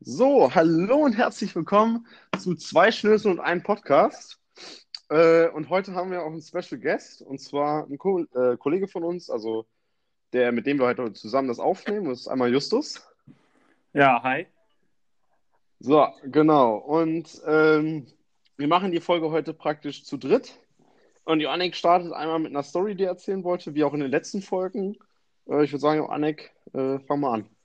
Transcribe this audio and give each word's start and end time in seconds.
So, 0.00 0.54
hallo 0.54 0.98
und 0.98 1.14
herzlich 1.14 1.56
willkommen 1.56 2.06
zu 2.38 2.54
zwei 2.54 2.92
Schnösel 2.92 3.32
und 3.32 3.40
einem 3.40 3.64
Podcast. 3.64 4.38
Äh, 5.10 5.48
und 5.48 5.70
heute 5.70 5.92
haben 5.92 6.12
wir 6.12 6.22
auch 6.22 6.30
einen 6.30 6.40
Special 6.40 6.80
Guest 6.80 7.20
und 7.20 7.40
zwar 7.40 7.84
ein 7.84 7.98
Ko 7.98 8.20
äh, 8.20 8.56
Kollege 8.56 8.86
von 8.86 9.02
uns, 9.02 9.28
also 9.28 9.66
der, 10.32 10.52
mit 10.52 10.66
dem 10.66 10.78
wir 10.78 10.86
heute 10.86 11.12
zusammen 11.14 11.48
das 11.48 11.58
aufnehmen. 11.58 12.08
Das 12.08 12.20
ist 12.20 12.28
einmal 12.28 12.52
Justus. 12.52 13.04
Ja, 13.92 14.22
hi. 14.22 14.46
So, 15.80 16.06
genau. 16.22 16.76
Und 16.76 17.42
ähm, 17.44 18.06
wir 18.56 18.68
machen 18.68 18.92
die 18.92 19.00
Folge 19.00 19.32
heute 19.32 19.52
praktisch 19.52 20.04
zu 20.04 20.16
dritt. 20.16 20.60
Und 21.24 21.40
Joannik 21.40 21.74
startet 21.74 22.12
einmal 22.12 22.38
mit 22.38 22.52
einer 22.52 22.62
Story, 22.62 22.94
die 22.94 23.02
er 23.02 23.10
erzählen 23.10 23.42
wollte, 23.42 23.74
wie 23.74 23.82
auch 23.82 23.94
in 23.94 24.00
den 24.00 24.12
letzten 24.12 24.42
Folgen. 24.42 24.96
Äh, 25.48 25.64
ich 25.64 25.72
würde 25.72 25.80
sagen, 25.80 25.98
Joannik, 25.98 26.52
äh, 26.72 27.00
fang 27.00 27.18
mal 27.18 27.34
an. 27.34 27.57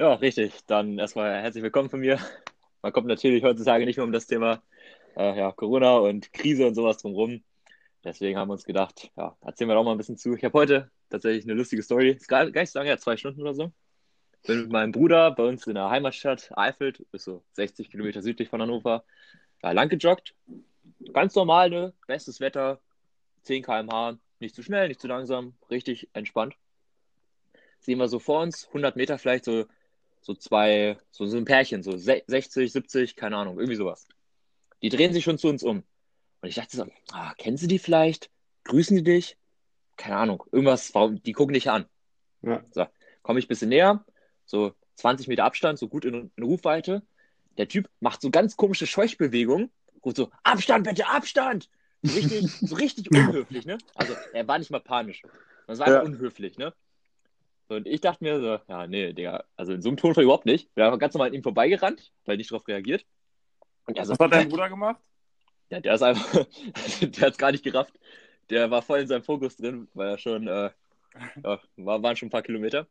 Ja, 0.00 0.14
richtig. 0.14 0.64
Dann 0.66 0.96
erstmal 0.96 1.42
herzlich 1.42 1.64
willkommen 1.64 1.90
von 1.90 1.98
mir. 1.98 2.20
Man 2.82 2.92
kommt 2.92 3.08
natürlich 3.08 3.42
heutzutage 3.42 3.84
nicht 3.84 3.96
mehr 3.96 4.04
um 4.04 4.12
das 4.12 4.28
Thema 4.28 4.62
äh, 5.16 5.36
ja, 5.36 5.50
Corona 5.50 5.96
und 5.96 6.32
Krise 6.32 6.68
und 6.68 6.76
sowas 6.76 6.98
drumherum. 6.98 7.42
Deswegen 8.04 8.38
haben 8.38 8.46
wir 8.48 8.52
uns 8.52 8.62
gedacht, 8.62 9.10
ja, 9.16 9.36
erzählen 9.40 9.68
wir 9.68 9.74
doch 9.74 9.82
mal 9.82 9.90
ein 9.90 9.98
bisschen 9.98 10.16
zu. 10.16 10.34
Ich 10.34 10.44
habe 10.44 10.56
heute 10.56 10.92
tatsächlich 11.10 11.46
eine 11.46 11.54
lustige 11.54 11.82
Story. 11.82 12.10
Ist 12.10 12.28
gar, 12.28 12.48
gar 12.52 12.60
nicht 12.60 12.70
so 12.70 12.78
lange, 12.78 12.90
ja, 12.90 12.96
zwei 12.98 13.16
Stunden 13.16 13.40
oder 13.40 13.54
so. 13.54 13.72
Bin 14.46 14.60
mit 14.60 14.70
meinem 14.70 14.92
Bruder 14.92 15.32
bei 15.32 15.42
uns 15.42 15.66
in 15.66 15.74
der 15.74 15.90
Heimatstadt 15.90 16.48
Eifeld, 16.56 17.00
ist 17.10 17.24
so 17.24 17.42
60 17.54 17.90
Kilometer 17.90 18.22
südlich 18.22 18.48
von 18.48 18.62
Hannover, 18.62 19.02
da 19.62 19.72
lang 19.72 19.88
gejoggt. 19.88 20.32
Ganz 21.12 21.34
normal, 21.34 21.70
ne? 21.70 21.92
Bestes 22.06 22.38
Wetter, 22.38 22.78
10 23.42 23.64
km/h, 23.64 24.16
nicht 24.38 24.54
zu 24.54 24.62
schnell, 24.62 24.86
nicht 24.86 25.00
zu 25.00 25.08
langsam, 25.08 25.54
richtig 25.72 26.08
entspannt. 26.12 26.54
Sehen 27.80 27.98
wir 27.98 28.06
so 28.06 28.20
vor 28.20 28.42
uns, 28.42 28.68
100 28.68 28.94
Meter 28.94 29.18
vielleicht 29.18 29.44
so 29.44 29.66
so 30.28 30.34
zwei, 30.34 30.98
so, 31.10 31.24
so 31.24 31.38
ein 31.38 31.46
Pärchen, 31.46 31.82
so 31.82 31.96
60, 31.96 32.70
70, 32.70 33.16
keine 33.16 33.38
Ahnung, 33.38 33.58
irgendwie 33.58 33.76
sowas. 33.76 34.06
Die 34.82 34.90
drehen 34.90 35.14
sich 35.14 35.24
schon 35.24 35.38
zu 35.38 35.48
uns 35.48 35.62
um. 35.62 35.82
Und 36.42 36.48
ich 36.48 36.56
dachte 36.56 36.76
so, 36.76 36.86
ah, 37.12 37.32
kennen 37.38 37.56
sie 37.56 37.66
die 37.66 37.78
vielleicht? 37.78 38.30
Grüßen 38.64 38.94
die 38.98 39.02
dich? 39.02 39.38
Keine 39.96 40.18
Ahnung, 40.18 40.44
irgendwas, 40.52 40.92
die 41.24 41.32
gucken 41.32 41.54
dich 41.54 41.70
an. 41.70 41.86
Ja. 42.42 42.62
So, 42.72 42.84
komme 43.22 43.38
ich 43.38 43.46
ein 43.46 43.48
bisschen 43.48 43.70
näher, 43.70 44.04
so 44.44 44.74
20 44.96 45.28
Meter 45.28 45.44
Abstand, 45.44 45.78
so 45.78 45.88
gut 45.88 46.04
in, 46.04 46.30
in 46.36 46.42
Rufweite. 46.42 47.02
Der 47.56 47.66
Typ 47.66 47.88
macht 48.00 48.20
so 48.20 48.30
ganz 48.30 48.54
komische 48.54 48.86
Scheuchbewegungen, 48.86 49.70
ruft 50.04 50.18
so, 50.18 50.30
Abstand 50.42 50.86
bitte, 50.86 51.06
Abstand! 51.06 51.70
So 52.02 52.14
richtig, 52.14 52.52
so 52.52 52.74
richtig 52.76 53.10
unhöflich, 53.12 53.64
ne? 53.64 53.78
Also 53.94 54.14
er 54.34 54.46
war 54.46 54.58
nicht 54.58 54.70
mal 54.70 54.80
panisch. 54.80 55.22
Das 55.66 55.78
war 55.78 55.86
einfach 55.86 56.02
ja. 56.02 56.06
unhöflich, 56.06 56.58
ne? 56.58 56.74
Und 57.68 57.86
ich 57.86 58.00
dachte 58.00 58.24
mir 58.24 58.40
so, 58.40 58.58
ja, 58.66 58.86
nee, 58.86 59.12
Digga, 59.12 59.44
also 59.56 59.72
in 59.72 59.82
so 59.82 59.90
einem 59.90 59.98
Tonfall 59.98 60.24
überhaupt 60.24 60.46
nicht. 60.46 60.70
Wir 60.74 60.84
haben 60.84 60.98
ganz 60.98 61.14
normal 61.14 61.28
an 61.28 61.34
ihm 61.34 61.42
vorbeigerannt, 61.42 62.12
weil 62.24 62.34
er 62.34 62.38
nicht 62.38 62.50
darauf 62.50 62.66
reagiert. 62.66 63.04
Und 63.86 63.96
so, 64.04 64.12
Was 64.12 64.18
hat 64.18 64.32
dein 64.32 64.48
Bruder 64.48 64.70
gemacht? 64.70 65.00
Ja, 65.70 65.80
der 65.80 65.94
ist 65.94 66.02
einfach, 66.02 66.32
der 67.00 67.26
hat 67.26 67.32
es 67.32 67.38
gar 67.38 67.52
nicht 67.52 67.62
gerafft. 67.62 67.92
Der 68.48 68.70
war 68.70 68.80
voll 68.80 69.00
in 69.00 69.06
seinem 69.06 69.22
Fokus 69.22 69.56
drin, 69.56 69.86
weil 69.92 70.08
er 70.08 70.18
schon, 70.18 70.48
äh, 70.48 70.70
ja, 71.44 71.60
war, 71.76 72.02
waren 72.02 72.16
schon 72.16 72.28
ein 72.28 72.30
paar 72.30 72.42
Kilometer. 72.42 72.86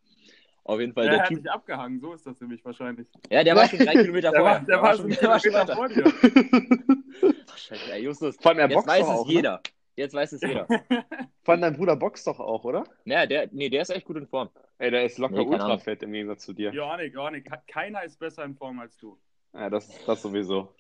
Auf 0.64 0.80
jeden 0.80 0.94
Fall. 0.94 1.06
Der, 1.06 1.14
der 1.14 1.22
hat 1.22 1.30
typ... 1.30 1.38
sich 1.38 1.50
abgehangen, 1.50 2.00
so 2.00 2.14
ist 2.14 2.28
das 2.28 2.40
nämlich 2.40 2.64
wahrscheinlich. 2.64 3.08
Ja, 3.32 3.44
der 3.44 3.56
war 3.56 3.68
schon 3.68 3.80
drei 3.80 3.94
Kilometer 3.94 4.32
der 4.32 4.40
vorher. 4.40 4.60
War, 4.60 4.66
der, 4.66 4.76
der 4.76 4.84
war, 4.84 4.96
schon, 4.96 5.10
der 5.10 5.30
war 5.30 5.40
schon 5.40 5.76
vor 5.76 5.88
dir. 5.90 7.34
Scheiße, 7.56 7.94
ey, 7.94 8.04
Justus. 8.04 8.36
Vor 8.40 8.52
allem, 8.52 8.60
er 8.60 8.70
jetzt 8.70 8.88
weiß 8.88 9.04
es 9.04 9.10
auch, 9.10 9.28
jeder. 9.28 9.54
Ne? 9.54 9.60
Jetzt 9.98 10.14
weiß 10.14 10.32
es 10.34 10.42
jeder. 10.42 10.68
Allem 11.46 11.62
dein 11.62 11.76
Bruder 11.76 11.96
boxt 11.96 12.28
doch 12.28 12.40
auch, 12.40 12.64
oder? 12.64 12.84
Ja, 13.06 13.26
der, 13.26 13.50
nee, 13.52 13.70
der 13.70 13.82
ist 13.82 13.90
echt 13.90 14.06
gut 14.06 14.18
in 14.18 14.28
Form. 14.28 14.50
Ey, 14.78 14.92
der 14.92 15.06
ist 15.06 15.18
locker 15.18 15.38
nee, 15.38 15.46
ultrafett 15.46 16.04
im 16.04 16.12
Gegensatz 16.12 16.46
zu 16.46 16.54
dir. 16.54 16.72
Johannik, 16.72 17.14
Johannik, 17.14 17.50
keiner 17.68 18.04
ist 18.04 18.20
besser 18.20 18.44
in 18.44 18.56
Form 18.56 18.80
als 18.80 18.96
du. 18.98 19.18
Ja, 19.54 19.70
das, 19.70 19.90
das 20.06 20.22
sowieso. 20.22 20.76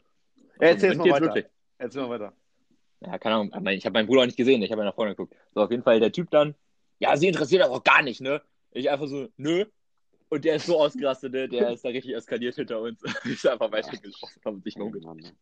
Ja, 0.59 0.67
erzähl 0.67 0.95
mal 0.95 1.09
weiter. 1.09 1.25
Wirklich. 1.25 1.45
Erzähl 1.79 2.03
mal 2.03 2.09
weiter. 2.11 2.33
Ja, 2.99 3.17
keine 3.17 3.35
Ahnung. 3.35 3.67
Ich 3.69 3.85
habe 3.85 3.93
meinen 3.93 4.07
Bruder 4.07 4.21
auch 4.21 4.25
nicht 4.25 4.37
gesehen. 4.37 4.61
Ich 4.61 4.71
habe 4.71 4.81
ja 4.81 4.85
nach 4.85 4.95
vorne 4.95 5.11
geguckt. 5.11 5.35
So, 5.53 5.61
auf 5.61 5.71
jeden 5.71 5.83
Fall 5.83 5.99
der 5.99 6.11
Typ 6.11 6.29
dann. 6.29 6.53
Ja, 6.99 7.15
sie 7.17 7.27
interessiert 7.27 7.63
aber 7.63 7.75
auch 7.75 7.83
gar 7.83 8.03
nicht, 8.03 8.21
ne? 8.21 8.41
Ich 8.71 8.89
einfach 8.89 9.07
so, 9.07 9.29
nö. 9.37 9.65
Und 10.29 10.45
der 10.45 10.55
ist 10.57 10.65
so 10.65 10.79
ausgerastet, 10.79 11.31
ne? 11.31 11.47
Der 11.47 11.71
ist 11.71 11.85
da 11.85 11.89
richtig 11.89 12.13
eskaliert 12.13 12.55
hinter 12.55 12.81
uns. 12.81 13.01
ich 13.23 13.31
ist 13.31 13.47
einfach 13.47 13.71
weitergelaufen, 13.71 14.41
haben 14.45 14.61
sich 14.61 14.75
mehr 14.75 14.85
umgedreht. 14.85 15.33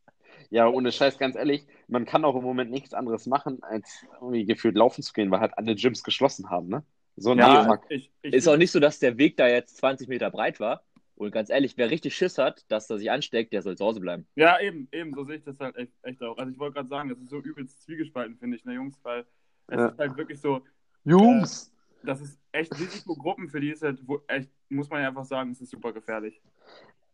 Ja, 0.50 0.67
ohne 0.67 0.91
Scheiß, 0.91 1.17
ganz 1.17 1.35
ehrlich, 1.35 1.66
man 1.88 2.06
kann 2.06 2.25
auch 2.25 2.35
im 2.35 2.44
Moment 2.44 2.72
nichts 2.72 2.94
anderes 2.94 3.25
machen, 3.25 3.63
als 3.63 4.06
irgendwie 4.13 4.45
gefühlt 4.45 4.75
laufen 4.75 5.01
zu 5.01 5.13
gehen, 5.13 5.31
weil 5.31 5.39
halt 5.39 5.57
alle 5.57 5.75
Gyms 5.75 6.03
geschlossen 6.03 6.50
haben, 6.50 6.67
ne? 6.67 6.83
So 7.17 7.31
ein 7.31 7.38
ja, 7.38 7.79
ich, 7.89 8.11
ich, 8.22 8.33
Ist 8.33 8.47
auch 8.47 8.57
nicht 8.57 8.72
so, 8.72 8.79
dass 8.79 9.00
der 9.00 9.17
Weg 9.17 9.38
da 9.38 9.47
jetzt 9.47 9.78
20 9.78 10.09
Meter 10.09 10.29
breit 10.29 10.59
war. 10.59 10.83
Und 11.16 11.31
ganz 11.31 11.50
ehrlich, 11.50 11.78
wer 11.78 11.89
richtig 11.89 12.13
Schiss 12.13 12.38
hat, 12.38 12.66
dass 12.67 12.89
er 12.89 12.97
sich 12.97 13.09
ansteckt, 13.09 13.53
der 13.53 13.61
soll 13.61 13.78
zu 13.78 13.85
Hause 13.85 14.01
bleiben. 14.01 14.28
Ja, 14.35 14.59
eben, 14.59 14.89
eben, 14.91 15.13
so 15.13 15.23
sehe 15.23 15.38
ich 15.38 15.44
das 15.44 15.57
halt 15.59 15.78
echt, 15.78 15.94
echt 16.01 16.22
auch. 16.22 16.38
Also 16.38 16.51
ich 16.51 16.59
wollte 16.59 16.73
gerade 16.73 16.89
sagen, 16.89 17.07
das 17.07 17.19
ist 17.19 17.29
so 17.29 17.39
übelst 17.39 17.81
zwiegespalten, 17.83 18.38
finde 18.38 18.57
ich, 18.57 18.66
ne, 18.66 18.73
Jungs, 18.73 19.00
weil 19.03 19.25
es 19.67 19.77
ja. 19.77 19.88
ist 19.88 19.97
halt 19.97 20.17
wirklich 20.17 20.41
so. 20.41 20.62
Jungs! 21.06 21.69
Äh, 22.03 22.07
das 22.07 22.22
ist 22.22 22.38
echt 22.51 22.77
Risikogruppen, 22.77 23.50
für 23.50 23.62
die 23.62 23.72
ist 23.72 23.81
halt, 23.81 24.00
wo, 24.06 24.22
echt, 24.27 24.50
muss 24.67 24.89
man 24.89 25.01
ja 25.01 25.07
einfach 25.07 25.23
sagen, 25.23 25.51
es 25.51 25.62
ist 25.62 25.72
super 25.72 25.94
gefährlich. 25.94 26.41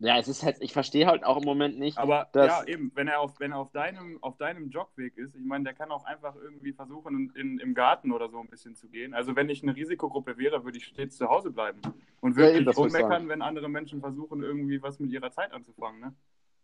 Ja, 0.04 0.18
es 0.18 0.28
ist 0.28 0.44
halt, 0.44 0.58
ich 0.62 0.74
verstehe 0.74 1.06
halt 1.06 1.24
auch 1.24 1.38
im 1.38 1.44
Moment 1.44 1.78
nicht. 1.78 2.00
Aber 2.00 2.28
dass... 2.32 2.48
ja, 2.48 2.64
eben, 2.68 2.92
wenn 2.96 3.08
er 3.08 3.20
auf, 3.20 3.40
wenn 3.40 3.52
er 3.52 3.60
auf 3.60 3.72
deinem, 3.72 4.18
auf 4.22 4.36
deinem 4.38 4.70
Jogweg 4.70 5.16
ist, 5.16 5.36
ich 5.36 5.46
meine, 5.46 5.64
der 5.64 5.74
kann 5.74 5.92
auch 5.92 6.06
einfach 6.06 6.36
irgendwie 6.36 6.74
versuchen, 6.74 7.32
in, 7.36 7.36
in, 7.36 7.60
im 7.60 7.74
Garten 7.76 8.12
oder 8.12 8.28
so 8.28 8.40
ein 8.40 8.48
bisschen 8.48 8.76
zu 8.76 8.88
gehen. 8.88 9.14
Also 9.14 9.36
wenn 9.36 9.48
ich 9.50 9.62
eine 9.62 9.76
Risikogruppe 9.76 10.40
wäre, 10.40 10.66
würde 10.66 10.80
ich 10.80 10.86
stets 10.86 11.18
zu 11.18 11.30
Hause 11.30 11.52
bleiben 11.52 11.82
und 12.20 12.36
würde 12.36 12.54
ja, 12.54 12.62
nicht 12.62 12.78
rummeckern, 12.78 13.30
wenn 13.30 13.44
andere 13.44 13.70
Menschen 13.70 14.00
versuchen, 14.00 14.42
irgendwie 14.42 14.82
was 14.82 15.00
mit 15.00 15.12
ihrer 15.12 15.32
Zeit 15.32 15.52
anzufangen, 15.52 16.02
ne? 16.02 16.16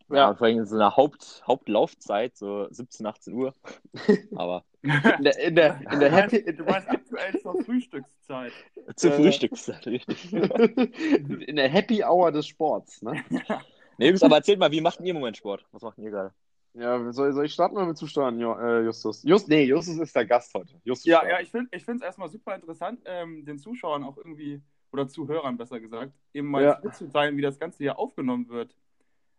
Ja, 0.09 0.33
vor 0.35 0.47
allem 0.47 0.59
in 0.59 0.65
so 0.65 0.75
einer 0.75 0.95
Haupt, 0.95 1.43
Hauptlaufzeit, 1.45 2.37
so 2.37 2.67
17, 2.69 3.05
18 3.05 3.33
Uhr. 3.33 3.53
Aber. 4.35 4.63
In 4.81 5.23
der, 5.23 5.39
in 5.39 5.55
der, 5.55 5.81
in 5.91 5.99
der 5.99 6.11
Happy. 6.11 6.55
Du 6.55 6.63
meinst 6.63 6.89
aktuell 6.89 7.39
zur 7.41 7.61
Frühstückszeit. 7.63 8.53
Zur 8.95 9.11
äh, 9.11 9.15
Frühstückszeit, 9.15 9.85
richtig. 9.85 10.31
in 10.33 11.55
der 11.57 11.67
Happy 11.67 12.03
Hour 12.03 12.31
des 12.31 12.47
Sports, 12.47 13.01
ne? 13.01 13.23
Nee, 13.99 14.13
aber 14.21 14.35
erzählt 14.35 14.59
mal, 14.59 14.71
wie 14.71 14.79
macht 14.79 14.99
ihr 14.99 15.07
im 15.07 15.15
Moment 15.15 15.37
Sport? 15.37 15.65
Was 15.71 15.81
macht 15.81 15.97
ihr 15.97 16.11
gerade? 16.11 16.31
Ja, 16.75 17.11
soll, 17.11 17.33
soll 17.33 17.45
ich 17.45 17.53
starten 17.53 17.75
oder 17.75 17.87
willst 17.87 18.03
du 18.03 18.05
starten, 18.05 18.39
äh, 18.39 18.81
Justus? 18.81 19.23
Just, 19.23 19.49
nee, 19.49 19.63
Justus 19.63 19.97
ist 19.97 20.15
der 20.15 20.25
Gast 20.27 20.53
heute. 20.53 20.75
Justus 20.83 21.05
ja, 21.05 21.17
starten. 21.17 21.31
ja, 21.31 21.39
ich 21.71 21.83
finde 21.83 21.99
es 21.99 22.05
erstmal 22.05 22.29
super 22.29 22.53
interessant, 22.53 23.01
ähm, 23.05 23.43
den 23.43 23.57
Zuschauern 23.57 24.03
auch 24.03 24.17
irgendwie, 24.17 24.61
oder 24.91 25.07
Zuhörern 25.07 25.57
besser 25.57 25.79
gesagt, 25.79 26.13
eben 26.31 26.47
mal 26.47 26.63
ja. 26.63 26.79
mitzuteilen, 26.83 27.35
wie 27.37 27.41
das 27.41 27.57
Ganze 27.57 27.79
hier 27.79 27.97
aufgenommen 27.97 28.49
wird. 28.49 28.75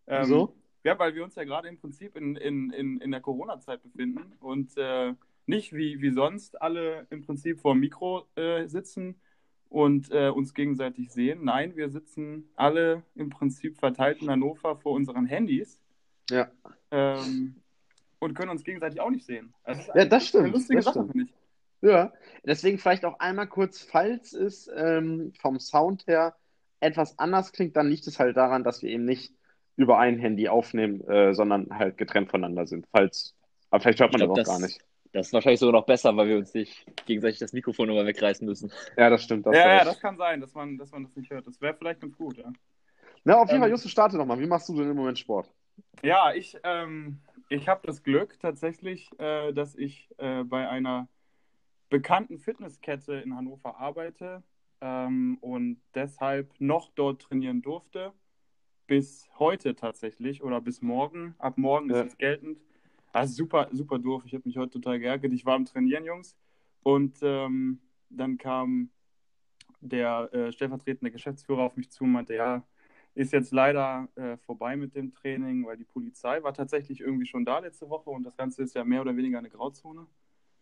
Ähm? 0.08 0.48
Ja, 0.84 0.98
weil 0.98 1.14
wir 1.14 1.24
uns 1.24 1.34
ja 1.34 1.44
gerade 1.44 1.68
im 1.68 1.78
Prinzip 1.78 2.16
in, 2.16 2.36
in, 2.36 2.70
in, 2.70 3.00
in 3.00 3.10
der 3.10 3.20
Corona-Zeit 3.20 3.82
befinden 3.82 4.32
und 4.40 4.76
äh, 4.76 5.12
nicht 5.46 5.72
wie, 5.72 6.00
wie 6.00 6.10
sonst 6.10 6.60
alle 6.62 7.06
im 7.10 7.22
Prinzip 7.22 7.60
vor 7.60 7.74
dem 7.74 7.80
Mikro 7.80 8.26
äh, 8.36 8.66
sitzen 8.68 9.20
und 9.68 10.10
äh, 10.12 10.28
uns 10.28 10.54
gegenseitig 10.54 11.10
sehen. 11.10 11.44
Nein, 11.44 11.76
wir 11.76 11.90
sitzen 11.90 12.50
alle 12.56 13.02
im 13.14 13.30
Prinzip 13.30 13.78
verteilt 13.78 14.22
in 14.22 14.30
Hannover 14.30 14.76
vor 14.76 14.92
unseren 14.92 15.26
Handys. 15.26 15.80
Ja. 16.30 16.50
Ähm, 16.90 17.56
und 18.18 18.34
können 18.34 18.50
uns 18.50 18.64
gegenseitig 18.64 19.00
auch 19.00 19.10
nicht 19.10 19.26
sehen. 19.26 19.54
Also, 19.64 19.92
ja, 19.94 20.04
das 20.04 20.26
stimmt. 20.26 20.44
Eine 20.44 20.52
lustige 20.52 20.82
Sache, 20.82 21.06
finde 21.06 21.24
ich. 21.24 21.34
Ja, 21.80 22.12
deswegen 22.44 22.78
vielleicht 22.78 23.04
auch 23.04 23.20
einmal 23.20 23.46
kurz, 23.46 23.82
falls 23.82 24.32
es 24.32 24.68
ähm, 24.74 25.32
vom 25.38 25.60
Sound 25.60 26.06
her 26.06 26.34
etwas 26.80 27.18
anders 27.18 27.52
klingt, 27.52 27.76
dann 27.76 27.88
liegt 27.88 28.06
es 28.06 28.18
halt 28.18 28.36
daran, 28.36 28.64
dass 28.64 28.82
wir 28.82 28.90
eben 28.90 29.04
nicht 29.04 29.32
über 29.78 29.98
ein 29.98 30.18
Handy 30.18 30.48
aufnehmen, 30.48 31.06
äh, 31.08 31.32
sondern 31.32 31.68
halt 31.70 31.96
getrennt 31.96 32.30
voneinander 32.30 32.66
sind. 32.66 32.86
Falls, 32.90 33.36
aber 33.70 33.80
vielleicht 33.80 34.00
hört 34.00 34.12
man 34.12 34.20
glaub, 34.20 34.34
das 34.34 34.48
auch 34.48 34.54
gar 34.54 34.60
nicht. 34.60 34.80
Das 35.12 35.28
ist 35.28 35.32
wahrscheinlich 35.32 35.60
sogar 35.60 35.80
noch 35.80 35.86
besser, 35.86 36.14
weil 36.16 36.28
wir 36.28 36.36
uns 36.36 36.52
nicht 36.52 36.84
gegenseitig 37.06 37.38
das 37.38 37.52
Mikrofon 37.52 37.88
immer 37.88 38.04
wegreißen 38.04 38.46
müssen. 38.46 38.72
Ja, 38.96 39.08
das 39.08 39.22
stimmt. 39.22 39.46
Das 39.46 39.54
ja, 39.54 39.76
ja, 39.76 39.84
das 39.84 40.00
kann 40.00 40.16
sein, 40.16 40.40
dass 40.40 40.52
man, 40.52 40.76
dass 40.76 40.90
man 40.90 41.04
das 41.04 41.14
nicht 41.14 41.30
hört. 41.30 41.46
Das 41.46 41.60
wäre 41.60 41.74
vielleicht 41.74 42.00
ganz 42.00 42.16
gut, 42.16 42.36
ja. 42.36 42.52
Na, 43.22 43.36
auf 43.36 43.48
jeden 43.48 43.56
ähm, 43.56 43.60
Fall, 43.62 43.70
Justus, 43.70 43.92
starte 43.92 44.16
nochmal. 44.16 44.40
Wie 44.40 44.46
machst 44.46 44.68
du 44.68 44.74
denn 44.74 44.90
im 44.90 44.96
Moment 44.96 45.18
Sport? 45.18 45.48
Ja, 46.02 46.32
ich, 46.34 46.58
ähm, 46.64 47.20
ich 47.48 47.68
habe 47.68 47.86
das 47.86 48.02
Glück 48.02 48.38
tatsächlich, 48.40 49.08
äh, 49.20 49.52
dass 49.52 49.76
ich 49.76 50.10
äh, 50.18 50.42
bei 50.42 50.68
einer 50.68 51.08
bekannten 51.88 52.40
Fitnesskette 52.40 53.14
in 53.14 53.36
Hannover 53.36 53.78
arbeite 53.78 54.42
ähm, 54.80 55.38
und 55.40 55.80
deshalb 55.94 56.52
noch 56.58 56.90
dort 56.96 57.22
trainieren 57.22 57.62
durfte 57.62 58.12
bis 58.88 59.28
heute 59.38 59.76
tatsächlich 59.76 60.42
oder 60.42 60.60
bis 60.60 60.82
morgen. 60.82 61.36
Ab 61.38 61.56
morgen 61.58 61.90
ja. 61.90 62.00
ist 62.00 62.08
es 62.08 62.18
geltend. 62.18 62.58
Also 63.12 63.34
super, 63.34 63.68
super 63.70 63.98
doof. 63.98 64.22
Ich 64.26 64.34
habe 64.34 64.42
mich 64.46 64.56
heute 64.56 64.80
total 64.80 64.98
geärgert. 64.98 65.32
Ich 65.32 65.46
war 65.46 65.54
am 65.54 65.64
Trainieren, 65.64 66.04
Jungs. 66.04 66.36
Und 66.82 67.18
ähm, 67.22 67.80
dann 68.10 68.38
kam 68.38 68.90
der 69.80 70.32
äh, 70.32 70.52
stellvertretende 70.52 71.12
Geschäftsführer 71.12 71.62
auf 71.62 71.76
mich 71.76 71.90
zu 71.90 72.04
und 72.04 72.12
meinte, 72.12 72.34
ja, 72.34 72.64
ist 73.14 73.32
jetzt 73.32 73.52
leider 73.52 74.08
äh, 74.16 74.36
vorbei 74.38 74.76
mit 74.76 74.94
dem 74.94 75.12
Training, 75.12 75.66
weil 75.66 75.76
die 75.76 75.84
Polizei 75.84 76.42
war 76.42 76.54
tatsächlich 76.54 77.00
irgendwie 77.00 77.26
schon 77.26 77.44
da 77.44 77.58
letzte 77.58 77.88
Woche 77.90 78.10
und 78.10 78.24
das 78.24 78.36
Ganze 78.36 78.62
ist 78.62 78.74
ja 78.74 78.84
mehr 78.84 79.00
oder 79.00 79.16
weniger 79.16 79.38
eine 79.38 79.50
Grauzone. 79.50 80.06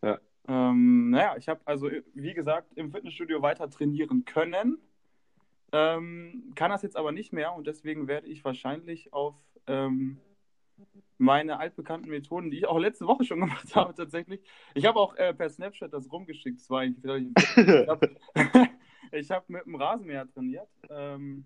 Ja. 0.03 0.19
Ähm, 0.49 1.11
naja, 1.11 1.37
ich 1.37 1.49
habe 1.49 1.61
also, 1.65 1.91
wie 2.15 2.35
gesagt, 2.35 2.73
im 2.75 2.91
Fitnessstudio 2.91 3.43
weiter 3.43 3.69
trainieren 3.69 4.25
können. 4.25 4.79
Ähm, 5.79 6.53
kann 6.55 6.71
das 6.71 6.81
jetzt 6.81 6.97
aber 6.97 7.13
nicht 7.13 7.35
mehr 7.35 7.53
und 7.55 7.67
deswegen 7.67 8.09
werde 8.09 8.29
ich 8.29 8.43
wahrscheinlich 8.47 9.13
auf 9.13 9.35
ähm, 9.67 10.19
meine 11.19 11.59
altbekannten 11.59 12.11
Methoden, 12.11 12.51
die 12.51 12.57
ich 12.57 12.67
auch 12.67 12.79
letzte 12.79 13.07
Woche 13.07 13.25
schon 13.25 13.41
gemacht 13.47 13.77
habe, 13.77 13.95
tatsächlich. 13.95 14.41
Ich 14.75 14.87
habe 14.87 14.99
auch 14.99 15.15
äh, 15.17 15.35
per 15.35 15.51
Snapchat 15.51 15.93
das 15.93 16.11
rumgeschickt. 16.11 16.61
Das 16.61 16.71
war 16.71 16.85
ich 16.85 16.97
habe 17.05 18.17
hab 19.31 19.51
mit 19.51 19.67
dem 19.67 19.75
Rasenmäher 19.75 20.27
trainiert. 20.33 20.69
Ähm, 20.89 21.45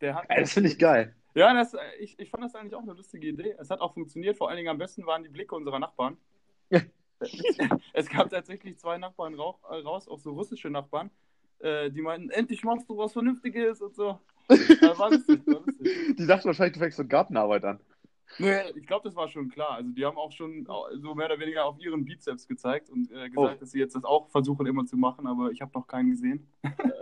der 0.00 0.14
hat, 0.14 0.24
das 0.34 0.54
finde 0.54 0.70
ich 0.70 0.78
geil. 0.78 1.14
Ja, 1.34 1.52
das, 1.52 1.76
ich, 2.00 2.18
ich 2.18 2.30
fand 2.30 2.44
das 2.44 2.54
eigentlich 2.54 2.74
auch 2.74 2.82
eine 2.82 2.94
lustige 2.94 3.28
Idee. 3.28 3.54
Es 3.58 3.68
hat 3.68 3.80
auch 3.80 3.92
funktioniert. 3.92 4.38
Vor 4.38 4.48
allen 4.48 4.56
Dingen 4.56 4.70
am 4.70 4.78
besten 4.78 5.04
waren 5.04 5.22
die 5.22 5.28
Blicke 5.28 5.54
unserer 5.54 5.78
Nachbarn. 5.78 6.16
es 7.92 8.08
gab 8.08 8.30
tatsächlich 8.30 8.78
zwei 8.78 8.96
Nachbarn 8.96 9.34
raus, 9.34 10.08
auch 10.08 10.18
so 10.18 10.32
russische 10.32 10.70
Nachbarn, 10.70 11.10
äh, 11.60 11.90
die 11.90 12.02
meinten, 12.02 12.30
endlich 12.30 12.64
machst 12.64 12.88
du 12.88 12.96
was 12.96 13.12
Vernünftiges 13.12 13.80
und 13.82 13.94
so. 13.94 14.18
war 14.48 15.10
lustig, 15.10 15.46
war 15.46 15.62
lustig. 15.66 16.16
Die 16.16 16.26
dachten 16.26 16.46
wahrscheinlich, 16.46 16.74
du 16.74 16.80
fängst 16.80 16.96
so 16.96 17.06
Gartenarbeit 17.06 17.64
an. 17.64 17.80
Nee, 18.38 18.60
ich 18.76 18.86
glaube, 18.86 19.08
das 19.08 19.16
war 19.16 19.28
schon 19.28 19.48
klar. 19.48 19.72
Also 19.72 19.90
die 19.90 20.04
haben 20.04 20.16
auch 20.16 20.32
schon 20.32 20.66
so 20.96 21.14
mehr 21.14 21.26
oder 21.26 21.40
weniger 21.40 21.64
auf 21.64 21.80
ihren 21.80 22.04
Bizeps 22.04 22.46
gezeigt 22.46 22.90
und 22.90 23.10
äh, 23.10 23.30
gesagt, 23.30 23.36
oh. 23.36 23.60
dass 23.60 23.70
sie 23.70 23.78
jetzt 23.78 23.96
das 23.96 24.04
auch 24.04 24.28
versuchen 24.28 24.66
immer 24.66 24.84
zu 24.84 24.96
machen, 24.96 25.26
aber 25.26 25.50
ich 25.50 25.60
habe 25.60 25.72
noch 25.74 25.86
keinen 25.86 26.10
gesehen. 26.10 26.46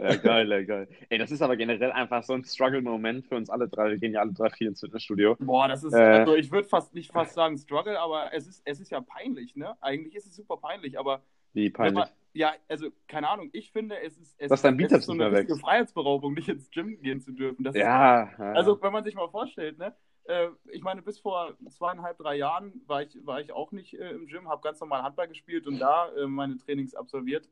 Ja, 0.00 0.16
geil, 0.22 0.48
ja, 0.48 0.62
geil. 0.62 0.88
Ey, 1.08 1.18
das 1.18 1.30
ist 1.30 1.42
aber 1.42 1.56
generell 1.56 1.92
einfach 1.92 2.22
so 2.22 2.32
ein 2.32 2.44
Struggle-Moment 2.44 3.26
für 3.26 3.36
uns 3.36 3.50
alle 3.50 3.68
drei. 3.68 3.90
Wir 3.90 3.98
gehen 3.98 4.12
ja 4.12 4.20
alle 4.20 4.32
drei 4.32 4.50
viel 4.50 4.68
ins 4.68 4.80
Fitnessstudio. 4.80 5.36
Boah, 5.40 5.68
das 5.68 5.84
ist, 5.84 5.94
äh, 5.94 5.96
also 5.96 6.36
ich 6.36 6.50
würde 6.52 6.68
fast 6.68 6.94
nicht 6.94 7.12
fast 7.12 7.34
sagen 7.34 7.58
Struggle, 7.58 7.98
aber 7.98 8.32
es 8.32 8.46
ist, 8.46 8.62
es 8.64 8.80
ist 8.80 8.90
ja 8.90 9.00
peinlich, 9.00 9.56
ne? 9.56 9.74
Eigentlich 9.80 10.14
ist 10.14 10.26
es 10.26 10.36
super 10.36 10.56
peinlich, 10.56 10.98
aber. 10.98 11.22
Wie 11.52 11.70
peinlich? 11.70 11.94
Man, 11.96 12.08
ja, 12.36 12.52
also 12.68 12.90
keine 13.08 13.28
Ahnung, 13.28 13.48
ich 13.52 13.72
finde, 13.72 13.98
es 14.00 14.16
ist, 14.18 14.36
es 14.38 14.48
Dass 14.50 14.62
dein 14.62 14.76
Bizeps 14.76 15.00
ist 15.00 15.06
so 15.06 15.12
eine 15.12 15.32
richtige 15.32 15.56
Freiheitsberaubung, 15.56 16.34
nicht 16.34 16.48
ins 16.48 16.70
Gym 16.70 17.00
gehen 17.00 17.20
zu 17.20 17.32
dürfen. 17.32 17.64
Das 17.64 17.74
ja, 17.74 18.24
ist, 18.24 18.38
ja. 18.38 18.52
Also, 18.52 18.80
wenn 18.82 18.92
man 18.92 19.04
sich 19.04 19.14
mal 19.14 19.28
vorstellt, 19.28 19.78
ne? 19.78 19.94
Äh, 20.24 20.48
ich 20.70 20.82
meine, 20.82 21.02
bis 21.02 21.18
vor 21.18 21.54
zweieinhalb, 21.70 22.18
drei 22.18 22.36
Jahren 22.36 22.82
war 22.86 23.02
ich, 23.02 23.16
war 23.24 23.40
ich 23.40 23.52
auch 23.52 23.72
nicht 23.72 23.94
äh, 23.94 24.10
im 24.10 24.26
Gym, 24.26 24.48
habe 24.48 24.60
ganz 24.60 24.80
normal 24.80 25.02
Handball 25.02 25.28
gespielt 25.28 25.66
und 25.66 25.78
da 25.78 26.10
äh, 26.14 26.26
meine 26.26 26.58
Trainings 26.58 26.94
absolviert. 26.94 27.48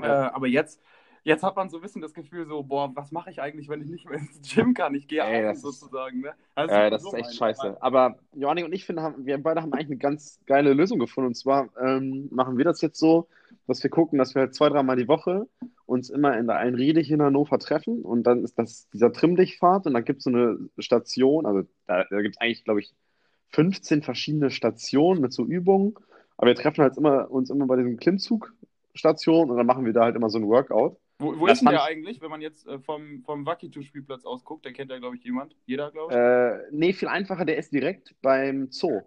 Ja. 0.00 0.26
Äh, 0.26 0.30
aber 0.32 0.48
jetzt, 0.48 0.82
jetzt 1.24 1.42
hat 1.42 1.56
man 1.56 1.68
so 1.68 1.78
ein 1.78 1.82
bisschen 1.82 2.00
das 2.00 2.14
Gefühl, 2.14 2.46
so, 2.46 2.62
boah, 2.62 2.94
was 2.94 3.10
mache 3.10 3.30
ich 3.30 3.40
eigentlich, 3.40 3.68
wenn 3.68 3.82
ich 3.82 3.90
nicht 3.90 4.08
mehr 4.08 4.18
ins 4.18 4.40
Gym 4.54 4.74
kann? 4.74 4.94
Ich 4.94 5.08
gehe 5.08 5.24
abends 5.24 5.62
sozusagen. 5.62 6.20
Ne? 6.20 6.32
Also, 6.54 6.74
äh, 6.74 6.90
das 6.90 7.02
so 7.02 7.08
ist 7.08 7.14
echt 7.14 7.34
scheiße. 7.34 7.82
Aber 7.82 8.18
Johannik 8.34 8.64
und 8.64 8.72
ich 8.72 8.84
finde, 8.84 9.02
haben, 9.02 9.26
wir 9.26 9.42
beide 9.42 9.62
haben 9.62 9.72
eigentlich 9.72 9.88
eine 9.88 9.96
ganz 9.96 10.40
geile 10.46 10.72
Lösung 10.72 10.98
gefunden. 10.98 11.28
Und 11.28 11.34
zwar 11.34 11.68
ähm, 11.80 12.28
machen 12.30 12.56
wir 12.56 12.64
das 12.64 12.80
jetzt 12.80 12.98
so, 12.98 13.28
dass 13.66 13.82
wir 13.82 13.90
gucken, 13.90 14.18
dass 14.18 14.34
wir 14.34 14.42
halt 14.42 14.54
zwei, 14.54 14.68
dreimal 14.68 14.96
die 14.96 15.08
Woche 15.08 15.48
uns 15.86 16.10
immer 16.10 16.36
in 16.38 16.46
der 16.46 16.56
Einriede 16.56 17.00
hier 17.00 17.16
in 17.16 17.22
Hannover 17.22 17.58
treffen 17.58 18.02
und 18.02 18.24
dann 18.24 18.44
ist 18.44 18.58
das 18.58 18.88
dieser 18.90 19.12
Trimmdichtfahrt 19.12 19.86
und 19.86 19.94
dann 19.94 20.04
gibt 20.04 20.18
es 20.18 20.24
so 20.24 20.30
eine 20.30 20.58
Station, 20.78 21.46
also 21.46 21.62
da, 21.86 22.04
da 22.10 22.22
gibt 22.22 22.36
es 22.36 22.40
eigentlich, 22.40 22.64
glaube 22.64 22.80
ich, 22.80 22.94
15 23.50 24.02
verschiedene 24.02 24.50
Stationen 24.50 25.20
mit 25.20 25.32
so 25.32 25.44
Übungen, 25.44 25.94
aber 26.36 26.48
wir 26.48 26.54
treffen 26.56 26.82
halt 26.82 26.96
immer, 26.96 27.30
uns 27.30 27.50
immer 27.50 27.66
bei 27.66 27.76
diesen 27.76 27.96
Klimmzugstationen 27.96 29.50
und 29.50 29.56
dann 29.56 29.66
machen 29.66 29.84
wir 29.84 29.92
da 29.92 30.02
halt 30.02 30.16
immer 30.16 30.30
so 30.30 30.38
ein 30.38 30.48
Workout. 30.48 30.96
Wo, 31.18 31.38
wo 31.38 31.46
ist 31.46 31.60
denn 31.60 31.70
der 31.70 31.84
eigentlich, 31.84 32.20
wenn 32.20 32.30
man 32.30 32.40
jetzt 32.40 32.66
äh, 32.66 32.78
vom, 32.80 33.22
vom 33.22 33.46
Wakitu-Spielplatz 33.46 34.24
aus 34.24 34.44
guckt? 34.44 34.64
Der 34.64 34.72
kennt 34.72 34.90
ja, 34.90 34.98
glaube 34.98 35.16
ich, 35.16 35.24
jemand. 35.24 35.56
Jeder, 35.64 35.90
glaube 35.90 36.12
ich. 36.12 36.18
Äh, 36.18 36.76
nee, 36.76 36.92
viel 36.92 37.08
einfacher, 37.08 37.44
der 37.44 37.56
ist 37.56 37.72
direkt 37.72 38.14
beim 38.20 38.70
Zoo. 38.70 39.02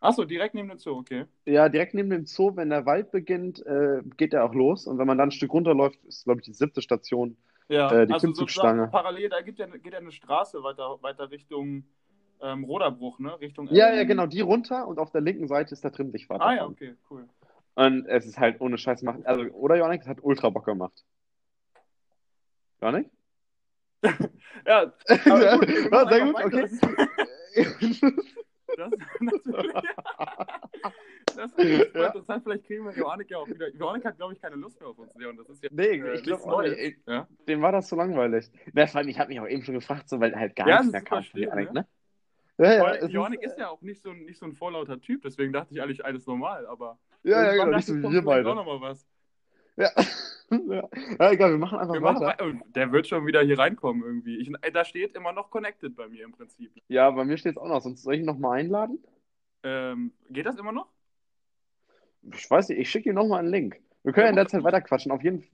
Achso, 0.00 0.24
direkt 0.24 0.54
neben 0.54 0.68
dem 0.68 0.78
Zoo, 0.78 0.96
okay. 0.98 1.24
Ja, 1.46 1.68
direkt 1.68 1.94
neben 1.94 2.10
dem 2.10 2.26
Zoo, 2.26 2.56
wenn 2.56 2.70
der 2.70 2.84
Wald 2.84 3.10
beginnt, 3.10 3.64
äh, 3.64 4.02
geht 4.16 4.34
er 4.34 4.44
auch 4.44 4.54
los. 4.54 4.86
Und 4.86 4.98
wenn 4.98 5.06
man 5.06 5.18
dann 5.18 5.28
ein 5.28 5.32
Stück 5.32 5.52
runterläuft, 5.52 6.04
ist, 6.04 6.24
glaube 6.24 6.40
ich, 6.40 6.46
die 6.46 6.52
siebte 6.52 6.82
Station 6.82 7.36
ja, 7.68 7.90
äh, 7.90 8.06
die 8.06 8.12
also 8.12 8.26
Klimmzugstange. 8.26 8.88
parallel, 8.88 9.28
da 9.28 9.40
geht 9.40 9.58
ja, 9.58 9.66
geht 9.66 9.92
ja 9.92 9.98
eine 9.98 10.12
Straße 10.12 10.62
weiter, 10.62 10.98
weiter 11.02 11.30
Richtung 11.30 11.84
ähm, 12.40 12.64
Roderbruch, 12.64 13.18
ne? 13.18 13.40
Richtung 13.40 13.68
ja, 13.68 13.92
ja, 13.92 14.04
genau, 14.04 14.26
die 14.26 14.40
runter 14.40 14.86
und 14.86 14.98
auf 14.98 15.10
der 15.10 15.20
linken 15.20 15.48
Seite 15.48 15.72
ist 15.72 15.82
der 15.82 15.92
Trimmdichtfahrt. 15.92 16.42
Ah 16.42 16.54
ja, 16.54 16.66
okay, 16.66 16.94
cool. 17.10 17.26
Und 17.74 18.06
es 18.06 18.26
ist 18.26 18.38
halt 18.38 18.60
ohne 18.60 18.78
Scheiß 18.78 19.02
machen. 19.02 19.26
Also, 19.26 19.42
oder 19.52 19.76
Jonik, 19.76 20.02
es 20.02 20.08
hat 20.08 20.18
ultra 20.22 20.50
Bock 20.50 20.64
gemacht. 20.64 21.04
Jonik? 22.80 23.10
ja, 24.66 24.92
aber 25.08 25.58
gut, 25.58 26.08
sehr 26.08 26.26
gut, 26.26 26.44
okay. 26.44 26.68
Das, 28.76 28.90
das, 31.36 31.54
das, 31.54 31.92
ja. 31.94 32.12
heißt, 32.28 32.44
vielleicht 32.44 32.66
kriegen 32.66 32.84
wir 32.84 32.92
Johannik 32.92 33.30
ja 33.30 33.38
auch 33.38 33.48
wieder. 33.48 33.68
Johannik 33.74 34.04
hat, 34.04 34.16
glaube 34.16 34.34
ich, 34.34 34.40
keine 34.40 34.56
Lust 34.56 34.78
mehr 34.80 34.90
auf 34.90 34.98
uns, 34.98 35.14
Leon. 35.14 35.36
Das 35.36 35.48
ist 35.48 35.62
ja, 35.62 35.70
nee, 35.72 35.84
äh, 35.84 36.16
ich 36.16 36.22
glaube 36.22 36.94
ja? 37.06 37.28
Dem 37.48 37.62
war 37.62 37.72
das 37.72 37.88
zu 37.88 37.96
langweilig. 37.96 38.50
Ja, 38.74 38.86
vor 38.86 38.98
allem, 38.98 39.08
ich 39.08 39.18
habe 39.18 39.28
mich 39.28 39.40
auch 39.40 39.48
eben 39.48 39.62
schon 39.62 39.74
gefragt, 39.74 40.08
so, 40.08 40.20
weil 40.20 40.36
halt 40.36 40.56
gar 40.56 40.68
ja, 40.68 40.78
nichts 40.78 40.92
mehr 40.92 41.02
kam 41.02 41.22
von 41.22 41.40
Johannik, 41.40 41.72
ne? 41.72 41.86
Ja, 42.58 42.72
ja, 42.72 42.82
Weil 42.82 43.10
Johannik 43.10 43.42
ist, 43.42 43.52
ist, 43.52 43.58
ja 43.58 43.68
auch 43.68 43.82
nicht 43.82 44.02
so, 44.02 44.12
nicht 44.12 44.38
so 44.38 44.46
ein 44.46 44.54
vorlauter 44.54 45.00
Typ, 45.00 45.22
deswegen 45.22 45.52
dachte 45.52 45.74
ich 45.74 45.82
eigentlich 45.82 46.04
alles 46.04 46.26
normal, 46.26 46.66
aber. 46.66 46.98
Ja, 47.22 47.44
ja, 47.44 47.64
genau, 47.64 47.76
nicht 47.76 47.86
so 47.86 47.94
wir 47.94 48.22
beide. 48.22 48.50
Auch 48.50 48.54
noch 48.54 48.64
mal 48.64 48.80
was. 48.80 49.06
Ja. 50.48 50.88
ja. 51.18 51.32
egal, 51.32 51.50
wir 51.50 51.58
machen 51.58 51.78
einfach 51.78 51.94
wir 51.94 52.02
weiter. 52.02 52.20
Machen, 52.20 52.62
der 52.74 52.92
wird 52.92 53.08
schon 53.08 53.26
wieder 53.26 53.42
hier 53.42 53.58
reinkommen 53.58 54.02
irgendwie. 54.02 54.36
Ich, 54.38 54.50
da 54.72 54.84
steht 54.84 55.14
immer 55.16 55.32
noch 55.32 55.50
Connected 55.50 55.96
bei 55.96 56.08
mir 56.08 56.24
im 56.24 56.32
Prinzip. 56.32 56.70
Ja, 56.88 57.10
bei 57.10 57.24
mir 57.24 57.36
steht 57.36 57.52
es 57.52 57.58
auch 57.58 57.68
noch. 57.68 57.82
Sonst 57.82 58.02
soll 58.02 58.14
ich 58.14 58.20
ihn 58.20 58.26
nochmal 58.26 58.60
einladen? 58.60 59.02
Ähm, 59.64 60.12
geht 60.30 60.46
das 60.46 60.56
immer 60.56 60.72
noch? 60.72 60.86
Ich 62.32 62.48
weiß 62.50 62.68
nicht, 62.68 62.78
ich 62.78 62.90
schicke 62.90 63.10
dir 63.10 63.14
nochmal 63.14 63.40
einen 63.40 63.50
Link. 63.50 63.80
Wir 64.04 64.12
können 64.12 64.26
ja 64.26 64.30
in 64.30 64.36
der 64.36 64.46
Zeit 64.46 64.62
weiter 64.62 64.80
quatschen. 64.80 65.10
Auf 65.10 65.22
jeden, 65.22 65.44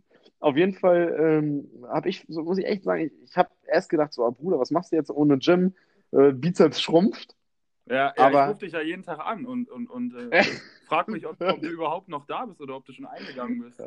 auf 0.40 0.56
jeden 0.56 0.74
Fall 0.74 1.16
ähm, 1.18 1.86
habe 1.88 2.10
ich, 2.10 2.24
so 2.28 2.42
muss 2.42 2.58
ich 2.58 2.66
echt 2.66 2.84
sagen, 2.84 3.06
ich, 3.06 3.12
ich 3.30 3.36
habe 3.36 3.48
erst 3.66 3.88
gedacht, 3.88 4.12
so, 4.12 4.26
oh, 4.26 4.30
Bruder, 4.30 4.58
was 4.58 4.70
machst 4.70 4.92
du 4.92 4.96
jetzt 4.96 5.10
ohne 5.10 5.38
Gym? 5.38 5.74
Äh, 6.12 6.32
Bizeps 6.32 6.80
schrumpft. 6.82 7.34
Ja, 7.92 8.14
ja 8.16 8.24
aber... 8.24 8.44
ich 8.44 8.48
rufe 8.50 8.64
dich 8.64 8.72
ja 8.72 8.80
jeden 8.80 9.02
Tag 9.02 9.18
an 9.18 9.44
und, 9.44 9.68
und, 9.70 9.90
und 9.90 10.14
äh, 10.14 10.42
frag 10.86 11.08
mich, 11.08 11.26
ob, 11.26 11.40
ob, 11.40 11.60
du 11.60 11.68
überhaupt 11.68 12.08
noch 12.08 12.24
da 12.26 12.46
bist 12.46 12.60
oder 12.60 12.76
ob 12.76 12.86
du 12.86 12.92
schon 12.92 13.04
eingegangen 13.06 13.60
bist. 13.60 13.78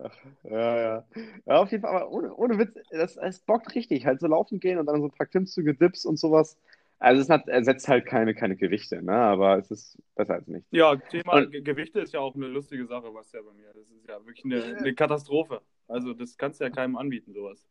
Ja, 0.44 0.78
ja. 0.78 1.04
Ja, 1.46 1.56
auf 1.58 1.72
jeden 1.72 1.82
Fall, 1.82 1.96
aber 1.96 2.12
ohne, 2.12 2.34
ohne 2.36 2.60
Witz, 2.60 2.76
das, 2.92 3.16
das 3.16 3.40
bockt 3.40 3.74
richtig. 3.74 4.06
Halt 4.06 4.20
so 4.20 4.28
laufen 4.28 4.60
gehen 4.60 4.78
und 4.78 4.86
dann 4.86 5.02
so 5.02 5.08
ein 5.08 5.12
paar 5.12 5.26
Klimmzüge, 5.26 5.74
Dips 5.74 6.06
und 6.06 6.20
sowas. 6.20 6.58
Also 7.00 7.22
es 7.22 7.30
hat, 7.30 7.48
ersetzt 7.48 7.88
halt 7.88 8.06
keine, 8.06 8.34
keine 8.34 8.56
Gewichte, 8.56 9.02
ne? 9.02 9.14
aber 9.14 9.58
es 9.58 9.70
ist 9.70 9.98
besser 10.16 10.36
als 10.36 10.48
nichts. 10.48 10.68
Ja, 10.72 10.96
Thema 10.96 11.34
und, 11.34 11.52
Gewichte 11.66 12.00
ist 12.00 12.14
ja 12.14 12.20
auch 12.20 12.36
eine 12.36 12.48
lustige 12.48 12.86
Sache, 12.86 13.14
was 13.14 13.32
ja 13.32 13.42
bei 13.42 13.54
mir. 13.54 13.74
Das 13.74 13.90
ist 13.90 14.08
ja 14.08 14.24
wirklich 14.26 14.46
eine, 14.46 14.78
eine 14.78 14.94
Katastrophe. 14.94 15.62
Also 15.88 16.14
das 16.14 16.38
kannst 16.38 16.60
du 16.60 16.64
ja 16.64 16.70
keinem 16.70 16.96
anbieten, 16.96 17.34
sowas. 17.34 17.68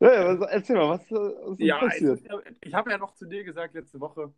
Ja, 0.00 0.12
ja 0.12 0.44
erzähl 0.46 0.76
mal, 0.76 0.88
was, 0.90 1.10
was 1.10 1.58
ist 1.58 1.60
ja, 1.60 1.78
passiert? 1.78 2.20
Ist, 2.20 2.28
ich 2.62 2.74
habe 2.74 2.90
ja 2.90 2.98
noch 2.98 3.14
zu 3.14 3.26
dir 3.26 3.44
gesagt 3.44 3.74
letzte 3.74 4.00
Woche, 4.00 4.32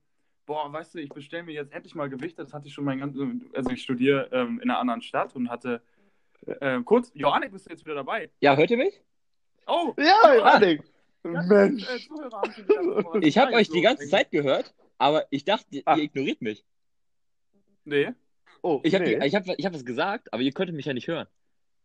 boah, 0.49 0.73
weißt 0.73 0.95
du, 0.95 0.99
ich 0.99 1.11
bestelle 1.11 1.45
mir 1.45 1.53
jetzt 1.53 1.73
endlich 1.73 1.95
mal 1.95 2.09
Gewicht. 2.09 2.39
Das 2.39 2.53
hatte 2.53 2.67
ich 2.67 2.75
schon 2.75 2.85
mein 2.85 2.99
ganzes, 2.99 3.23
also 3.55 3.71
ich 3.71 3.83
studiere 3.83 4.29
ähm, 4.33 4.59
in 4.61 4.71
einer 4.71 4.81
anderen 4.81 5.03
Stadt 5.03 5.37
und 5.37 5.51
hatte 5.51 5.83
äh, 6.47 6.81
kurz, 6.83 7.13
Johannik, 7.15 7.53
bist 7.53 7.67
du 7.67 7.71
jetzt 7.71 7.85
wieder 7.85 7.97
dabei? 7.97 8.31
Ja, 8.41 8.57
hört 8.57 8.71
ihr 8.71 8.79
mich? 8.79 9.01
Oh! 9.67 9.93
Ja, 9.99 10.35
Johannik! 10.35 10.83
Mensch! 11.23 11.87
Äh, 11.87 13.19
ich 13.21 13.37
habe 13.37 13.53
euch 13.53 13.69
die 13.69 13.83
ganze 13.83 14.09
Zeit 14.09 14.31
gehört, 14.31 14.75
aber 14.97 15.27
ich 15.31 15.45
dachte, 15.45 15.83
Ach. 15.85 15.99
ihr 15.99 16.05
ignoriert 16.05 16.41
mich. 16.41 16.65
Nee. 17.85 18.13
Oh, 18.63 18.81
ich 18.83 18.95
habe 18.95 19.05
nee. 19.05 19.27
ich 19.27 19.35
hab, 19.35 19.47
ich 19.47 19.67
hab 19.67 19.75
was 19.75 19.85
gesagt, 19.85 20.33
aber 20.33 20.43
ihr 20.43 20.53
könntet 20.53 20.75
mich 20.75 20.87
ja 20.87 20.95
nicht 20.95 21.09
hören. 21.09 21.27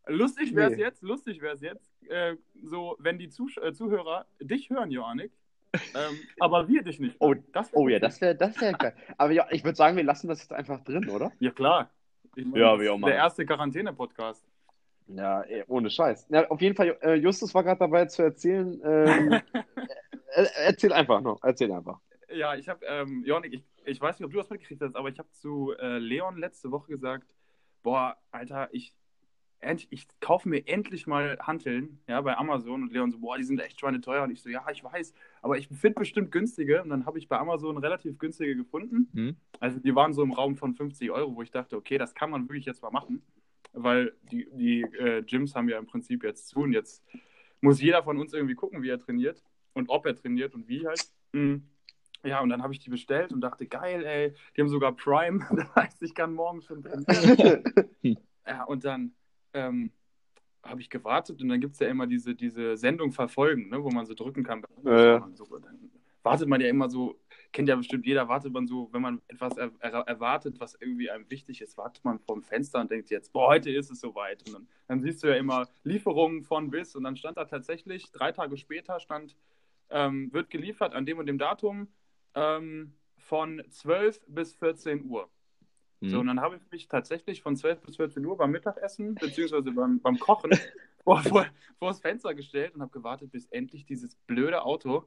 Lustig 0.06 0.54
wäre 0.54 0.70
es 0.70 0.76
nee. 0.76 0.82
jetzt, 0.82 1.02
lustig 1.02 1.42
wäre 1.42 1.54
es 1.54 1.60
jetzt, 1.60 1.92
äh, 2.08 2.36
so, 2.62 2.96
wenn 2.98 3.18
die 3.18 3.28
Zuh 3.28 3.48
äh, 3.60 3.74
Zuhörer 3.74 4.26
dich 4.40 4.70
hören, 4.70 4.90
Johannik, 4.90 5.32
ähm, 5.74 6.18
aber 6.40 6.68
wir 6.68 6.82
dich 6.82 7.00
nicht. 7.00 7.16
Oh, 7.18 7.34
oh 7.72 7.88
ja, 7.88 7.98
das 7.98 8.20
wäre 8.20 8.34
das 8.34 8.60
wär 8.60 8.72
geil. 8.72 8.94
Aber 9.18 9.32
ja, 9.32 9.46
ich 9.50 9.64
würde 9.64 9.76
sagen, 9.76 9.96
wir 9.96 10.04
lassen 10.04 10.28
das 10.28 10.40
jetzt 10.40 10.52
einfach 10.52 10.82
drin, 10.84 11.08
oder? 11.08 11.32
Ja, 11.40 11.50
klar. 11.50 11.90
Ich 12.36 12.44
mein, 12.44 12.60
ja, 12.60 12.80
wie 12.80 12.88
auch 12.88 12.98
mal. 12.98 13.08
Der 13.08 13.16
erste 13.16 13.46
Quarantäne-Podcast. 13.46 14.44
Ja, 15.06 15.42
ey, 15.42 15.64
ohne 15.68 15.90
Scheiß. 15.90 16.26
Ja, 16.30 16.48
auf 16.48 16.60
jeden 16.60 16.74
Fall, 16.74 16.96
äh, 17.02 17.14
Justus 17.14 17.54
war 17.54 17.62
gerade 17.62 17.78
dabei 17.78 18.06
zu 18.06 18.22
erzählen. 18.22 18.80
Ähm, 18.84 19.32
äh, 20.34 20.46
erzähl 20.64 20.92
einfach 20.92 21.20
noch, 21.20 21.42
erzähl 21.42 21.70
einfach. 21.70 22.00
Ja, 22.32 22.54
ich 22.54 22.68
habe, 22.68 22.84
ähm, 22.86 23.22
Jonik, 23.24 23.52
ich, 23.52 23.64
ich 23.84 24.00
weiß 24.00 24.18
nicht, 24.18 24.26
ob 24.26 24.32
du 24.32 24.38
das 24.38 24.50
mitgekriegt 24.50 24.82
hast, 24.82 24.96
aber 24.96 25.08
ich 25.08 25.18
habe 25.18 25.30
zu 25.30 25.72
äh, 25.78 25.98
Leon 25.98 26.38
letzte 26.38 26.70
Woche 26.70 26.88
gesagt, 26.88 27.26
boah, 27.82 28.16
Alter, 28.30 28.68
ich, 28.72 28.94
ich 29.90 30.06
kaufe 30.20 30.48
mir 30.48 30.66
endlich 30.66 31.06
mal 31.06 31.38
Hanteln, 31.40 31.98
ja, 32.06 32.20
bei 32.20 32.36
Amazon 32.36 32.82
und 32.82 32.92
Leon 32.92 33.10
so, 33.10 33.18
boah, 33.18 33.36
die 33.36 33.44
sind 33.44 33.60
echt 33.60 33.80
schweineteuer 33.80 34.22
und 34.22 34.30
ich 34.30 34.42
so, 34.42 34.50
ja, 34.50 34.64
ich 34.70 34.84
weiß, 34.84 35.14
aber 35.42 35.56
ich 35.56 35.68
finde 35.68 36.00
bestimmt 36.00 36.30
günstige 36.32 36.82
und 36.82 36.90
dann 36.90 37.06
habe 37.06 37.18
ich 37.18 37.28
bei 37.28 37.38
Amazon 37.38 37.78
relativ 37.78 38.18
günstige 38.18 38.56
gefunden. 38.56 39.08
Mhm. 39.12 39.36
Also 39.60 39.78
die 39.80 39.94
waren 39.94 40.12
so 40.12 40.22
im 40.22 40.32
Raum 40.32 40.56
von 40.56 40.74
50 40.74 41.10
Euro, 41.10 41.34
wo 41.34 41.42
ich 41.42 41.50
dachte, 41.50 41.76
okay, 41.76 41.98
das 41.98 42.14
kann 42.14 42.30
man 42.30 42.48
wirklich 42.48 42.66
jetzt 42.66 42.82
mal 42.82 42.90
machen, 42.90 43.22
weil 43.72 44.12
die, 44.30 44.48
die 44.52 44.82
äh, 44.82 45.22
Gyms 45.22 45.54
haben 45.54 45.68
ja 45.68 45.78
im 45.78 45.86
Prinzip 45.86 46.24
jetzt 46.24 46.48
zu 46.48 46.60
und 46.60 46.72
jetzt 46.72 47.02
muss 47.60 47.80
jeder 47.80 48.02
von 48.02 48.18
uns 48.18 48.32
irgendwie 48.32 48.54
gucken, 48.54 48.82
wie 48.82 48.90
er 48.90 48.98
trainiert 48.98 49.42
und 49.72 49.88
ob 49.88 50.06
er 50.06 50.14
trainiert 50.14 50.54
und 50.54 50.68
wie 50.68 50.86
halt. 50.86 51.06
Mhm. 51.32 51.68
Ja, 52.22 52.40
und 52.40 52.48
dann 52.48 52.62
habe 52.62 52.72
ich 52.72 52.78
die 52.78 52.90
bestellt 52.90 53.32
und 53.32 53.42
dachte, 53.42 53.66
geil, 53.66 54.04
ey, 54.04 54.34
die 54.56 54.60
haben 54.60 54.68
sogar 54.68 54.92
Prime, 54.96 55.46
das 55.56 55.74
heißt, 55.74 56.02
ich 56.02 56.14
kann 56.14 56.34
morgen 56.34 56.62
schon 56.62 56.82
trainieren. 56.82 57.64
ja, 58.46 58.64
und 58.64 58.84
dann 58.84 59.14
ähm, 59.54 59.90
habe 60.62 60.80
ich 60.80 60.90
gewartet 60.90 61.40
und 61.42 61.48
dann 61.48 61.60
gibt 61.60 61.74
es 61.74 61.80
ja 61.80 61.88
immer 61.88 62.06
diese, 62.06 62.34
diese 62.34 62.76
Sendung 62.76 63.12
verfolgen, 63.12 63.68
ne, 63.68 63.82
wo 63.82 63.90
man 63.90 64.06
so 64.06 64.14
drücken 64.14 64.42
kann. 64.42 64.62
Ja. 64.84 65.28
So, 65.34 65.58
dann 65.58 65.90
wartet 66.22 66.48
man 66.48 66.60
ja 66.60 66.68
immer 66.68 66.88
so, 66.88 67.20
kennt 67.52 67.68
ja 67.68 67.76
bestimmt 67.76 68.06
jeder, 68.06 68.28
wartet 68.28 68.52
man 68.52 68.66
so, 68.66 68.88
wenn 68.92 69.02
man 69.02 69.20
etwas 69.28 69.56
er, 69.56 69.70
er, 69.78 69.92
erwartet, 69.92 70.58
was 70.58 70.74
irgendwie 70.80 71.10
einem 71.10 71.30
wichtig 71.30 71.60
ist, 71.60 71.76
wartet 71.76 72.04
man 72.04 72.18
vorm 72.18 72.42
Fenster 72.42 72.80
und 72.80 72.90
denkt 72.90 73.10
jetzt, 73.10 73.32
boah, 73.32 73.48
heute 73.48 73.70
ist 73.70 73.90
es 73.90 74.00
soweit. 74.00 74.46
Und 74.46 74.54
dann, 74.54 74.68
dann 74.88 75.00
siehst 75.00 75.22
du 75.22 75.28
ja 75.28 75.36
immer 75.36 75.68
Lieferungen 75.84 76.42
von 76.42 76.70
bis 76.70 76.96
und 76.96 77.04
dann 77.04 77.16
stand 77.16 77.36
da 77.36 77.44
tatsächlich, 77.44 78.10
drei 78.10 78.32
Tage 78.32 78.56
später 78.56 78.98
stand, 79.00 79.36
ähm, 79.90 80.32
wird 80.32 80.50
geliefert 80.50 80.94
an 80.94 81.04
dem 81.04 81.18
und 81.18 81.26
dem 81.26 81.38
Datum 81.38 81.88
ähm, 82.34 82.94
von 83.18 83.62
12 83.68 84.20
bis 84.26 84.54
14 84.54 85.04
Uhr. 85.04 85.28
Mhm. 86.00 86.08
So, 86.08 86.20
und 86.20 86.26
dann 86.26 86.40
habe 86.40 86.56
ich 86.56 86.62
mich 86.70 86.88
tatsächlich 86.88 87.42
von 87.42 87.56
12 87.56 87.80
bis 87.80 87.96
14 87.96 88.24
Uhr 88.24 88.36
beim 88.36 88.50
Mittagessen, 88.50 89.14
beziehungsweise 89.14 89.72
beim, 89.72 90.00
beim 90.00 90.18
Kochen, 90.18 90.50
vor, 91.04 91.22
vor, 91.22 91.46
vor 91.78 91.88
das 91.88 92.00
Fenster 92.00 92.34
gestellt 92.34 92.74
und 92.74 92.82
habe 92.82 92.92
gewartet, 92.92 93.30
bis 93.30 93.46
endlich 93.46 93.84
dieses 93.86 94.14
blöde 94.26 94.62
Auto 94.62 95.04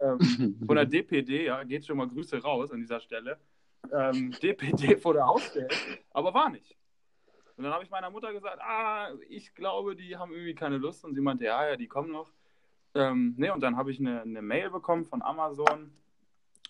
ähm, 0.00 0.18
von 0.66 0.76
der 0.76 0.86
DPD, 0.86 1.46
ja, 1.46 1.62
geht 1.64 1.86
schon 1.86 1.96
mal 1.96 2.08
Grüße 2.08 2.42
raus 2.42 2.70
an 2.72 2.80
dieser 2.80 3.00
Stelle, 3.00 3.38
ähm, 3.92 4.32
DPD 4.42 4.96
vor 4.96 5.14
der 5.14 5.26
Haustür, 5.26 5.68
aber 6.10 6.34
war 6.34 6.50
nicht. 6.50 6.76
Und 7.56 7.64
dann 7.64 7.74
habe 7.74 7.84
ich 7.84 7.90
meiner 7.90 8.10
Mutter 8.10 8.32
gesagt, 8.32 8.60
ah, 8.60 9.10
ich 9.28 9.54
glaube, 9.54 9.94
die 9.94 10.16
haben 10.16 10.32
irgendwie 10.32 10.54
keine 10.54 10.78
Lust. 10.78 11.04
Und 11.04 11.14
sie 11.14 11.20
meinte, 11.20 11.44
ja, 11.44 11.68
ja, 11.68 11.76
die 11.76 11.86
kommen 11.86 12.10
noch. 12.10 12.32
Ähm, 12.94 13.34
ne, 13.36 13.52
und 13.52 13.60
dann 13.60 13.76
habe 13.76 13.90
ich 13.90 14.00
eine, 14.00 14.22
eine 14.22 14.42
Mail 14.42 14.70
bekommen 14.70 15.04
von 15.04 15.22
Amazon. 15.22 15.92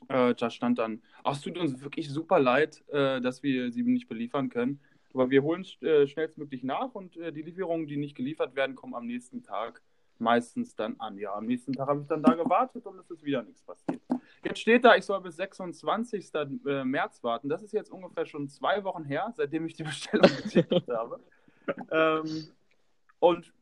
Äh, 0.09 0.35
da 0.35 0.51
stand 0.51 0.79
dann, 0.79 1.03
ach, 1.25 1.37
es 1.37 1.41
tut 1.41 1.59
uns 1.59 1.81
wirklich 1.83 2.11
super 2.11 2.39
leid, 2.39 2.83
äh, 2.89 3.21
dass 3.21 3.43
wir 3.43 3.71
sie 3.73 3.83
nicht 3.83 4.09
beliefern 4.09 4.49
können. 4.49 4.81
Aber 5.15 5.31
wir 5.31 5.43
holen 5.43 5.67
äh, 5.83 6.07
schnellstmöglich 6.07 6.63
nach 6.63 6.95
und 6.95 7.17
äh, 7.17 7.33
die 7.33 7.43
Lieferungen, 7.43 7.87
die 7.87 7.97
nicht 7.97 8.17
geliefert 8.17 8.57
werden, 8.57 8.75
kommen 8.75 8.95
am 8.95 9.07
nächsten 9.07 9.43
Tag 9.43 9.83
meistens 10.19 10.75
dann 10.75 10.99
an. 11.01 11.19
Ja, 11.19 11.35
am 11.35 11.47
nächsten 11.47 11.73
Tag 11.73 11.89
habe 11.89 12.01
ich 12.01 12.07
dann 12.07 12.23
da 12.23 12.35
gewartet 12.35 12.87
und 12.87 12.99
es 12.99 13.11
ist 13.11 13.25
wieder 13.25 13.43
nichts 13.43 13.63
passiert. 13.63 14.01
Jetzt 14.45 14.61
steht 14.61 14.85
da, 14.85 14.97
ich 14.97 15.05
soll 15.05 15.21
bis 15.21 15.37
26. 15.37 16.31
äh, 16.35 16.85
März 16.85 17.23
warten. 17.23 17.49
Das 17.49 17.63
ist 17.63 17.73
jetzt 17.73 17.91
ungefähr 17.91 18.25
schon 18.25 18.49
zwei 18.49 18.83
Wochen 18.85 19.05
her, 19.05 19.33
seitdem 19.37 19.67
ich 19.67 19.75
die 19.75 19.83
Bestellung 19.85 20.31
getätigt 20.43 20.89
habe. 20.89 21.21
Ähm, 21.91 22.49
und 23.19 23.53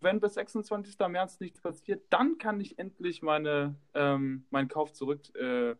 wenn 0.00 0.20
bis 0.20 0.34
26. 0.34 0.98
März 1.08 1.40
nichts 1.40 1.60
passiert, 1.60 2.04
dann 2.10 2.38
kann 2.38 2.60
ich 2.60 2.78
endlich 2.78 3.22
meine, 3.22 3.74
ähm, 3.94 4.44
meinen 4.50 4.68
Kauf 4.68 4.92
zurück, 4.92 5.20
äh, 5.34 5.74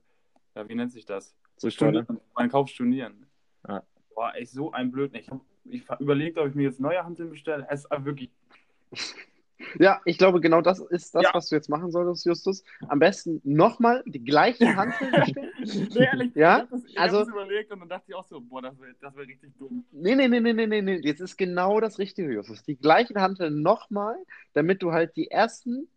ja, 0.54 0.68
wie 0.68 0.74
nennt 0.74 0.92
sich 0.92 1.04
das? 1.04 1.34
Zurückfordern. 1.56 2.04
Stornieren. 2.04 2.24
Meinen 2.34 2.50
Kauf 2.50 2.68
stornieren. 2.68 3.26
Ja. 3.68 3.82
Boah, 4.14 4.32
echt 4.34 4.52
so 4.52 4.72
ein 4.72 4.90
Blöd. 4.90 5.14
Ich 5.14 5.28
ich 5.64 5.84
überlegt, 6.00 6.38
ob 6.38 6.48
ich 6.48 6.54
mir 6.54 6.62
jetzt 6.64 6.80
neue 6.80 7.04
Hanteln 7.04 7.30
bestelle. 7.30 7.66
Es 7.70 7.84
ist 7.84 8.04
wirklich 8.04 8.30
Ja, 9.78 10.00
ich 10.06 10.16
glaube, 10.16 10.40
genau 10.40 10.62
das 10.62 10.78
ist 10.80 11.14
das, 11.14 11.22
Ja. 11.22 11.30
was 11.34 11.50
du 11.50 11.54
jetzt 11.54 11.68
machen 11.68 11.90
solltest, 11.92 12.24
Justus. 12.24 12.64
Am 12.88 12.98
besten 12.98 13.42
nochmal 13.44 14.02
die 14.06 14.24
gleichen 14.24 14.66
Hanteln 14.76 15.10
bestellen. 15.12 15.50
Nee, 15.92 16.04
ehrlich, 16.04 16.34
Ja, 16.34 16.56
ich 16.56 16.60
habe 16.62 16.68
das, 16.70 16.84
ich 16.86 16.98
also- 16.98 17.18
hab 17.18 17.24
das 17.26 17.34
überlegt 17.34 17.70
und 17.70 17.80
dann 17.80 17.88
dachte 17.90 18.04
ich 18.08 18.14
auch 18.14 18.24
so, 18.24 18.40
boah, 18.40 18.62
das 18.62 18.80
wäre 18.80 18.94
das 19.02 19.14
wär 19.14 19.26
richtig 19.26 19.52
dumm. 19.58 19.84
Nee, 19.92 20.14
nee, 20.14 20.28
nee, 20.28 20.40
nee, 20.40 20.54
nee, 20.66 20.80
nee. 20.80 21.00
Jetzt 21.02 21.20
ist 21.20 21.36
genau 21.36 21.78
das 21.78 21.98
Richtige, 21.98 22.32
Justus. 22.32 22.62
Die 22.62 22.76
gleichen 22.76 23.20
Hanteln 23.20 23.60
nochmal, 23.60 24.16
damit 24.54 24.82
du 24.82 24.92
halt 24.92 25.14
die 25.16 25.30
ersten, 25.30 25.88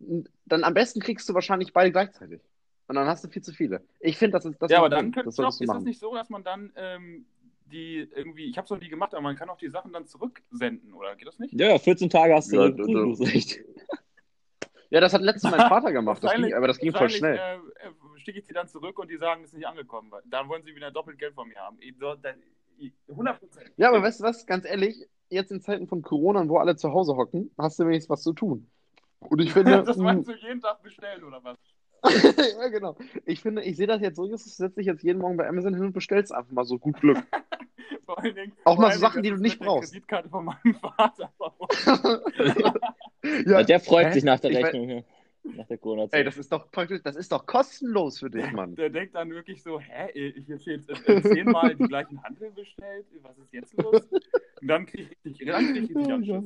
dann 0.00 0.64
am 0.64 0.74
besten 0.74 0.98
kriegst 1.00 1.28
du 1.28 1.34
wahrscheinlich 1.34 1.72
beide 1.72 1.92
gleichzeitig. 1.92 2.40
Und 2.86 2.96
dann 2.96 3.06
hast 3.06 3.24
du 3.24 3.28
viel 3.28 3.42
zu 3.42 3.52
viele. 3.52 3.82
Ich 4.00 4.18
finde, 4.18 4.32
das 4.32 4.44
ist 4.44 4.60
das 4.60 4.70
ja, 4.70 4.78
aber 4.78 4.90
dann 4.90 5.10
könnte 5.10 5.26
das 5.26 5.36
doch, 5.36 5.48
ist 5.60 5.68
das 5.68 5.82
nicht 5.84 5.98
so, 5.98 6.14
dass 6.14 6.28
man 6.28 6.44
dann 6.44 6.72
ähm, 6.76 7.26
die 7.66 8.08
irgendwie, 8.14 8.44
ich 8.44 8.58
habe 8.58 8.64
es 8.64 8.70
noch 8.70 8.78
nie 8.78 8.88
gemacht, 8.88 9.14
aber 9.14 9.22
man 9.22 9.36
kann 9.36 9.48
auch 9.48 9.56
die 9.56 9.68
Sachen 9.70 9.92
dann 9.92 10.06
zurücksenden, 10.06 10.92
oder 10.92 11.16
geht 11.16 11.26
das 11.26 11.38
nicht? 11.38 11.58
Ja, 11.58 11.78
14 11.78 12.10
Tage 12.10 12.34
hast 12.34 12.52
du 12.52 12.56
Ja, 12.56 12.64
ja, 12.66 12.70
du- 12.70 12.86
du- 12.86 13.22
recht. 13.24 13.58
Ja, 14.90 15.00
das 15.00 15.12
hat 15.12 15.22
letztens 15.22 15.50
mein 15.50 15.68
Vater 15.68 15.92
gemacht, 15.92 16.22
das 16.22 16.34
ging, 16.34 16.52
aber 16.52 16.68
das 16.68 16.78
ging 16.78 16.92
voll 16.92 17.10
schnell. 17.10 17.36
Äh, 17.36 17.90
schicke 18.18 18.38
ich 18.38 18.44
die 18.44 18.52
dann 18.52 18.68
zurück 18.68 18.98
und 18.98 19.10
die 19.10 19.16
sagen, 19.16 19.42
es 19.42 19.48
ist 19.48 19.56
nicht 19.56 19.66
angekommen. 19.66 20.10
weil 20.10 20.22
Dann 20.26 20.48
wollen 20.48 20.62
sie 20.62 20.74
wieder 20.74 20.90
doppelt 20.90 21.18
Geld 21.18 21.34
von 21.34 21.48
mir 21.48 21.56
haben. 21.56 21.78
Ich, 21.80 21.96
so, 21.98 22.14
da, 22.14 22.30
ich, 22.78 22.92
100 23.08 23.40
Prozent. 23.40 23.72
Ja, 23.76 23.88
aber 23.88 24.02
weißt 24.02 24.20
du 24.20 24.24
was, 24.24 24.46
ganz 24.46 24.64
ehrlich, 24.64 25.08
jetzt 25.30 25.50
in 25.50 25.60
Zeiten 25.60 25.88
von 25.88 26.02
Corona, 26.02 26.48
wo 26.48 26.58
alle 26.58 26.76
zu 26.76 26.92
Hause 26.92 27.16
hocken, 27.16 27.50
hast 27.58 27.78
du 27.78 27.86
wenigstens 27.86 28.10
was 28.10 28.22
zu 28.22 28.34
tun. 28.34 28.70
Und 29.20 29.40
ich 29.40 29.52
finde, 29.52 29.82
das 29.82 29.96
meinst 29.96 30.28
du 30.28 30.34
jeden 30.34 30.60
Tag 30.60 30.82
bestellen, 30.82 31.24
oder 31.24 31.42
was? 31.42 31.58
ja, 32.60 32.68
genau. 32.68 32.96
Ich 33.24 33.40
finde, 33.40 33.62
ich 33.62 33.76
sehe 33.76 33.86
das 33.86 34.00
jetzt 34.00 34.16
so, 34.16 34.26
Justus, 34.26 34.56
setz 34.56 34.74
dich 34.74 34.86
jetzt 34.86 35.02
jeden 35.02 35.20
Morgen 35.20 35.36
bei 35.36 35.48
Amazon 35.48 35.74
hin 35.74 35.84
und 35.84 35.92
bestellst 35.92 36.32
einfach 36.34 36.52
mal 36.52 36.64
so 36.64 36.78
gut 36.78 37.00
Glück. 37.00 37.18
Vor 38.04 38.18
allen 38.18 38.34
Dingen, 38.34 38.52
Auch 38.64 38.78
mal 38.78 38.92
so 38.92 39.00
Sachen, 39.00 39.22
die 39.22 39.30
du 39.30 39.36
nicht 39.36 39.58
brauchst. 39.58 39.92
Kreditkarte 39.92 40.28
von 40.28 40.44
meinem 40.44 40.74
Vater. 40.80 41.32
Ja, 43.46 43.62
der 43.62 43.80
freut 43.80 44.08
Hä? 44.08 44.12
sich 44.12 44.24
nach 44.24 44.40
der 44.40 44.50
Ich 44.50 44.58
Rechnung. 44.58 44.88
ja. 44.90 45.02
Nach 45.44 45.66
der 45.66 45.76
Corona-Zeit. 45.78 46.18
Ey, 46.18 46.24
das 46.24 46.38
ist 46.38 46.50
doch 46.52 46.70
praktisch, 46.70 47.02
das 47.02 47.16
ist 47.16 47.30
doch 47.30 47.44
kostenlos 47.44 48.18
für 48.18 48.30
dich, 48.30 48.50
Mann. 48.52 48.74
Der 48.76 48.88
denkt 48.88 49.14
dann 49.14 49.30
wirklich 49.30 49.62
so, 49.62 49.78
hä, 49.78 50.10
ich 50.14 50.50
habe 50.50 50.60
jetzt 50.64 50.88
äh, 51.08 51.22
zehnmal 51.22 51.74
die 51.76 51.84
gleichen 51.84 52.22
Handeln 52.22 52.54
bestellt, 52.54 53.06
was 53.20 53.36
ist 53.38 53.52
jetzt 53.52 53.74
los? 53.76 54.02
Und 54.60 54.68
dann 54.68 54.86
kriege 54.86 55.10
ich, 55.22 55.38
dann 55.46 55.66
krieg 55.74 55.82
ich 55.82 55.96
richtig 55.96 56.12
Anschiss. 56.12 56.44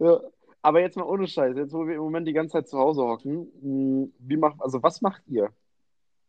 Ja. 0.00 0.20
Aber 0.62 0.80
jetzt 0.80 0.96
mal 0.96 1.04
ohne 1.04 1.26
Scheiß, 1.26 1.56
jetzt 1.56 1.72
wo 1.72 1.86
wir 1.86 1.94
im 1.94 2.00
Moment 2.02 2.26
die 2.26 2.32
ganze 2.32 2.52
Zeit 2.52 2.68
zu 2.68 2.78
Hause 2.78 3.02
hocken, 3.02 3.48
mh, 3.62 4.08
wie 4.18 4.36
macht, 4.36 4.60
also 4.60 4.82
was 4.82 5.00
macht 5.00 5.22
ihr 5.26 5.50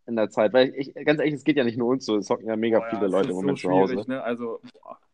in 0.06 0.16
der 0.16 0.30
Zeit? 0.30 0.54
Weil 0.54 0.74
ich, 0.76 0.94
ganz 0.94 1.20
ehrlich, 1.20 1.34
es 1.36 1.44
geht 1.44 1.58
ja 1.58 1.64
nicht 1.64 1.78
nur 1.78 1.90
uns 1.90 2.06
so, 2.06 2.18
es 2.18 2.30
hocken 2.30 2.48
ja 2.48 2.56
mega 2.56 2.80
Boah, 2.80 2.86
ja, 2.86 2.90
viele 2.92 3.06
es 3.08 3.12
Leute 3.12 3.30
im 3.30 3.36
Moment 3.36 3.60
so 3.60 3.68
zu 3.68 3.74
Hause. 3.74 4.04
Ne? 4.08 4.22
Also, 4.22 4.60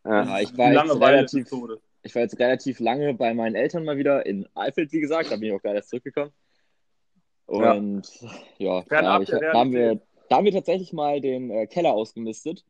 Ja. 0.05 0.23
Ja, 0.25 0.39
ich 0.39 0.55
war 0.57 0.71
jetzt 0.71 1.01
relativ, 1.01 1.47
ich 2.03 2.13
war 2.13 2.21
jetzt 2.21 2.37
relativ 2.39 2.79
lange 2.79 3.13
bei 3.15 3.33
meinen 3.33 3.55
Eltern 3.55 3.85
mal 3.85 3.97
wieder 3.97 4.25
in 4.25 4.47
Eifeld, 4.53 4.91
wie 4.91 4.99
gesagt. 5.01 5.31
Da 5.31 5.35
bin 5.37 5.49
ich 5.49 5.53
auch 5.53 5.61
gerade 5.61 5.77
erst 5.77 5.89
zurückgekommen. 5.89 6.31
Ja. 7.49 7.73
Und 7.73 8.07
ja, 8.57 8.83
hab 8.89 9.21
ich, 9.21 9.29
da, 9.29 9.53
haben 9.53 9.71
wir, 9.71 9.99
da 10.29 10.37
haben 10.37 10.45
wir 10.45 10.51
tatsächlich 10.51 10.93
mal 10.93 11.21
den 11.21 11.49
äh, 11.49 11.67
Keller 11.67 11.93
ausgemistet. 11.93 12.63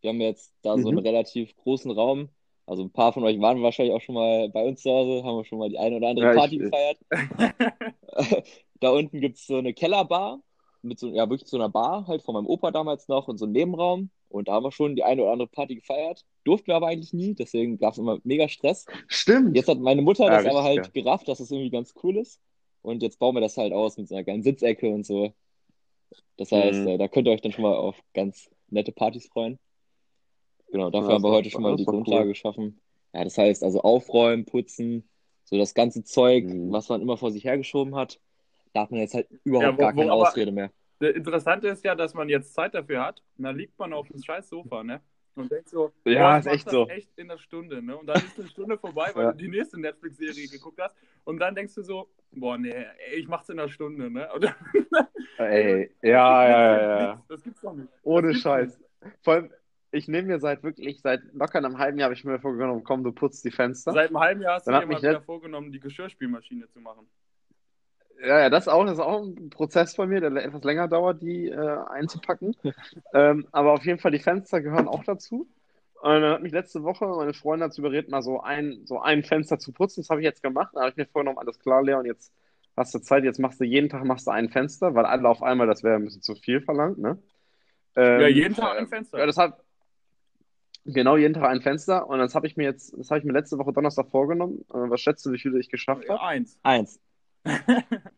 Wir 0.00 0.10
haben 0.10 0.20
jetzt 0.20 0.54
da 0.62 0.78
so 0.78 0.88
einen 0.88 0.98
Mhm. 0.98 1.06
relativ 1.06 1.54
großen 1.56 1.90
Raum. 1.90 2.28
Also 2.68 2.82
ein 2.82 2.90
paar 2.90 3.14
von 3.14 3.24
euch 3.24 3.40
waren 3.40 3.62
wahrscheinlich 3.62 3.94
auch 3.94 4.02
schon 4.02 4.14
mal 4.14 4.50
bei 4.50 4.62
uns 4.62 4.82
zu 4.82 4.90
Hause, 4.90 5.24
haben 5.24 5.36
wir 5.38 5.44
schon 5.44 5.58
mal 5.58 5.70
die 5.70 5.78
eine 5.78 5.96
oder 5.96 6.08
andere 6.08 6.26
Ja, 6.26 6.34
Party 6.34 6.58
gefeiert. 6.58 6.98
Da 8.80 8.90
unten 8.90 9.20
gibt 9.20 9.38
es 9.38 9.46
so 9.46 9.56
eine 9.56 9.74
Kellerbar 9.74 10.40
mit 10.82 11.00
so, 11.00 11.08
ja, 11.08 11.28
wirklich 11.28 11.48
so 11.50 11.56
einer 11.56 11.68
Bar 11.68 12.06
halt 12.06 12.22
von 12.22 12.34
meinem 12.34 12.46
Opa 12.46 12.70
damals 12.70 13.08
noch 13.08 13.26
und 13.26 13.38
so 13.38 13.44
einem 13.44 13.52
Nebenraum. 13.52 14.10
Und 14.28 14.46
da 14.48 14.52
haben 14.52 14.64
wir 14.64 14.70
schon 14.72 14.94
die 14.94 15.02
eine 15.02 15.22
oder 15.22 15.32
andere 15.32 15.48
Party 15.48 15.74
gefeiert. 15.76 16.24
Durften 16.44 16.68
wir 16.68 16.76
aber 16.76 16.88
eigentlich 16.88 17.12
nie, 17.12 17.34
deswegen 17.34 17.78
gab 17.78 17.92
es 17.92 17.98
immer 17.98 18.18
mega 18.22 18.48
Stress. 18.48 18.86
Stimmt. 19.08 19.56
Jetzt 19.56 19.68
hat 19.68 19.80
meine 19.80 20.02
Mutter 20.02 20.26
Ja, 20.26 20.30
das 20.30 20.46
aber 20.46 20.60
richtig 20.64 20.84
halt 20.84 20.94
gerafft, 20.94 21.26
dass 21.26 21.40
es 21.40 21.50
irgendwie 21.50 21.70
ganz 21.70 21.92
cool 22.02 22.18
ist. 22.18 22.40
Und 22.82 23.02
jetzt 23.02 23.18
bauen 23.18 23.34
wir 23.34 23.40
das 23.40 23.56
halt 23.56 23.72
aus 23.72 23.96
mit 23.96 24.08
so 24.08 24.14
einer 24.14 24.24
kleinen 24.24 24.42
Sitzecke 24.42 24.88
und 24.88 25.04
so. 25.04 25.32
Das 26.36 26.52
heißt, 26.52 26.80
Mhm. 26.80 26.88
äh, 26.88 26.98
da 26.98 27.08
könnt 27.08 27.26
ihr 27.26 27.32
euch 27.32 27.40
dann 27.40 27.52
schon 27.52 27.62
mal 27.64 27.74
auf 27.74 27.96
ganz 28.14 28.48
nette 28.68 28.92
Partys 28.92 29.26
freuen. 29.26 29.58
Genau, 30.70 30.90
dafür 30.90 31.08
Ja, 31.08 31.14
haben 31.14 31.22
wir 31.24 31.30
heute 31.30 31.50
schon 31.50 31.62
mal 31.62 31.76
die 31.76 31.84
doch 31.84 31.92
cool. 31.92 32.02
Grundlage 32.02 32.28
geschaffen. 32.28 32.80
Ja, 33.14 33.24
das 33.24 33.38
heißt 33.38 33.62
also 33.64 33.80
aufräumen, 33.80 34.44
putzen, 34.44 35.08
so 35.44 35.56
das 35.56 35.74
ganze 35.74 36.04
Zeug, 36.04 36.44
Mhm. 36.44 36.72
was 36.72 36.88
man 36.88 37.00
immer 37.00 37.16
vor 37.16 37.30
sich 37.30 37.44
hergeschoben 37.44 37.94
hat, 37.96 38.20
da 38.74 38.82
hat 38.82 38.90
man 38.90 39.00
jetzt 39.00 39.14
halt 39.14 39.28
überhaupt 39.44 39.64
Ja, 39.64 39.72
wo- 39.72 39.80
gar 39.82 39.92
keine 39.94 40.12
Ausrede 40.12 40.52
mehr. 40.52 40.70
Das 41.00 41.14
Interessante 41.14 41.68
ist 41.68 41.84
ja, 41.84 41.94
dass 41.94 42.12
man 42.12 42.28
jetzt 42.28 42.52
Zeit 42.54 42.74
dafür 42.74 43.04
hat. 43.06 43.22
Und 43.38 43.44
dann 43.44 43.56
liegt 43.56 43.78
man 43.78 43.92
auf 43.92 44.08
dem 44.08 44.22
scheiß 44.22 44.48
Sofa, 44.48 44.82
ne? 44.82 45.00
Und 45.36 45.50
denkt 45.50 45.68
so, 45.68 45.92
Ja, 46.04 46.32
boah, 46.32 46.38
ist 46.40 46.46
echt 46.46 46.66
das 46.66 46.72
so. 46.72 46.88
echt 46.88 47.08
in 47.16 47.28
der 47.28 47.38
Stunde, 47.38 47.80
ne? 47.80 47.96
Und 47.96 48.06
dann 48.08 48.16
ist 48.24 48.38
eine 48.38 48.48
Stunde 48.48 48.76
vorbei, 48.76 49.10
weil 49.14 49.22
Ja. 49.26 49.32
du 49.32 49.38
die 49.38 49.48
nächste 49.48 49.80
Netflix-Serie 49.80 50.48
geguckt 50.48 50.80
hast. 50.82 50.96
Und 51.24 51.38
dann 51.38 51.54
denkst 51.54 51.74
du 51.76 51.82
so, 51.82 52.08
boah, 52.32 52.58
nee, 52.58 52.70
ey, 52.72 53.20
ich 53.20 53.28
mach's 53.28 53.48
in 53.48 53.56
der 53.58 53.68
Stunde, 53.68 54.10
ne? 54.10 54.28
Dann, 54.40 54.54
Ey, 55.38 55.90
ja, 56.02 56.48
ja, 56.48 56.80
ja, 56.80 56.98
ja. 57.00 57.24
Das 57.28 57.42
gibt's 57.42 57.60
doch 57.60 57.72
nicht. 57.74 57.88
Ohne 58.02 58.34
Scheiß. 58.34 58.76
nicht. 58.78 59.14
Vor 59.22 59.34
allem, 59.34 59.50
ich 59.90 60.08
nehme 60.08 60.28
mir 60.28 60.38
seit 60.38 60.62
wirklich, 60.62 61.00
seit 61.00 61.22
locker 61.32 61.58
einem 61.58 61.78
halben 61.78 61.98
Jahr 61.98 62.06
habe 62.06 62.14
ich 62.14 62.24
mir 62.24 62.38
vorgenommen, 62.38 62.84
komm, 62.84 63.04
du 63.04 63.12
putzt 63.12 63.44
die 63.44 63.50
Fenster. 63.50 63.92
Seit 63.92 64.08
einem 64.08 64.20
halben 64.20 64.42
Jahr 64.42 64.54
hast 64.54 64.66
du 64.66 64.70
Dann 64.70 64.80
dir 64.80 64.86
hat 64.86 65.02
mal 65.02 65.08
wieder 65.10 65.22
vorgenommen, 65.22 65.72
die 65.72 65.80
Geschirrspülmaschine 65.80 66.68
zu 66.68 66.80
machen. 66.80 67.08
Ja, 68.20 68.40
ja, 68.40 68.50
das 68.50 68.66
auch, 68.66 68.84
das 68.84 68.94
ist 68.94 69.00
auch 69.04 69.22
ein 69.22 69.48
Prozess 69.50 69.94
bei 69.94 70.06
mir, 70.06 70.20
der 70.20 70.32
etwas 70.44 70.64
länger 70.64 70.88
dauert, 70.88 71.22
die 71.22 71.48
äh, 71.48 71.78
einzupacken. 71.88 72.56
ähm, 73.14 73.46
aber 73.52 73.72
auf 73.72 73.84
jeden 73.84 74.00
Fall, 74.00 74.10
die 74.10 74.18
Fenster 74.18 74.60
gehören 74.60 74.88
auch 74.88 75.04
dazu. 75.04 75.48
Und 76.00 76.20
dann 76.22 76.32
hat 76.32 76.42
mich 76.42 76.52
letzte 76.52 76.82
Woche 76.82 77.06
meine 77.06 77.34
Freundin 77.34 77.68
dazu 77.68 77.80
überredet, 77.80 78.10
mal 78.10 78.22
so 78.22 78.40
ein, 78.40 78.82
so 78.86 79.00
ein 79.00 79.22
Fenster 79.22 79.58
zu 79.58 79.72
putzen. 79.72 80.02
Das 80.02 80.10
habe 80.10 80.20
ich 80.20 80.24
jetzt 80.24 80.42
gemacht. 80.42 80.70
Dann 80.74 80.82
habe 80.82 80.90
ich 80.90 80.96
mir 80.96 81.06
vorgenommen, 81.06 81.38
alles 81.38 81.58
klar, 81.58 81.82
Leon, 81.82 82.06
jetzt 82.06 82.32
hast 82.76 82.94
du 82.94 82.98
Zeit, 83.00 83.24
jetzt 83.24 83.38
machst 83.38 83.60
du 83.60 83.64
jeden 83.64 83.88
Tag 83.88 84.04
machst 84.04 84.26
du 84.26 84.30
ein 84.30 84.48
Fenster, 84.48 84.94
weil 84.94 85.06
alle 85.06 85.28
auf 85.28 85.42
einmal, 85.42 85.66
das 85.66 85.82
wäre 85.82 85.96
ein 85.96 86.04
bisschen 86.04 86.22
zu 86.22 86.34
viel 86.34 86.60
verlangt, 86.60 86.98
ne? 86.98 87.18
Ähm, 87.96 88.20
ja, 88.20 88.28
jeden 88.28 88.54
Tag 88.54 88.76
äh, 88.76 88.78
ein 88.78 88.86
Fenster. 88.86 89.18
Ja, 89.18 89.26
das 89.26 89.36
hat 89.36 89.60
genau 90.92 91.16
jeden 91.16 91.34
Tag 91.34 91.44
ein 91.44 91.60
Fenster. 91.60 92.08
Und 92.08 92.18
das 92.18 92.34
habe 92.34 92.46
ich 92.46 92.56
mir 92.56 92.64
jetzt, 92.64 92.96
das 92.98 93.10
habe 93.10 93.18
ich 93.18 93.24
mir 93.24 93.32
letzte 93.32 93.58
Woche 93.58 93.72
Donnerstag 93.72 94.08
vorgenommen. 94.08 94.64
Äh, 94.70 94.90
was 94.90 95.00
schätzt 95.00 95.24
du, 95.26 95.32
wie 95.32 95.38
viele 95.38 95.58
ich 95.58 95.68
geschafft 95.68 96.04
ja, 96.04 96.14
habe? 96.14 96.22
eins. 96.22 96.58
Eins. 96.62 97.00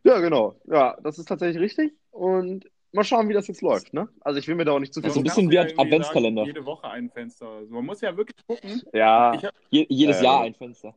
Ja, 0.02 0.18
genau. 0.18 0.56
Ja, 0.64 0.96
das 1.02 1.18
ist 1.18 1.26
tatsächlich 1.26 1.60
richtig. 1.60 1.92
Und 2.10 2.68
mal 2.92 3.04
schauen, 3.04 3.28
wie 3.28 3.34
das 3.34 3.46
jetzt 3.46 3.60
läuft, 3.60 3.92
ne? 3.92 4.08
Also 4.22 4.38
ich 4.38 4.48
will 4.48 4.54
mir 4.54 4.64
da 4.64 4.72
auch 4.72 4.80
nicht 4.80 4.92
zu 4.94 5.00
viel. 5.00 5.08
Das 5.08 5.14
ist 5.14 5.20
ein 5.20 5.24
bisschen 5.24 5.50
wie 5.50 5.54
ja 5.54 5.62
ein 5.62 5.78
Adventskalender. 5.78 6.40
Sagen, 6.42 6.54
jede 6.54 6.66
Woche 6.66 6.88
ein 6.88 7.10
Fenster. 7.10 7.46
Also 7.46 7.74
man 7.74 7.84
muss 7.84 8.00
ja 8.00 8.16
wirklich 8.16 8.44
gucken. 8.46 8.82
Ja, 8.92 9.38
hab, 9.40 9.54
Je 9.68 9.86
jedes 9.88 10.18
Ja, 10.18 10.24
Jahr 10.24 10.40
ja. 10.40 10.46
ein 10.46 10.54
Fenster. 10.54 10.94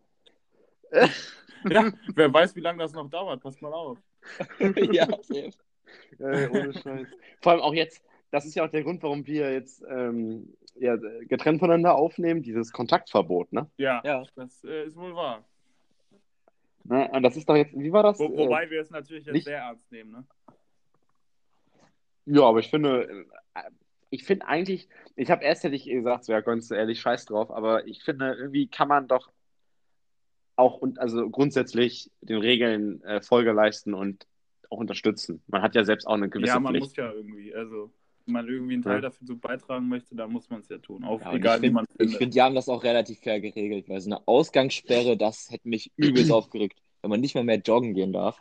Ja, 1.70 1.94
wer 2.16 2.34
weiß, 2.34 2.58
wie 2.58 2.60
lange 2.60 2.80
das 2.80 2.92
noch 2.92 3.10
dauert. 3.10 3.42
Pass 3.42 3.62
mal 3.62 3.72
auf. 3.72 3.98
ja, 4.92 5.08
safe. 5.22 5.52
Äh, 6.20 6.50
ohne 6.50 6.74
Scheiß. 6.74 7.08
Vor 7.42 7.52
allem 7.54 7.62
auch 7.62 7.74
jetzt, 7.74 8.04
das 8.34 8.46
ist 8.46 8.56
ja 8.56 8.66
auch 8.66 8.70
der 8.70 8.82
Grund, 8.84 9.04
warum 9.04 9.26
wir 9.28 9.54
jetzt 9.54 9.84
ähm, 9.88 10.56
ja, 10.76 10.96
getrennt 10.96 11.60
voneinander 11.60 11.94
aufnehmen, 11.96 12.42
dieses 12.42 12.72
Kontaktverbot, 12.72 13.54
ne? 13.54 13.70
Ja, 13.78 14.02
Ja. 14.04 14.24
das 14.36 14.64
äh, 14.64 14.86
ist 14.86 14.96
wohl 14.98 15.16
wahr. 15.16 15.46
ne? 16.84 17.10
Und 17.14 17.22
das 17.22 17.38
ist 17.38 17.48
doch 17.48 17.56
jetzt, 17.56 17.78
wie 17.78 17.92
war 17.94 18.02
das? 18.02 18.18
Wo, 18.18 18.26
Äh, 18.26 18.38
wobei 18.38 18.70
wir 18.72 18.82
es 18.82 18.90
natürlich 18.90 19.26
jetzt 19.26 19.34
nicht- 19.36 19.46
sehr 19.46 19.60
ernst 19.60 19.92
nehmen. 19.92 20.12
Ne? 20.12 20.26
Ja, 22.26 22.44
aber 22.44 22.60
ich 22.60 22.70
finde, 22.70 23.08
äh, 23.54 23.62
ich 24.10 24.24
finde 24.24 24.48
eigentlich, 24.48 24.88
ich 25.16 25.30
habe 25.30 25.44
erst 25.44 25.64
hätte 25.64 25.76
ich 25.76 25.86
gesagt, 25.86 26.26
so 26.26 26.32
ja, 26.34 26.42
ganz 26.42 26.72
ehrlich, 26.72 27.00
scheiß 27.02 27.26
drauf, 27.26 27.52
aber 27.52 27.86
ich 27.88 28.04
finde, 28.04 28.34
irgendwie 28.34 28.68
kann 28.68 28.88
man 28.88 29.08
doch 29.08 29.32
auch 30.56 30.78
und 30.78 31.00
also 31.00 31.30
grundsätzlich 31.30 32.12
den 32.22 32.38
Regeln 32.40 33.04
äh, 33.04 33.22
Folge 33.22 33.52
leisten 33.52 33.94
und 33.94 34.26
auch 34.70 34.78
unterstützen. 34.78 35.44
Man 35.48 35.62
hat 35.62 35.76
ja 35.76 35.84
selbst 35.84 36.06
auch 36.08 36.14
eine 36.14 36.30
gewisse 36.30 36.54
Ja, 36.54 36.60
man 36.60 36.74
Pflicht. 36.74 36.86
muss 36.88 36.96
ja 36.96 37.12
irgendwie, 37.12 37.54
also 37.54 37.92
wenn 38.26 38.34
man 38.34 38.48
irgendwie 38.48 38.74
einen 38.74 38.84
Teil 38.84 39.02
Ja. 39.02 39.02
dafür 39.02 39.28
so 39.28 39.36
beitragen 39.38 39.88
möchte, 39.90 40.16
dann 40.16 40.32
muss 40.32 40.50
man 40.50 40.62
es 40.62 40.70
ja 40.70 40.78
tun. 40.80 41.04
Auch 41.04 41.22
Ja, 41.22 41.32
und 41.32 41.44
egal, 41.44 41.46
ich 41.46 41.60
wie 41.64 41.70
finde, 41.70 41.72
man 41.72 41.86
es 41.98 42.16
findet. 42.16 42.16
find, 42.16 42.34
die 42.34 42.42
haben 42.42 42.56
das 42.56 42.70
auch 42.70 42.84
relativ 42.84 43.20
fair 43.20 43.40
geregelt, 43.40 43.88
weil 43.90 44.02
so 44.02 44.10
eine 44.10 44.28
Ausgangssperre, 44.28 45.18
das 45.18 45.50
hätte 45.52 45.68
mich 45.68 45.92
übelst 45.96 46.32
aufgeregt, 46.32 46.82
wenn 47.02 47.10
man 47.12 47.22
nicht 47.22 47.36
mal 47.36 47.44
mehr 47.44 47.58
joggen 47.60 47.94
gehen 47.94 48.14
darf. 48.14 48.38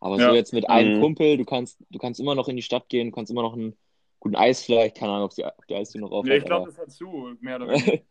Aber 0.00 0.18
Ja. 0.18 0.20
so 0.20 0.34
jetzt 0.34 0.52
mit 0.52 0.68
einem 0.70 0.92
Mhm. 0.92 0.92
Kumpel, 0.92 1.36
du 1.36 1.44
kannst, 1.44 1.78
du 1.90 1.98
kannst 1.98 2.20
immer 2.20 2.34
noch 2.34 2.48
in 2.48 2.56
die 2.56 2.62
Stadt 2.62 2.88
gehen, 2.88 3.08
du 3.08 3.12
kannst 3.14 3.30
immer 3.30 3.42
noch 3.42 3.52
einen 3.54 3.76
guten 4.18 4.36
Eis 4.36 4.62
vielleicht, 4.64 4.96
keine 4.96 5.12
Ahnung, 5.12 5.26
ob 5.26 5.34
die, 5.34 5.44
ob 5.44 5.66
die 5.66 5.74
Eistür 5.74 6.00
noch 6.00 6.10
auf 6.12 6.28
hat, 6.30 6.38
ich 6.38 6.44
glaube, 6.46 6.66
das 6.66 6.78
hat 6.78 6.90
zu, 6.90 7.36
mehr 7.40 7.56
oder 7.56 7.68
weniger. 7.68 8.02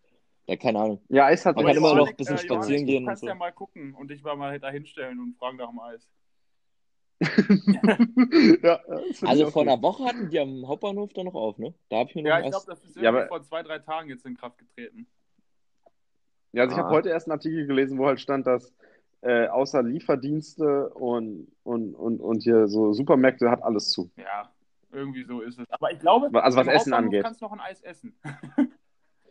ja, 0.47 0.55
keine 0.57 0.79
Ahnung. 0.79 1.01
Ja, 1.09 1.25
Eis 1.25 1.45
hat 1.45 1.55
Man 1.55 1.65
kann 1.65 1.77
immer 1.77 1.95
noch 1.95 2.11
ein 2.11 2.15
bisschen 2.17 2.38
äh, 2.38 2.39
spazieren 2.39 2.85
gehen 2.85 2.97
Du 2.97 3.01
und 3.05 3.07
kannst 3.07 3.21
so. 3.21 3.27
ja 3.27 3.35
mal 3.35 3.51
gucken 3.51 3.93
und 3.95 4.09
dich 4.09 4.23
mal 4.23 4.35
mal 4.35 4.59
da 4.59 4.69
hinstellen 4.69 5.19
und 5.19 5.35
fragen 5.38 5.57
nach 5.57 5.69
dem 5.69 5.79
Eis. 5.79 6.07
ja, 8.63 8.79
Also 9.21 9.45
ich 9.47 9.49
vor 9.51 9.63
gut. 9.63 9.71
einer 9.73 9.81
Woche 9.81 10.03
hatten 10.05 10.29
die 10.29 10.39
am 10.39 10.67
Hauptbahnhof 10.67 11.11
da 11.13 11.23
noch 11.23 11.33
auf, 11.35 11.57
ne? 11.57 11.73
Da 11.89 11.97
habe 11.97 12.09
ich 12.09 12.15
mir 12.15 12.23
noch 12.23 12.29
Ja, 12.29 12.39
ich 12.39 12.49
glaube, 12.49 12.65
das 12.67 12.83
ist 12.83 12.95
Ja, 12.95 13.03
irgendwie 13.03 13.19
aber- 13.21 13.27
vor 13.27 13.41
zwei, 13.43 13.63
drei 13.63 13.79
Tagen 13.79 14.09
jetzt 14.09 14.25
in 14.25 14.38
Kraft 14.38 14.57
getreten. 14.57 15.07
Ja, 16.53 16.63
also 16.63 16.73
ich 16.75 16.79
Ah. 16.79 16.83
habe 16.85 16.95
heute 16.95 17.09
erst 17.09 17.27
einen 17.27 17.33
Artikel 17.33 17.67
gelesen, 17.67 17.97
wo 17.97 18.07
halt 18.07 18.19
stand, 18.19 18.47
dass 18.47 18.73
äh, 19.21 19.47
außer 19.47 19.83
Lieferdienste 19.83 20.89
und, 20.91 21.51
und, 21.63 21.93
und, 21.93 22.21
und 22.21 22.41
hier 22.43 22.67
so 22.69 22.93
Supermärkte 22.93 23.51
hat 23.51 23.61
alles 23.63 23.91
zu. 23.91 24.09
Ja, 24.15 24.49
irgendwie 24.91 25.25
so 25.25 25.41
ist 25.41 25.59
es. 25.59 25.69
Aber 25.69 25.91
ich 25.91 25.99
glaube, 25.99 26.29
Also 26.41 26.57
was 26.57 26.67
Essen 26.67 26.93
Hauptbahnhof 26.93 27.05
angeht. 27.05 27.23
kannst 27.23 27.41
noch 27.41 27.51
ein 27.51 27.59
Eis 27.59 27.81
essen. 27.81 28.17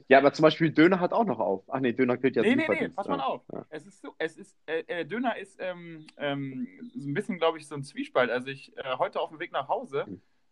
Ja, 0.08 0.18
aber 0.18 0.32
zum 0.34 0.42
Beispiel 0.42 0.70
Döner 0.70 1.00
hat 1.00 1.12
auch 1.14 1.24
noch 1.24 1.38
auf. 1.40 1.64
Ach 1.68 1.80
nee, 1.80 1.92
Döner 1.92 2.16
gilt 2.18 2.36
ja 2.36 2.42
nee, 2.42 2.54
nee, 2.54 2.66
nee, 2.68 2.88
pass 2.88 3.08
mal 3.08 3.18
Ja. 3.18 3.24
auf. 3.24 3.42
Ja. 3.52 3.57
Es 3.70 3.86
ist 3.86 4.00
so, 4.00 4.14
es 4.18 4.36
ist, 4.36 4.56
äh, 4.66 4.82
äh, 4.86 5.04
Döner 5.04 5.36
ist 5.36 5.56
ähm, 5.60 6.06
ähm, 6.16 6.66
so 6.94 7.08
ein 7.08 7.14
bisschen, 7.14 7.38
glaube 7.38 7.58
ich, 7.58 7.66
so 7.66 7.74
ein 7.74 7.82
Zwiespalt. 7.82 8.30
Also 8.30 8.48
ich, 8.48 8.76
äh, 8.78 8.96
heute 8.98 9.20
auf 9.20 9.30
dem 9.30 9.38
Weg 9.40 9.52
nach 9.52 9.68
Hause 9.68 10.06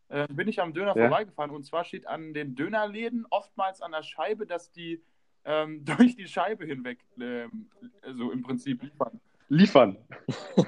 äh, 0.09 0.27
bin 0.29 0.49
ich 0.49 0.61
am 0.61 0.75
Döner 0.75 0.95
Ja. 0.97 1.09
vorbeigefahren 1.09 1.51
und 1.51 1.65
zwar 1.65 1.85
steht 1.85 2.07
an 2.07 2.35
den 2.35 2.55
Dönerläden 2.55 3.27
oftmals 3.31 3.81
an 3.81 3.93
der 3.93 4.03
Scheibe, 4.03 4.47
dass 4.47 4.71
die 4.71 5.03
ähm, 5.45 5.85
durch 5.85 6.17
die 6.17 6.27
Scheibe 6.27 6.67
hinweg 6.67 6.99
ähm, 7.19 7.71
so 8.15 8.31
im 8.31 8.43
Prinzip 8.43 8.83
liefern. 8.83 9.21
Liefern. 9.49 9.97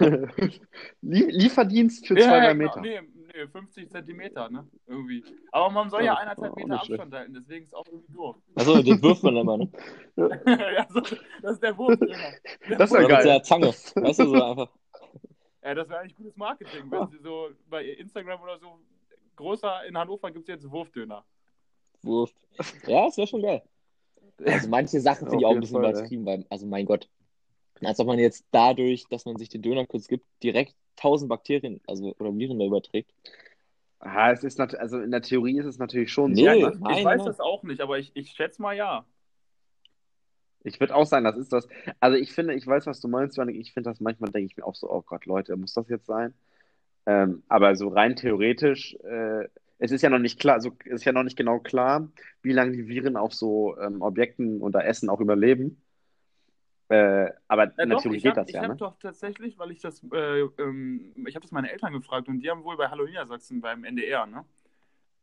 Lie 1.02 1.26
Lieferdienst 1.30 2.06
für 2.06 2.14
zwei, 2.14 2.40
drei 2.40 2.52
genau. 2.52 2.64
Meter. 2.64 2.80
Nee, 2.80 3.00
nee, 3.14 3.17
50 3.46 3.90
Zentimeter, 3.90 4.48
ne? 4.50 4.66
Irgendwie. 4.86 5.22
Aber 5.52 5.70
man 5.70 5.90
soll 5.90 6.00
ja 6.00 6.06
Ja, 6.06 6.14
eineinhalb 6.14 6.38
auch 6.50 6.56
Meter 6.56 6.68
nicht 6.68 6.84
schlecht. 6.86 7.00
Abstand 7.02 7.14
halten, 7.14 7.34
deswegen 7.34 7.62
ist 7.62 7.68
es 7.68 7.74
auch 7.74 7.86
irgendwie 7.86 8.12
doof. 8.12 8.36
Achso, 8.56 8.82
den 8.82 9.02
wirft 9.02 9.22
man 9.22 9.36
immer, 9.36 9.58
ne? 9.58 9.70
ja, 10.16 10.86
so, 10.88 11.00
das 11.42 11.52
ist 11.52 11.62
der 11.62 11.76
Wurfdöner. 11.76 12.32
Das 12.78 12.90
ist 12.90 12.96
ja 12.96 12.98
Oder 12.98 13.00
mit 13.00 13.08
geil. 13.10 13.24
der 13.24 13.42
Zange. 13.42 13.66
Weißt 13.68 14.18
du, 14.20 14.26
so 14.28 14.42
einfach. 14.42 14.70
Ja, 15.62 15.74
das 15.74 15.88
wäre 15.88 16.00
eigentlich 16.00 16.16
gutes 16.16 16.36
Marketing, 16.36 16.90
wenn 16.90 17.08
sie 17.08 17.18
so 17.18 17.50
bei 17.68 17.84
Instagram 17.84 18.40
oder 18.40 18.58
so 18.58 18.78
großer 19.36 19.84
in 19.86 19.96
Hannover 19.96 20.30
gibt 20.30 20.48
es 20.48 20.54
jetzt 20.54 20.70
Wurfdöner. 20.70 21.24
Wurft. 22.02 22.36
Ja, 22.86 23.04
das 23.06 23.16
wäre 23.16 23.26
schon 23.26 23.42
geil. 23.42 23.62
Also 24.44 24.68
manche 24.68 25.00
Sachen 25.00 25.26
finde 25.26 25.42
ich 25.42 25.46
auch 25.46 25.54
ein 25.54 25.60
bisschen 25.60 25.78
übertrieben, 25.78 26.24
weil, 26.24 26.46
also 26.48 26.64
mein 26.64 26.86
Gott. 26.86 27.08
Als 27.82 28.00
ob 28.00 28.06
man 28.06 28.18
jetzt 28.18 28.44
dadurch, 28.50 29.06
dass 29.08 29.24
man 29.24 29.36
sich 29.36 29.48
den 29.48 29.62
Döner 29.62 29.86
kurz 29.86 30.08
gibt, 30.08 30.24
direkt 30.42 30.74
tausend 30.96 31.28
Bakterien, 31.28 31.80
also 31.86 32.14
oder 32.18 32.36
Viren 32.36 32.58
da 32.58 32.66
überträgt. 32.66 33.12
Ah, 34.00 34.30
es 34.30 34.44
ist 34.44 34.60
also 34.60 35.00
in 35.00 35.10
der 35.10 35.22
Theorie 35.22 35.58
ist 35.58 35.66
es 35.66 35.78
natürlich 35.78 36.12
schon 36.12 36.32
Nee, 36.32 36.44
so. 36.44 36.68
Ich, 36.68 36.74
Ne? 36.74 36.80
nein, 36.80 36.98
ich 36.98 37.04
weiß 37.04 37.18
nein. 37.18 37.26
das 37.26 37.40
auch 37.40 37.62
nicht, 37.64 37.80
aber 37.80 37.98
ich, 37.98 38.10
ich 38.14 38.30
schätze 38.30 38.62
mal 38.62 38.74
ja. 38.76 39.04
Ich 40.64 40.80
würde 40.80 40.94
auch 40.94 41.06
sagen, 41.06 41.24
das 41.24 41.36
ist 41.36 41.52
das. 41.52 41.68
Also 42.00 42.16
ich 42.16 42.32
finde, 42.32 42.54
ich 42.54 42.66
weiß, 42.66 42.86
was 42.86 43.00
du 43.00 43.08
meinst, 43.08 43.36
Janik. 43.36 43.56
Ich 43.56 43.72
finde 43.72 43.90
das 43.90 44.00
manchmal, 44.00 44.30
denke 44.30 44.46
ich 44.50 44.56
mir 44.56 44.64
auch 44.64 44.74
so, 44.74 44.90
oh 44.90 45.02
Gott, 45.02 45.24
Leute, 45.26 45.56
muss 45.56 45.74
das 45.74 45.88
jetzt 45.88 46.06
sein? 46.06 46.34
Ähm, 47.06 47.42
aber 47.48 47.74
so 47.76 47.88
rein 47.88 48.16
theoretisch, 48.16 48.94
äh, 49.04 49.48
es 49.78 49.92
ist 49.92 50.02
ja 50.02 50.10
noch 50.10 50.18
nicht 50.18 50.40
klar, 50.40 50.60
so 50.60 50.72
ist 50.84 51.04
ja 51.04 51.12
noch 51.12 51.22
nicht 51.22 51.36
genau 51.36 51.58
klar, 51.60 52.10
wie 52.42 52.52
lange 52.52 52.72
die 52.72 52.88
Viren 52.88 53.16
auf 53.16 53.32
so 53.32 53.78
ähm, 53.78 54.02
Objekten 54.02 54.60
oder 54.60 54.84
Essen 54.84 55.08
auch 55.08 55.20
überleben. 55.20 55.80
Äh, 56.88 57.30
aber 57.48 57.64
in 57.64 57.72
der 57.76 57.86
doch, 57.98 58.04
ich 58.06 58.22
geht 58.22 58.36
habe 58.36 58.46
das 58.46 58.52
ja, 58.52 58.62
hab 58.62 58.70
ne? 58.70 58.76
doch 58.76 58.98
tatsächlich, 58.98 59.58
weil 59.58 59.70
ich 59.70 59.80
das, 59.80 60.02
äh, 60.10 60.40
ähm, 60.40 61.12
ich 61.26 61.34
habe 61.34 61.42
das 61.42 61.52
meine 61.52 61.70
Eltern 61.70 61.92
gefragt 61.92 62.28
und 62.28 62.40
die 62.40 62.50
haben 62.50 62.64
wohl 62.64 62.78
bei 62.78 62.88
Hallo 62.88 63.04
Niedersachsen 63.04 63.60
beim 63.60 63.84
NDR, 63.84 64.26
ne? 64.26 64.44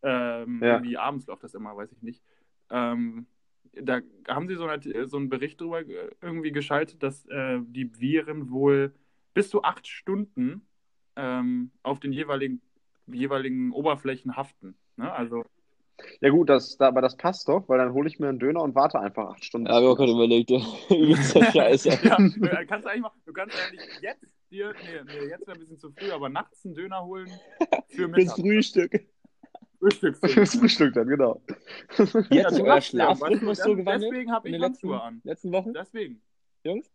Ähm, 0.04 0.60
Ja. 0.62 0.74
Irgendwie 0.74 0.98
abends 0.98 1.26
läuft 1.26 1.44
das 1.44 1.56
immer, 1.56 1.76
weiß 1.76 1.92
ich 1.92 2.04
nicht. 2.04 2.24
Ähm, 2.70 3.26
da 3.74 4.02
haben 4.28 4.48
sie 4.48 4.56
so, 4.56 4.68
eine, 4.68 5.08
so 5.08 5.18
einen 5.18 5.30
Bericht 5.30 5.60
drüber 5.60 5.82
äh, 5.82 6.12
irgendwie 6.22 6.52
geschaltet, 6.52 7.02
dass 7.02 7.26
äh, 7.26 7.60
die 7.64 8.00
Viren 8.00 8.52
wohl 8.52 8.94
bis 9.34 9.50
zu 9.50 9.64
acht 9.64 9.88
Stunden 9.88 10.68
ähm, 11.16 11.72
auf 11.82 12.00
den 12.00 12.14
jeweiligen, 12.14 12.62
jeweiligen 13.08 13.72
Oberflächen 13.72 14.36
haften. 14.36 14.76
Ne? 14.98 15.12
Also, 15.12 15.44
Ja 16.22 16.30
gut, 16.30 16.50
das, 16.50 16.78
da, 16.78 16.88
aber 16.88 17.02
das 17.02 17.18
passt 17.18 17.48
doch, 17.48 17.68
weil 17.68 17.78
dann 17.78 17.94
hole 17.94 18.08
ich 18.08 18.20
mir 18.20 18.30
einen 18.30 18.40
Döner 18.40 18.62
und 18.62 18.76
warte 18.76 19.00
einfach 19.00 19.30
acht 19.30 19.46
Stunden. 19.46 19.68
Ja, 19.68 19.76
hab 19.76 19.84
ich 19.84 19.88
auch 19.88 19.96
gerade 19.96 20.12
überlegt. 20.12 20.50
Übelster 20.90 21.44
Scheiße. 21.52 21.90
ja, 21.90 22.18
du 22.18 22.66
kannst 22.68 22.88
eigentlich 22.88 23.02
mal, 23.02 23.12
du 23.26 23.34
kannst 23.34 23.56
eigentlich 23.58 23.82
jetzt 24.02 24.36
dir, 24.52 24.74
nee, 24.74 25.02
nee 25.06 25.30
jetzt 25.30 25.48
wäre 25.48 25.58
ein 25.58 25.60
bisschen 25.60 25.78
zu 25.78 25.92
früh, 25.92 26.12
aber 26.12 26.30
nachts 26.30 26.66
einen 26.66 26.76
Döner 26.76 27.04
holen 27.04 27.30
für 27.90 28.10
Fürs 28.10 28.12
Mittag. 28.12 28.36
Frühstück. 28.38 29.08
Frühstücksdöner. 29.80 30.34
Fürs 30.34 30.56
Frühstück 30.60 30.94
dann, 30.94 31.08
genau. 31.08 31.42
Sich 31.90 32.12
zum 32.48 32.66
euer 32.66 32.82
Schlafrhythmus 32.82 33.60
weißt 33.60 33.66
du, 33.66 33.70
so 33.72 33.76
gewandelt 33.76 34.12
Deswegen 34.12 34.32
habe 34.32 34.48
in 34.48 34.56
ich 34.56 34.62
den 34.62 34.72
letzten, 34.72 34.90
Handschuhe 34.90 35.02
an. 35.02 35.22
letzten 35.24 35.52
Wochen, 35.52 35.74
Deswegen. 35.74 36.22
Jungs? 36.64 36.92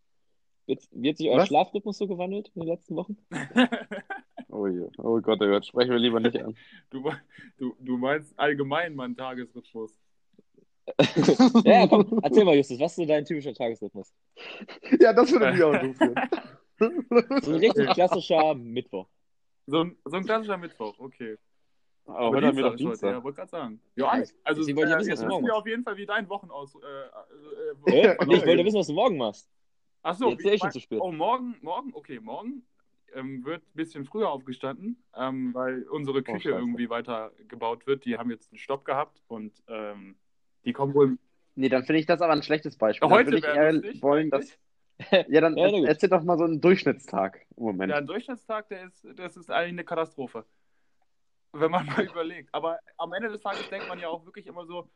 Wie 0.91 1.09
hat 1.09 1.17
sich 1.17 1.29
euer 1.29 1.37
Was? 1.37 1.47
Schlafrhythmus 1.47 1.97
so 1.97 2.07
gewandelt 2.07 2.51
in 2.55 2.61
den 2.61 2.69
letzten 2.69 2.95
Wochen? 2.95 3.17
Oh, 4.51 4.67
je. 4.67 4.85
oh 4.97 5.19
Gott, 5.21 5.41
oh 5.41 5.47
Gott, 5.47 5.65
sprechen 5.65 5.91
wir 5.91 5.99
lieber 5.99 6.19
nicht 6.19 6.37
an. 6.41 6.55
Du, 6.89 7.09
du, 7.57 7.75
du 7.79 7.97
meinst 7.97 8.37
allgemein 8.37 8.93
meinen 8.95 9.15
Tagesrhythmus. 9.15 9.97
ja, 11.63 11.71
ja, 11.81 11.87
komm, 11.87 12.19
erzähl 12.21 12.43
mal, 12.43 12.55
Justus, 12.55 12.79
was 12.79 12.91
ist 12.91 12.95
so 12.97 13.05
dein 13.05 13.23
typischer 13.23 13.53
Tagesrhythmus? 13.53 14.13
Ja, 14.99 15.13
das 15.13 15.31
würde 15.31 15.51
mich 15.53 15.63
auch 15.63 15.73
interessieren. 15.81 16.15
So 17.43 17.51
ein 17.53 17.59
richtig 17.59 17.89
klassischer 17.91 18.55
Mittwoch. 18.55 19.07
So 19.67 19.83
ein, 19.85 19.97
so 20.03 20.17
ein 20.17 20.25
klassischer 20.25 20.57
Mittwoch, 20.57 20.99
okay. 20.99 21.37
Aber 22.05 22.31
heute 22.31 22.47
haben 22.47 22.57
wir 22.57 22.63
doch 22.63 22.73
ist 22.73 22.81
heute, 22.81 22.83
Dienstag. 22.83 23.11
Ja, 23.11 23.23
wollte 23.23 23.35
gerade 23.37 23.51
sagen. 23.51 23.81
Ja, 23.95 24.07
also 24.09 24.33
Deswegen 24.61 24.77
wollte 24.77 24.89
ich 24.91 24.95
äh, 24.95 24.99
wissen, 24.99 25.11
was 25.11 25.19
jetzt 25.19 25.21
du 25.21 25.27
wissen 25.27 25.29
morgen 25.29 25.45
machst. 25.45 25.57
auf 25.59 25.67
jeden 25.67 25.83
Fall, 25.83 25.97
wie 25.97 26.05
dein 26.05 26.29
Wochenaus... 26.29 26.75
Äh, 26.75 27.91
Hä? 27.91 27.99
äh, 27.99 28.05
Ja, 28.07 28.25
Nee, 28.25 28.35
ich 28.35 28.45
wollte 28.45 28.65
wissen, 28.65 28.79
was 28.79 28.87
du 28.87 28.93
morgen 28.93 29.17
machst. 29.17 29.49
Achso, 30.01 30.29
Jetzt 30.29 30.41
sehe 30.41 30.53
ich 30.53 30.59
schon 30.61 30.71
zu 30.71 30.79
spät. 30.79 30.99
Oh, 30.99 31.11
morgen, 31.11 31.55
morgen, 31.61 31.93
okay, 31.93 32.19
morgen 32.19 32.65
ähm, 33.15 33.43
wird 33.45 33.63
ein 33.63 33.75
bisschen 33.75 34.05
früher 34.05 34.29
aufgestanden, 34.29 35.03
ähm, 35.15 35.53
weil 35.53 35.83
unsere 35.83 36.23
Küche 36.23 36.49
scheiße. 36.49 36.59
irgendwie 36.59 36.89
weiter 36.89 37.31
gebaut 37.47 37.87
wird. 37.87 38.05
Die 38.05 38.17
haben 38.17 38.31
jetzt 38.31 38.51
einen 38.51 38.59
Stopp 38.59 38.85
gehabt 38.85 39.21
und 39.27 39.61
ähm, 39.67 40.15
die 40.65 40.73
kommen 40.73 40.93
wohl. 40.93 41.17
Nee, 41.55 41.69
dann 41.69 41.83
finde 41.83 41.99
ich 41.99 42.05
das 42.05 42.21
aber 42.21 42.33
ein 42.33 42.43
schlechtes 42.43 42.77
Beispiel. 42.77 43.09
Heute 43.09 43.31
dann 43.31 43.41
würde 43.43 43.81
ich 43.89 43.93
eher 43.93 44.01
wollen, 44.01 44.29
dass. 44.29 44.57
Ja, 45.29 45.41
dann 45.41 45.57
Ja, 45.57 45.71
gut. 45.71 45.87
erzähl 45.87 46.09
doch 46.09 46.21
mal 46.21 46.37
so 46.37 46.43
einen 46.43 46.61
Durchschnittstag 46.61 47.43
im 47.57 47.63
Moment. 47.63 47.89
Ja, 47.89 47.97
ein 47.97 48.05
Durchschnittstag, 48.05 48.69
der 48.69 48.83
ist, 48.83 49.03
das 49.15 49.35
ist 49.35 49.49
eigentlich 49.49 49.69
eine 49.69 49.83
Katastrophe. 49.83 50.45
Wenn 51.53 51.71
man 51.71 51.85
mal 51.87 52.05
überlegt. 52.05 52.53
Aber 52.53 52.77
am 52.97 53.11
Ende 53.13 53.29
des 53.29 53.41
Tages 53.41 53.67
denkt 53.69 53.87
man 53.87 53.99
ja 53.99 54.09
auch 54.09 54.23
wirklich 54.25 54.45
immer 54.45 54.63
so, 54.67 54.91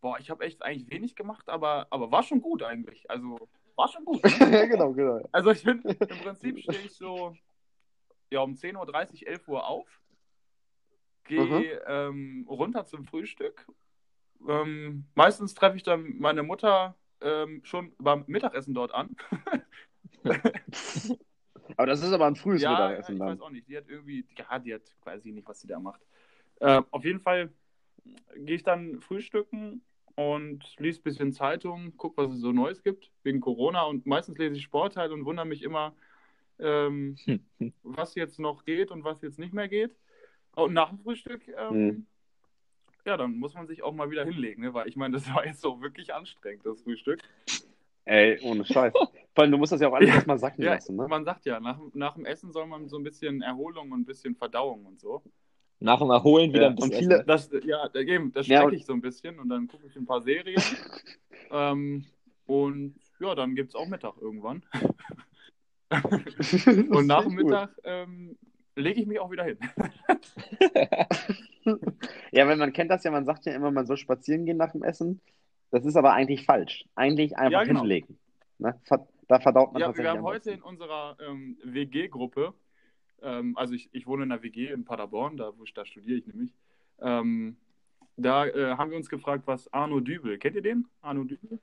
boah, 0.00 0.18
ich 0.18 0.30
habe 0.30 0.44
echt 0.44 0.62
eigentlich 0.62 0.90
wenig 0.90 1.14
gemacht, 1.14 1.50
aber, 1.50 1.86
aber 1.90 2.10
war 2.10 2.22
schon 2.22 2.40
gut 2.40 2.62
eigentlich. 2.62 3.10
Also 3.10 3.50
war 3.76 3.88
schon 3.88 4.04
gut. 4.04 4.22
Ne? 4.24 4.30
ja, 4.50 4.64
genau, 4.66 4.92
genau. 4.92 5.20
Also 5.30 5.50
ich 5.50 5.62
bin, 5.62 5.82
im 5.82 5.96
Prinzip 5.98 6.58
stehe 6.58 6.80
ich 6.80 6.92
so 6.92 7.36
ja, 8.30 8.40
um 8.40 8.54
10.30 8.54 9.22
Uhr, 9.22 9.28
11 9.28 9.48
Uhr 9.48 9.66
auf, 9.66 10.00
gehe 11.24 11.82
ähm, 11.86 12.46
runter 12.48 12.84
zum 12.84 13.04
Frühstück. 13.04 13.66
Ähm, 14.48 15.04
meistens 15.14 15.54
treffe 15.54 15.76
ich 15.76 15.82
dann 15.82 16.18
meine 16.18 16.42
Mutter 16.42 16.96
ähm, 17.20 17.60
schon 17.64 17.92
beim 17.98 18.24
Mittagessen 18.26 18.74
dort 18.74 18.92
an. 18.92 19.16
Aber 21.76 21.86
das 21.86 22.02
ist 22.02 22.12
aber 22.12 22.26
ein 22.26 22.34
frühes 22.36 22.62
ja, 22.62 22.72
Mittagessen 22.72 23.14
ich 23.14 23.18
dann. 23.18 23.28
weiß 23.28 23.40
auch 23.40 23.50
nicht. 23.50 23.68
Die 23.68 23.76
hat 23.76 23.88
irgendwie, 23.88 24.26
ja, 24.36 24.58
die 24.58 24.74
hat, 24.74 24.82
weiß 25.04 25.24
ich 25.24 25.32
nicht, 25.32 25.46
was 25.46 25.60
sie 25.60 25.68
da 25.68 25.78
macht. 25.78 26.00
Äh, 26.56 26.82
auf 26.90 27.04
jeden 27.04 27.20
Fall 27.20 27.52
gehe 28.36 28.56
ich 28.56 28.64
dann 28.64 29.00
frühstücken 29.00 29.82
und 30.16 30.64
liest 30.78 31.00
ein 31.00 31.04
bisschen 31.04 31.32
Zeitung, 31.32 31.94
guck, 31.96 32.16
was 32.16 32.32
es 32.32 32.40
so 32.40 32.52
Neues 32.52 32.82
gibt 32.82 33.10
wegen 33.22 33.40
Corona. 33.40 33.84
Und 33.84 34.04
meistens 34.04 34.36
lese 34.36 34.56
ich 34.56 34.62
Sport 34.62 34.96
halt 34.96 35.12
und 35.12 35.24
wundere 35.24 35.46
mich 35.46 35.62
immer, 35.62 35.94
ähm, 36.60 37.16
was 37.82 38.14
jetzt 38.14 38.38
noch 38.38 38.64
geht 38.64 38.90
und 38.90 39.04
was 39.04 39.22
jetzt 39.22 39.38
nicht 39.38 39.52
mehr 39.54 39.68
geht. 39.68 39.96
Und 40.54 40.72
nach 40.72 40.88
dem 40.90 40.98
Frühstück, 40.98 41.42
ähm, 41.56 41.76
Mhm. 41.86 42.06
ja, 43.06 43.16
dann 43.16 43.36
muss 43.38 43.54
man 43.54 43.66
sich 43.66 43.82
auch 43.82 43.92
mal 43.94 44.10
wieder 44.10 44.24
hinlegen, 44.24 44.62
ne? 44.62 44.74
weil 44.74 44.88
ich 44.88 44.96
meine, 44.96 45.14
das 45.14 45.28
war 45.34 45.46
jetzt 45.46 45.60
so 45.60 45.80
wirklich 45.80 46.12
anstrengend, 46.12 46.66
das 46.66 46.82
Frühstück. 46.82 47.20
Ey, 48.04 48.38
ohne 48.42 48.64
Scheiß. 48.64 48.92
Vor 49.34 49.42
allem, 49.44 49.52
du 49.52 49.58
musst 49.58 49.72
das 49.72 49.80
ja 49.80 49.88
auch 49.88 49.92
alles 49.94 50.08
Ja. 50.08 50.16
erstmal 50.16 50.38
sacken 50.38 50.62
Ja, 50.64 50.74
lassen, 50.74 50.96
ne? 50.96 51.06
man 51.06 51.24
sagt 51.24 51.44
ja, 51.46 51.60
nach, 51.60 51.78
nach 51.94 52.14
dem 52.14 52.24
Essen 52.24 52.52
soll 52.52 52.66
man 52.66 52.88
so 52.88 52.98
ein 52.98 53.04
bisschen 53.04 53.42
Erholung 53.42 53.92
und 53.92 54.00
ein 54.00 54.04
bisschen 54.04 54.34
Verdauung 54.34 54.84
und 54.86 54.98
so. 55.00 55.22
Nach 55.78 55.98
dem 56.00 56.10
Erholen 56.10 56.52
wieder 56.52 56.62
Ja, 56.64 56.68
ein 56.70 56.74
bisschen. 56.74 56.92
und 56.92 56.98
viele-. 56.98 57.24
Das, 57.24 57.48
ja, 57.64 57.88
eben, 57.94 58.32
das 58.32 58.46
Ja, 58.48 58.58
strecke 58.58 58.66
und- 58.66 58.74
ich 58.74 58.84
so 58.86 58.92
ein 58.92 59.00
bisschen 59.00 59.38
und 59.38 59.48
dann 59.48 59.66
gucke 59.68 59.86
ich 59.86 59.96
ein 59.96 60.04
paar 60.04 60.20
Serien. 60.20 60.60
ähm, 61.50 62.04
und 62.46 62.96
ja, 63.20 63.34
dann 63.34 63.54
gibt 63.54 63.68
es 63.70 63.74
auch 63.76 63.86
Mittag 63.86 64.14
irgendwann. 64.20 64.62
Und 65.90 67.06
nach 67.06 67.24
dem 67.24 67.34
Mittag 67.34 67.70
ähm, 67.84 68.36
lege 68.76 69.00
ich 69.00 69.06
mich 69.06 69.18
auch 69.18 69.30
wieder 69.30 69.44
hin. 69.44 69.58
Ja, 72.32 72.48
weil 72.48 72.56
man 72.56 72.72
kennt 72.72 72.90
das 72.90 73.04
ja, 73.04 73.10
man 73.10 73.26
sagt 73.26 73.44
ja 73.44 73.52
immer, 73.52 73.70
man 73.70 73.86
soll 73.86 73.98
spazieren 73.98 74.46
gehen 74.46 74.56
nach 74.56 74.72
dem 74.72 74.82
Essen. 74.82 75.20
Das 75.70 75.84
ist 75.84 75.96
aber 75.96 76.14
eigentlich 76.14 76.46
falsch. 76.46 76.84
Eigentlich 76.94 77.36
einfach 77.36 77.60
Ja, 77.60 77.64
genau. 77.64 77.80
hinlegen. 77.80 78.18
Ne? 78.58 78.80
Da 79.28 79.40
verdaut 79.40 79.72
man 79.72 79.80
Ja, 79.80 79.88
wir 79.88 79.88
tatsächlich 79.88 80.10
haben 80.10 80.18
am 80.18 80.24
heute 80.24 80.50
in 80.52 80.62
unserer 80.62 81.16
ähm, 81.20 81.58
WG-Gruppe, 81.62 82.54
ähm, 83.22 83.56
also 83.56 83.74
ich, 83.74 83.88
ich 83.92 84.06
wohne 84.06 84.24
in 84.24 84.32
einer 84.32 84.42
WG 84.42 84.68
in 84.68 84.84
Paderborn, 84.84 85.36
da, 85.36 85.52
wo 85.56 85.64
ich, 85.64 85.74
da 85.74 85.84
studiere 85.84 86.18
ich 86.18 86.26
nämlich, 86.26 86.52
ähm, 87.00 87.56
da 88.16 88.46
äh, 88.46 88.76
haben 88.76 88.90
wir 88.90 88.96
uns 88.96 89.08
gefragt, 89.08 89.44
was 89.46 89.72
Arno 89.72 90.00
Dübel, 90.00 90.38
kennt 90.38 90.56
ihr 90.56 90.62
den? 90.62 90.86
Arno 91.02 91.24
Dübel? 91.24 91.60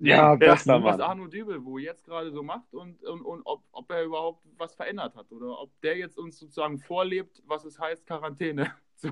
Ja, 0.00 0.34
bester 0.34 0.82
was 0.82 0.96
Mann. 0.96 1.00
Arno 1.02 1.26
Dübel, 1.26 1.64
wo 1.64 1.78
jetzt 1.78 2.04
gerade 2.04 2.32
so 2.32 2.42
macht 2.42 2.72
und, 2.72 3.02
und, 3.04 3.20
und 3.22 3.42
ob, 3.44 3.62
ob 3.70 3.90
er 3.90 4.04
überhaupt 4.04 4.42
was 4.56 4.74
verändert 4.74 5.14
hat 5.14 5.30
oder 5.30 5.60
ob 5.60 5.70
der 5.82 5.98
jetzt 5.98 6.18
uns 6.18 6.38
sozusagen 6.38 6.78
vorlebt, 6.78 7.42
was 7.46 7.64
es 7.64 7.78
heißt, 7.78 8.06
Quarantäne. 8.06 8.72
So. 9.00 9.08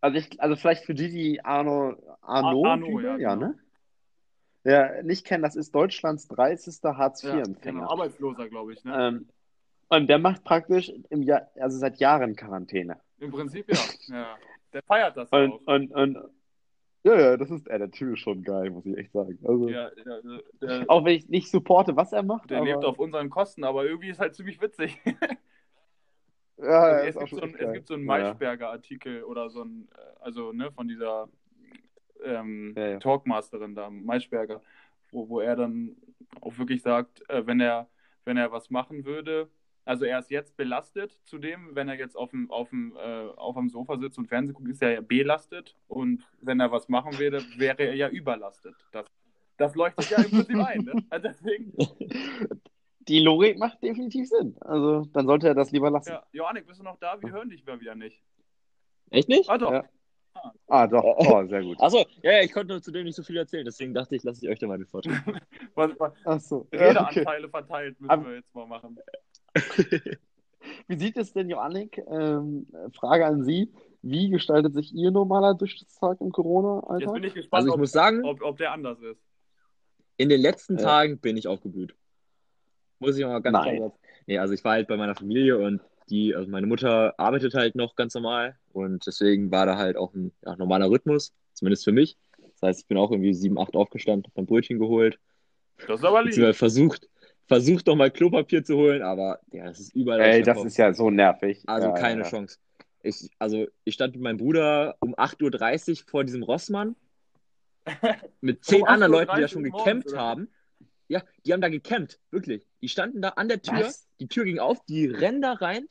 Also, 0.00 0.18
ich, 0.18 0.40
also 0.40 0.54
vielleicht 0.54 0.84
für 0.84 0.94
die, 0.94 1.10
die 1.10 1.44
Arno, 1.44 1.96
Arno, 2.20 2.64
Arno, 2.64 2.86
Dübel, 2.86 3.04
ja, 3.04 3.16
ja, 3.16 3.34
genau. 3.34 3.48
ne? 3.48 3.58
Ja, 4.62 5.02
nicht 5.02 5.26
kennen, 5.26 5.42
das 5.42 5.56
ist 5.56 5.74
Deutschlands 5.74 6.28
30. 6.28 6.80
Ja, 6.84 6.96
Hartz-IV-Empfänger. 6.96 7.80
genau, 7.80 7.90
Arbeitsloser, 7.90 8.48
glaube 8.48 8.74
ich. 8.74 8.84
Ne? 8.84 9.08
ähm, 9.08 9.28
und 9.88 10.06
der 10.08 10.20
macht 10.20 10.44
praktisch 10.44 10.92
im 11.10 11.22
Jahr, 11.22 11.48
also 11.58 11.76
seit 11.78 11.98
Jahren 11.98 12.36
Quarantäne. 12.36 13.00
Im 13.18 13.32
Prinzip 13.32 13.68
ja. 13.68 14.14
ja. 14.14 14.38
Der 14.72 14.82
feiert 14.82 15.16
das 15.16 15.28
Und, 15.30 15.52
auch. 15.52 15.60
und, 15.66 15.90
und 15.92 16.18
ja, 17.04 17.20
ja, 17.20 17.36
das 17.36 17.50
ist, 17.50 17.66
ey, 17.68 17.78
der 17.78 17.90
Typ 17.90 18.14
ist 18.14 18.20
schon 18.20 18.42
geil, 18.42 18.70
muss 18.70 18.86
ich 18.86 18.96
echt 18.96 19.12
sagen. 19.12 19.38
Also, 19.44 19.68
Ja, 19.68 19.90
der, 19.90 20.22
der, 20.60 20.84
Auch 20.90 21.04
wenn 21.04 21.14
ich 21.14 21.28
nicht 21.28 21.50
supporte, 21.50 21.96
was 21.96 22.12
er 22.12 22.22
macht. 22.22 22.50
der 22.50 22.58
aber, 22.58 22.66
lebt 22.66 22.84
auf 22.84 22.98
unseren 22.98 23.30
Kosten, 23.30 23.64
aber 23.64 23.84
irgendwie 23.84 24.10
ist 24.10 24.20
halt 24.20 24.34
ziemlich 24.34 24.60
witzig. 24.60 24.98
Ja, 26.60 26.80
Also 26.80 27.20
es, 27.20 27.30
gibt 27.30 27.40
so 27.40 27.40
ein, 27.40 27.54
es 27.54 27.72
gibt 27.72 27.86
so 27.86 27.94
einen. 27.94 28.04
Maischberger-Artikel 28.04 29.22
oder 29.22 29.48
so 29.48 29.62
ein, 29.62 29.88
äh, 29.94 30.24
also 30.24 30.50
ne, 30.52 30.72
von 30.72 30.88
dieser 30.88 31.28
ähm, 32.24 32.74
Ja, 32.76 32.88
ja. 32.88 32.98
Talkmasterin 32.98 33.76
da, 33.76 33.90
Maischberger, 33.90 34.60
wo, 35.12 35.28
wo 35.28 35.40
er 35.40 35.54
dann 35.54 35.96
auch 36.40 36.58
wirklich 36.58 36.82
sagt, 36.82 37.22
äh, 37.30 37.46
wenn 37.46 37.60
er, 37.60 37.88
wenn 38.24 38.36
er 38.36 38.50
was 38.50 38.70
machen 38.70 39.04
würde, 39.04 39.48
also 39.88 40.04
er 40.04 40.18
ist 40.18 40.30
jetzt 40.30 40.56
belastet, 40.56 41.18
zudem, 41.24 41.74
wenn 41.74 41.88
er 41.88 41.96
jetzt 41.96 42.16
auf 42.16 42.30
dem, 42.30 42.50
auf 42.50 42.68
dem, 42.70 42.94
äh, 42.96 43.28
auf 43.36 43.56
dem 43.56 43.68
Sofa 43.70 43.96
sitzt 43.98 44.18
und 44.18 44.26
Fernsehen 44.28 44.54
guckt, 44.54 44.68
ist 44.68 44.82
er 44.82 44.92
ja 44.92 45.00
belastet 45.00 45.74
und 45.88 46.24
wenn 46.40 46.60
er 46.60 46.70
was 46.70 46.88
machen 46.88 47.18
würde, 47.18 47.42
wäre 47.56 47.82
er 47.82 47.94
ja 47.94 48.08
überlastet. 48.08 48.74
Das, 48.92 49.06
das 49.56 49.74
leuchtet 49.74 50.10
ja 50.10 50.18
im 50.18 50.30
Prinzip 50.30 50.56
ein, 50.58 50.80
ne? 50.84 50.92
Also 51.10 51.28
deswegen, 51.28 51.72
Die 53.08 53.20
Logik 53.20 53.58
macht 53.58 53.82
definitiv 53.82 54.28
Sinn. 54.28 54.54
Also, 54.60 55.06
dann 55.14 55.26
sollte 55.26 55.48
er 55.48 55.54
das 55.54 55.70
lieber 55.70 55.90
lassen. 55.90 56.10
ja, 56.10 56.22
Johannik, 56.32 56.66
bist 56.66 56.78
du 56.80 56.84
noch 56.84 56.98
da? 56.98 57.16
Wir 57.22 57.32
hören 57.32 57.48
dich 57.48 57.64
mal 57.64 57.80
wieder 57.80 57.94
nicht. 57.94 58.22
Echt 59.10 59.28
nicht? 59.30 59.48
Ah 59.48 59.56
doch, 59.56 59.72
Ja. 59.72 59.84
Ah, 60.68 60.86
doch. 60.86 61.02
Oh, 61.18 61.44
sehr 61.46 61.62
gut. 61.62 61.80
Achso, 61.80 62.04
ja, 62.22 62.32
ja, 62.32 62.42
ich 62.42 62.52
konnte 62.52 62.80
zu 62.82 62.92
dem 62.92 63.04
nicht 63.04 63.16
so 63.16 63.22
viel 63.22 63.38
erzählen, 63.38 63.64
deswegen 63.64 63.94
dachte 63.94 64.14
ich, 64.14 64.22
lasse 64.24 64.44
ich 64.44 64.50
euch 64.52 64.58
da 64.58 64.66
mal 64.66 64.76
den 64.78 64.86
Vortrag. 64.86 65.24
was, 65.74 65.90
was, 65.98 66.12
Ach 66.26 66.38
so. 66.40 66.68
Ja, 66.70 66.78
okay. 66.80 66.88
Redeanteile 66.90 67.48
verteilt 67.48 67.98
müssen 68.00 68.10
Aber- 68.10 68.26
wir 68.28 68.34
jetzt 68.36 68.54
mal 68.54 68.66
machen. 68.66 68.98
Wie 70.86 70.98
sieht 70.98 71.16
es 71.16 71.32
denn, 71.32 71.48
Joannik? 71.48 72.02
Ähm, 72.10 72.66
Frage 72.94 73.26
an 73.26 73.44
Sie. 73.44 73.72
Wie 74.02 74.30
gestaltet 74.30 74.74
sich 74.74 74.94
Ihr 74.94 75.10
normaler 75.10 75.54
Durchschnittstag 75.54 76.20
im 76.20 76.28
Jetzt 76.28 76.34
Corona-Alltag? 76.34 77.14
bin 77.14 77.24
ich 77.24 77.34
gespannt, 77.34 77.58
Also 77.58 77.68
ich 77.68 77.74
ob, 77.74 77.80
muss 77.80 77.92
sagen, 77.92 78.24
ob, 78.24 78.42
ob 78.42 78.56
der 78.58 78.72
anders 78.72 79.00
ist. 79.00 79.20
in 80.16 80.28
den 80.28 80.40
letzten 80.40 80.76
Ja. 80.78 80.84
Tagen 80.84 81.18
bin 81.18 81.36
ich 81.36 81.48
aufgeblüht. 81.48 81.94
Muss 83.00 83.16
ich 83.16 83.24
mal 83.24 83.40
ganz 83.40 83.54
Nein. 83.54 83.76
klar 83.76 83.88
sagen. 83.90 84.00
Nee, 84.26 84.38
also 84.38 84.54
ich 84.54 84.62
war 84.64 84.72
halt 84.72 84.88
bei 84.88 84.96
meiner 84.96 85.14
Familie 85.14 85.58
und 85.58 85.80
die, 86.10 86.34
also 86.34 86.50
meine 86.50 86.66
Mutter 86.66 87.14
arbeitet 87.18 87.54
halt 87.54 87.74
noch 87.74 87.94
ganz 87.96 88.14
normal 88.14 88.56
und 88.72 89.06
deswegen 89.06 89.50
war 89.50 89.66
da 89.66 89.76
halt 89.76 89.96
auch 89.96 90.14
ein 90.14 90.32
ja, 90.44 90.56
normaler 90.56 90.90
Rhythmus, 90.90 91.32
zumindest 91.54 91.84
für 91.84 91.92
mich. 91.92 92.16
Das 92.60 92.62
heißt, 92.62 92.80
ich 92.80 92.86
bin 92.86 92.98
auch 92.98 93.10
irgendwie 93.10 93.34
sieben, 93.34 93.58
acht 93.58 93.74
aufgestanden, 93.76 94.30
hab 94.30 94.38
ein 94.38 94.46
Brötchen 94.46 94.78
geholt, 94.78 95.18
Das 95.86 96.00
ist 96.00 96.04
aber 96.06 96.22
lieb. 96.24 96.54
versucht, 96.54 97.08
versucht 97.48 97.86
noch 97.86 97.96
mal 97.96 98.10
Klopapier 98.10 98.62
zu 98.62 98.76
holen, 98.76 99.02
aber 99.02 99.40
ja, 99.50 99.64
das 99.64 99.80
ist 99.80 99.94
überall. 99.94 100.20
Ey, 100.20 100.42
das 100.42 100.62
ist 100.64 100.76
ja 100.76 100.92
so 100.92 101.10
nervig. 101.10 101.62
Also 101.66 101.88
ja, 101.88 101.94
keine 101.94 102.22
ja. 102.22 102.28
Chance. 102.28 102.58
Ich, 103.02 103.30
also 103.38 103.66
ich 103.84 103.94
stand 103.94 104.14
mit 104.14 104.22
meinem 104.22 104.36
Bruder 104.36 104.96
um 105.00 105.14
8.30 105.14 105.90
Uhr 105.90 106.10
vor 106.10 106.24
diesem 106.24 106.42
Rossmann 106.42 106.94
mit 108.40 108.64
zehn 108.64 108.82
Um 108.82 108.88
anderen 108.88 109.12
8.30 109.12 109.16
Leuten, 109.16 109.36
die 109.36 109.40
da 109.40 109.48
schon 109.48 109.62
morgens, 109.62 109.84
gecampt 109.84 110.06
oder? 110.08 110.18
haben. 110.18 110.48
Ja, 111.08 111.22
die 111.46 111.52
haben 111.54 111.62
da 111.62 111.68
gecampt, 111.70 112.20
wirklich. 112.30 112.66
Die 112.82 112.88
standen 112.88 113.22
da 113.22 113.30
an 113.30 113.48
der 113.48 113.62
Tür, 113.62 113.80
Was? 113.80 114.06
die 114.20 114.28
Tür 114.28 114.44
ging 114.44 114.58
auf, 114.58 114.84
die 114.84 115.06
rennen 115.06 115.40
da 115.40 115.54
rein. 115.54 115.88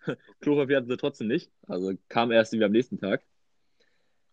Klopapier 0.40 0.76
hatten 0.76 0.88
sie 0.88 0.98
trotzdem 0.98 1.28
nicht, 1.28 1.50
also 1.66 1.94
kam 2.08 2.30
erst 2.30 2.52
wieder 2.52 2.66
am 2.66 2.72
nächsten 2.72 2.98
Tag. 2.98 3.24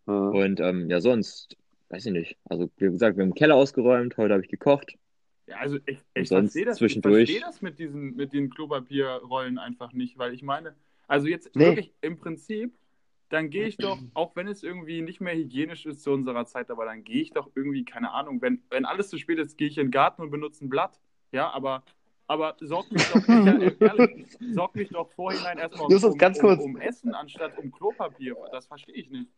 Ja. 0.08 0.14
Und 0.14 0.60
ähm, 0.60 0.90
ja, 0.90 1.00
sonst, 1.00 1.56
weiß 1.90 2.08
ich 2.08 2.12
nicht. 2.12 2.38
Also 2.44 2.70
wie 2.76 2.88
gesagt, 2.88 3.16
wir 3.16 3.24
haben 3.24 3.30
den 3.30 3.36
Keller 3.36 3.56
ausgeräumt, 3.56 4.18
heute 4.18 4.34
habe 4.34 4.44
ich 4.44 4.50
gekocht. 4.50 4.98
Ja, 5.48 5.58
also 5.58 5.78
ich, 5.86 6.00
ich 6.14 6.30
verstehe 6.30 6.66
das, 6.66 6.76
ich 6.78 6.80
zwischendurch- 6.80 7.26
verstehe 7.28 7.42
das 7.42 7.62
mit 7.62 7.80
diesen, 7.80 8.16
mit 8.16 8.34
den 8.34 8.50
Klopapierrollen 8.50 9.58
einfach 9.58 9.92
nicht, 9.94 10.18
weil 10.18 10.34
ich 10.34 10.44
meine, 10.44 10.76
also 11.08 11.28
jetzt 11.28 11.56
Nee. 11.56 11.66
wirklich 11.66 11.94
im 12.02 12.18
Prinzip, 12.18 12.74
dann 13.30 13.50
gehe 13.50 13.66
ich 13.66 13.78
doch, 13.78 13.98
auch 14.14 14.36
wenn 14.36 14.48
es 14.48 14.64
irgendwie 14.64 15.02
nicht 15.02 15.20
mehr 15.22 15.36
hygienisch 15.36 15.86
ist 15.86 16.04
zu 16.04 16.12
unserer 16.12 16.46
Zeit, 16.46 16.70
aber 16.70 16.86
dann 16.86 17.04
gehe 17.04 17.22
ich 17.22 17.32
doch 17.32 17.50
irgendwie, 17.56 17.84
keine 17.86 18.12
Ahnung, 18.12 18.42
wenn, 18.42 18.62
wenn 18.70 18.86
alles 18.86 19.10
zu 19.10 19.18
spät 19.18 19.40
ist, 19.40 19.58
gehe 19.58 19.68
ich 19.68 19.78
in 19.78 19.88
den 19.88 19.92
Garten 19.92 20.22
und 20.22 20.32
benutze 20.32 20.64
ein 20.66 20.70
Blatt. 20.70 21.00
Ja, 21.32 21.50
aber, 21.52 21.84
aber 22.28 22.56
sorg 22.60 22.92
mich 22.92 23.04
doch, 23.10 23.28
ja, 23.28 23.58
ehrlich, 23.80 24.28
sorg 24.54 24.76
mich 24.76 24.90
doch 24.90 25.10
vorhinein 25.12 25.58
erstmal 25.58 25.88
um, 25.88 25.94
um, 26.04 26.18
um, 26.42 26.60
um 26.60 26.78
Essen 26.78 27.14
anstatt 27.16 27.58
um 27.58 27.72
Klopapier. 27.72 28.36
Das 28.52 28.68
verstehe 28.68 28.96
ich 28.96 29.10
nicht. 29.10 29.30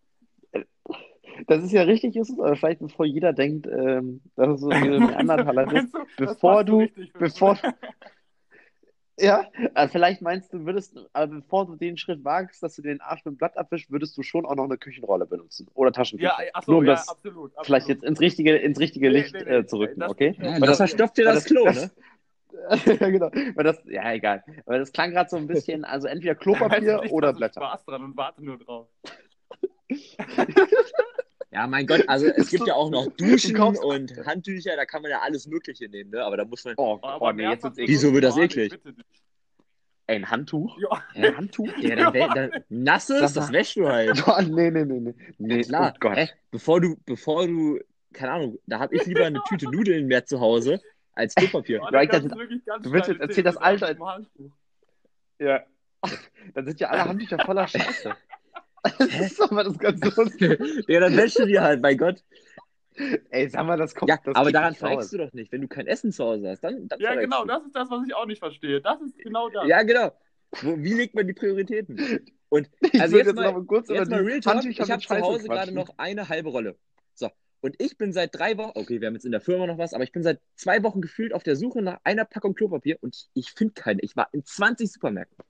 Das 1.48 1.64
ist 1.64 1.72
ja 1.72 1.82
richtig, 1.82 2.14
Justus, 2.16 2.40
aber 2.40 2.56
vielleicht 2.56 2.80
bevor 2.80 3.06
jeder 3.06 3.34
denkt, 3.34 3.66
ähm, 3.68 4.22
dass 4.36 4.50
es 4.56 4.62
so 4.62 4.70
eine 4.70 5.00
Neandertaler 5.00 5.72
ist. 5.74 5.94
Du, 5.94 6.00
das 6.18 6.36
bevor 6.36 6.64
du- 6.64 6.88
Bevor, 7.18 7.58
ja, 9.20 9.46
äh, 9.76 9.88
vielleicht 9.88 10.22
meinst 10.22 10.54
du, 10.54 10.66
würdest, 10.66 10.96
aber 11.14 11.36
bevor 11.36 11.66
du 11.66 11.76
den 11.76 11.98
Schritt 11.98 12.24
wagst, 12.24 12.62
dass 12.62 12.76
du 12.76 12.82
den 12.84 13.02
Arsch 13.02 13.26
mit 13.26 13.34
dem 13.34 13.38
Blatt 13.38 13.58
abwischst, 13.58 13.92
würdest 13.92 14.16
du 14.18 14.22
schon 14.24 14.46
auch 14.46 14.56
noch 14.56 14.66
eine 14.66 14.78
Küchenrolle 14.78 15.26
benutzen 15.26 15.68
oder 15.74 15.92
Taschentücher. 15.92 16.36
Ja, 16.40 16.50
achso, 16.54 16.72
Nur 16.72 16.80
um 16.82 16.86
ja, 16.86 16.92
das 16.94 17.10
absolut, 17.10 17.52
absolut. 17.58 17.66
vielleicht 17.66 17.88
jetzt 17.90 18.04
ins 18.04 18.20
richtige, 18.20 18.56
ins 18.58 18.80
richtige 18.80 19.08
Nee, 19.10 19.18
Licht 19.18 19.34
nee, 19.34 19.44
nee, 19.44 19.56
äh, 19.58 19.66
zu 19.66 19.78
rücken, 19.78 20.00
das- 20.02 20.12
okay? 20.12 20.36
Ja, 20.38 20.44
Weil 20.54 20.60
das 20.62 20.70
das- 20.70 20.78
verstopft 20.78 21.18
dir 21.18 21.26
das, 21.26 21.36
das- 21.36 21.46
Klo, 21.46 21.66
das- 21.66 21.76
ne? 21.76 21.92
ja, 23.00 23.10
genau. 23.10 23.32
Weil 23.56 23.64
das, 23.64 23.82
ja, 23.86 24.14
egal. 24.14 24.44
Weil 24.66 24.80
das 24.80 24.92
klang 24.92 25.12
gerade 25.12 25.30
so 25.30 25.36
ein 25.38 25.48
bisschen, 25.48 25.84
also 25.84 26.08
entweder 26.08 26.36
Klopapier 26.36 27.00
Weiß 27.00 27.06
ich 27.06 27.12
oder 27.12 27.34
Blätter. 27.34 27.60
Spaß 27.62 27.86
dran 27.86 28.04
und 28.04 28.16
warte 28.16 28.44
nur 28.46 28.58
drauf. 28.60 28.88
Ja, 31.52 31.68
mein 31.68 31.86
Gott, 31.86 32.04
also 32.08 32.26
es 32.26 32.50
gibt 32.50 32.66
ja 32.66 32.74
auch 32.74 32.90
noch 32.90 33.08
Duschen 33.16 33.56
und 33.60 34.12
Handtücher, 34.26 34.76
da 34.76 34.86
kann 34.86 35.04
man 35.04 35.12
ja 35.12 35.20
alles 35.22 35.46
Mögliche 35.46 35.88
nehmen, 35.88 36.10
ne? 36.10 36.24
Aber 36.24 36.36
da 36.38 36.46
muss 36.46 36.66
man. 36.66 36.74
Oh, 36.78 36.98
Aber 37.04 37.28
oh 37.28 37.32
nee, 37.32 37.44
jetzt 37.48 37.64
wird's 37.64 37.78
eklig. 37.78 37.90
Wieso 37.96 38.12
wird 38.14 38.24
das 38.24 38.38
eklig? 38.38 38.74
Ey, 40.08 40.16
ein 40.18 40.30
Handtuch? 40.32 40.78
Ja. 40.80 41.04
Ein 41.14 41.38
Handtuch? 41.38 41.70
Ja, 41.80 41.96
dann, 41.96 42.14
wä- 42.14 42.34
dann 42.34 42.64
nasses, 42.70 43.22
mal. 43.22 43.32
das 43.34 43.52
wäschst 43.52 43.76
du 43.78 43.88
halt. 43.88 44.22
Oh, 44.28 44.42
nee, 44.42 44.72
nee, 44.72 44.84
nee, 44.84 45.00
nee. 45.00 45.14
Nee, 45.38 45.62
Klar, 45.62 45.94
oh 45.96 45.98
Gott. 46.00 46.18
hä? 46.18 46.30
bevor 46.50 46.82
du, 46.82 46.98
bevor 47.06 47.46
du, 47.48 47.80
keine 48.14 48.32
Ahnung, 48.32 48.58
da 48.66 48.80
habe 48.80 48.96
ich 48.96 49.06
lieber 49.06 49.26
eine 49.26 49.40
Tüte 49.48 49.70
Nudeln 49.70 50.08
mehr 50.08 50.26
zu 50.26 50.40
Hause 50.42 50.82
als 51.14 51.36
Klopapier. 51.36 51.82
Oh, 51.84 51.86
Right, 51.86 52.12
das 52.12 52.24
das- 52.24 52.32
ist 52.32 52.38
wirklich 52.38 52.66
ganz 52.66 52.84
du 52.84 52.92
willst 52.92 53.10
jetzt 53.10 53.22
erzählen, 53.22 53.46
das 53.46 53.58
Alter-. 53.58 53.96
Ja. 55.40 55.64
Dann 56.56 56.66
sind 56.66 56.80
ja 56.80 56.90
alle 56.90 57.06
Handtücher 57.06 57.38
voller 57.46 57.68
Scheiße. 57.68 58.16
Das 58.84 59.20
ist 59.20 59.40
doch 59.40 59.52
mal 59.52 59.64
das 59.64 59.78
ganz 59.80 60.02
lustige. 60.16 60.58
ja, 60.88 61.00
dann 61.00 61.16
wäschst 61.16 61.40
du 61.40 61.46
die 61.46 61.60
halt, 61.60 61.82
mein 61.82 61.98
Gott. 61.98 62.24
Ey, 63.32 63.50
sag 63.50 63.66
mal, 63.66 63.78
das 63.78 63.96
kommt. 63.96 64.10
Ja, 64.10 64.20
das 64.24 64.36
aber 64.36 64.52
daran 64.52 64.76
verreckst 64.76 65.14
du 65.14 65.18
doch 65.18 65.34
nicht. 65.34 65.52
Wenn 65.52 65.62
du 65.62 65.68
kein 65.68 65.88
Essen 65.88 66.12
zu 66.12 66.24
Hause 66.24 66.50
hast, 66.50 66.64
dann, 66.64 66.88
dann 66.88 67.00
Ja, 67.00 67.16
genau, 67.16 67.42
du. 67.42 67.48
das 67.48 67.66
ist 67.66 67.76
das, 67.76 67.90
was 67.90 68.06
ich 68.06 68.14
auch 68.14 68.26
nicht 68.26 68.40
verstehe. 68.40 68.82
Das 68.82 69.02
ist 69.02 69.18
genau 69.18 69.50
das. 69.50 69.68
Ja, 69.68 69.82
genau. 69.84 70.12
Wie 70.62 70.94
legt 70.94 71.16
man 71.16 71.26
die 71.26 71.34
Prioritäten? 71.34 71.98
Und 72.50 72.70
Ich 72.82 73.02
Also 73.02 73.14
würde 73.16 73.18
jetzt 73.18 73.28
jetzt 73.28 73.36
mal- 73.36 73.46
noch 73.46 73.54
mal 73.54 73.66
kurz 73.66 73.90
jetzt 73.90 74.12
mal 74.12 74.22
die 74.22 74.28
Real 74.30 74.40
Talk, 74.42 74.66
ich 74.66 74.80
habe 74.80 75.02
zu 75.02 75.20
Hause 75.22 75.48
gerade 75.48 75.72
noch 75.72 75.90
eine 75.98 76.30
halbe 76.30 76.50
Rolle. 76.50 76.78
So, 77.16 77.30
Und 77.62 77.76
ich 77.82 77.98
bin 77.98 78.14
seit 78.14 78.36
drei 78.36 78.58
Wochen, 78.58 78.78
okay, 78.78 79.02
wir 79.02 79.08
haben 79.08 79.16
jetzt 79.16 79.26
in 79.26 79.32
der 79.32 79.42
Firma 79.42 79.66
noch 79.66 79.80
was, 79.80 79.96
aber 79.96 80.04
ich 80.04 80.12
bin 80.12 80.22
seit 80.22 80.40
zwei 80.56 80.84
Wochen 80.84 81.02
gefühlt 81.02 81.34
auf 81.34 81.42
der 81.42 81.56
Suche 81.56 81.82
nach 81.82 82.00
einer 82.04 82.26
Packung 82.26 82.54
Klopapier 82.54 82.98
und 83.02 83.16
ich, 83.16 83.30
ich 83.34 83.52
finde 83.54 83.74
keine. 83.74 84.02
Ich 84.02 84.16
war 84.16 84.28
in 84.34 84.44
20 84.46 84.92
Supermärkten. 84.92 85.44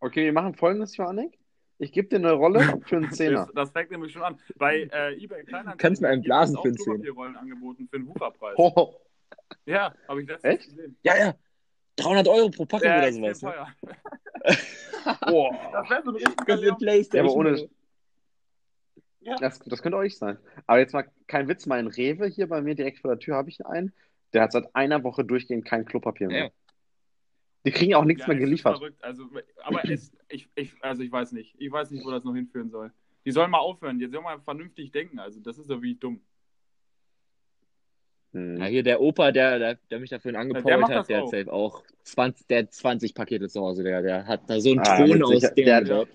Okay, 0.00 0.24
wir 0.26 0.32
machen 0.34 0.54
folgendes, 0.54 0.94
Johannik. 0.98 1.38
Ich 1.78 1.92
gebe 1.92 2.08
dir 2.08 2.16
eine 2.16 2.32
Rolle 2.32 2.80
für 2.86 2.96
einen 2.96 3.10
Zehner. 3.12 3.46
Das, 3.46 3.54
das 3.54 3.70
fängt 3.70 3.90
nämlich 3.90 4.12
schon 4.12 4.22
an. 4.22 4.38
Bei 4.56 4.88
äh, 4.92 5.14
eBay 5.22 5.44
Kleinanzeigen 5.44 5.78
Kannst 5.78 6.00
mir 6.02 6.08
einen 6.08 6.22
blasen 6.22 6.56
für 6.56 6.68
einen 6.68 6.76
Zehner. 6.78 6.94
Klopapierrollen 6.96 7.36
angeboten 7.36 7.86
für 7.90 7.96
einen 7.96 8.06
Wucherpreis. 8.08 8.54
Oh, 8.56 8.94
Ja, 9.66 9.94
habe 10.08 10.22
ich 10.22 10.28
letztens 10.28 10.54
Echt? 10.54 10.68
gesehen. 10.70 10.96
Ja, 11.02 11.16
ja. 11.18 11.34
300 11.96 12.28
Euro 12.28 12.50
pro 12.50 12.64
Packung 12.66 12.88
Ja, 12.88 12.98
oder 12.98 13.12
sowas. 13.12 13.42
Ne? 13.42 13.50
teuer. 13.50 13.68
oh. 15.32 15.50
Das 15.72 15.90
wäre 15.90 16.02
so 16.02 16.10
ein 16.10 16.16
richtiger. 16.16 16.74
Playstation. 16.76 17.24
Ja, 17.26 17.30
aber 17.30 17.34
ohne- 17.34 17.68
Ja. 19.20 19.36
Das, 19.36 19.58
das 19.60 19.82
könnte 19.82 19.98
euch 19.98 20.16
sein. 20.18 20.38
Aber 20.66 20.78
jetzt 20.78 20.92
mal 20.92 21.06
kein 21.26 21.48
Witz, 21.48 21.66
mein 21.66 21.86
Rewe 21.86 22.26
hier 22.26 22.48
bei 22.48 22.60
mir 22.62 22.74
direkt 22.74 22.98
vor 23.00 23.10
der 23.10 23.18
Tür 23.18 23.36
habe 23.36 23.48
ich 23.48 23.64
einen. 23.66 23.92
Der 24.32 24.42
hat 24.42 24.52
seit 24.52 24.74
einer 24.74 25.02
Woche 25.04 25.24
durchgehend 25.24 25.64
kein 25.64 25.84
Klopapier 25.84 26.28
mehr. 26.28 26.44
Ja. 26.44 26.50
Die 27.66 27.72
kriegen 27.72 27.94
auch 27.94 28.04
nichts 28.04 28.22
Ja, 28.22 28.28
mehr 28.28 28.38
geliefert. 28.38 28.78
Verrückt. 28.78 29.02
Also, 29.02 29.24
aber 29.64 29.84
es, 29.90 30.12
ich, 30.28 30.48
ich, 30.54 30.72
also 30.80 31.02
ich 31.02 31.10
weiß 31.10 31.32
nicht. 31.32 31.56
Ich 31.58 31.70
weiß 31.70 31.90
nicht, 31.90 32.04
wo 32.06 32.12
das 32.12 32.22
noch 32.22 32.34
hinführen 32.34 32.70
soll. 32.70 32.92
Die 33.24 33.32
sollen 33.32 33.50
mal 33.50 33.58
aufhören. 33.58 33.98
Die 33.98 34.06
sollen 34.06 34.22
mal 34.22 34.38
vernünftig 34.40 34.92
denken. 34.92 35.18
Also 35.18 35.40
das 35.40 35.58
ist 35.58 35.68
doch 35.68 35.82
wie 35.82 35.96
dumm. 35.96 36.20
Hm. 38.32 38.58
Ja, 38.58 38.66
hier 38.66 38.84
der 38.84 39.00
Opa, 39.00 39.32
der, 39.32 39.58
der, 39.58 39.74
der 39.90 39.98
mich 39.98 40.10
dafür 40.10 40.38
angepowert 40.38 40.80
macht 40.80 40.94
hat, 40.94 41.08
der 41.08 41.16
hat 41.18 41.24
auch. 41.24 41.30
safe 41.30 41.52
auch 41.52 41.84
20, 42.04 42.46
der 42.46 42.58
hat 42.60 42.72
20 42.72 43.14
Pakete 43.14 43.48
zu 43.48 43.60
Hause, 43.60 43.82
der, 43.82 44.02
der 44.02 44.26
hat 44.26 44.48
da 44.48 44.60
so 44.60 44.70
einen 44.70 44.80
Ah, 44.80 44.96
Thron 44.96 45.08
mit 45.10 45.22
aus 45.24 45.54
Dingen 45.54 45.84
der-. 45.86 46.06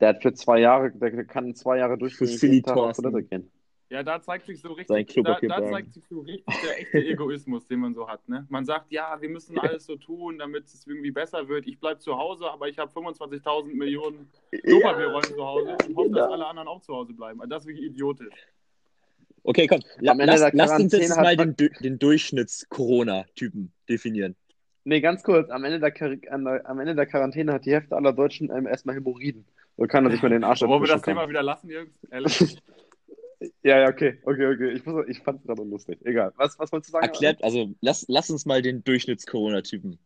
Der 0.00 0.08
hat 0.08 0.22
für 0.22 0.34
zwei 0.34 0.58
Jahre, 0.60 0.90
der 0.90 1.24
kann 1.24 1.54
zwei 1.54 1.78
Jahre 1.78 1.96
Silly 2.10 2.62
auf 2.66 2.74
Thorsten. 2.74 3.04
Toilette 3.04 3.28
gehen. 3.28 3.50
Ja, 3.92 4.02
da 4.02 4.22
zeigt 4.22 4.46
sich 4.46 4.58
so 4.60 4.72
richtig, 4.72 5.22
da, 5.22 5.38
da 5.40 5.62
zeigt 5.66 5.92
sich 5.92 6.06
so 6.08 6.20
richtig 6.20 6.46
der 6.62 6.80
echte 6.80 6.98
Egoismus, 7.06 7.66
den 7.66 7.80
man 7.80 7.92
so 7.94 8.08
hat. 8.08 8.26
Ne? 8.26 8.46
Man 8.48 8.64
sagt, 8.64 8.90
ja, 8.90 9.20
wir 9.20 9.28
müssen 9.28 9.58
alles 9.58 9.84
so 9.84 9.96
tun, 9.96 10.38
damit 10.38 10.64
es 10.64 10.86
irgendwie 10.86 11.10
besser 11.10 11.46
wird. 11.46 11.66
Ich 11.66 11.78
bleibe 11.78 12.00
zu 12.00 12.16
Hause, 12.16 12.50
aber 12.50 12.68
ich 12.68 12.78
habe 12.78 12.90
25.000 12.90 13.74
Millionen 13.74 14.30
Klopapierrollen 14.64 15.24
zu 15.24 15.44
Hause 15.44 15.76
und 15.86 15.94
hoffe, 15.96 16.10
dass 16.10 16.18
Ja. 16.26 16.30
alle 16.30 16.46
anderen 16.46 16.68
auch 16.68 16.80
zu 16.80 16.94
Hause 16.94 17.12
bleiben. 17.12 17.40
Also 17.42 17.50
das 17.50 17.62
ist 17.64 17.68
wirklich 17.68 17.86
idiotisch. 17.90 18.34
Okay, 19.44 19.66
komm, 19.66 19.80
la, 19.98 20.12
Am 20.12 20.20
Ende 20.20 20.50
lass, 20.54 20.80
uns 20.80 20.92
jetzt 20.92 21.16
mal 21.16 21.36
den, 21.36 21.54
den 21.80 21.98
Durchschnitts-Corona-Typen 21.98 23.72
definieren. 23.88 24.36
Nee, 24.84 25.00
ganz 25.00 25.22
kurz. 25.22 25.50
Am 25.50 25.64
Ende 25.64 25.80
der, 25.80 25.92
Quar- 25.92 26.16
an 26.30 26.44
der, 26.44 26.66
am 26.68 26.80
Ende 26.80 26.94
der 26.94 27.06
Quarantäne 27.06 27.52
hat 27.52 27.66
die 27.66 27.72
Hälfte 27.72 27.94
aller 27.94 28.12
Deutschen 28.12 28.50
ähm, 28.50 28.66
erstmal 28.66 28.94
Hämorrhoiden. 28.96 29.44
So 29.76 29.86
kann 29.86 30.04
er 30.06 30.10
sich 30.12 30.22
mal 30.22 30.28
den 30.30 30.44
Arsch 30.44 30.62
Wollen 30.62 30.82
wir 30.82 30.88
das 30.88 31.02
Thema 31.02 31.22
kann. 31.22 31.30
wieder 31.30 31.42
lassen, 31.42 31.70
Jungs? 31.70 31.90
Ehrlich? 32.10 32.56
Ja, 33.62 33.78
ja, 33.80 33.88
okay, 33.88 34.20
okay, 34.24 34.46
okay. 34.46 34.70
Ich, 34.72 34.84
muss- 34.86 35.06
ich 35.08 35.18
fand 35.20 35.40
es 35.40 35.46
gerade 35.46 35.62
lustig. 35.64 35.98
Egal. 36.04 36.32
Was, 36.36 36.58
was 36.58 36.70
wolltest 36.72 36.90
du 36.90 36.92
sagen? 36.92 37.06
Erklärt, 37.06 37.42
also 37.42 37.74
lass, 37.80 38.04
lass 38.08 38.30
uns 38.30 38.46
mal 38.46 38.62
den 38.62 38.84
Durchschnitts-Corona-Typen. 38.84 39.98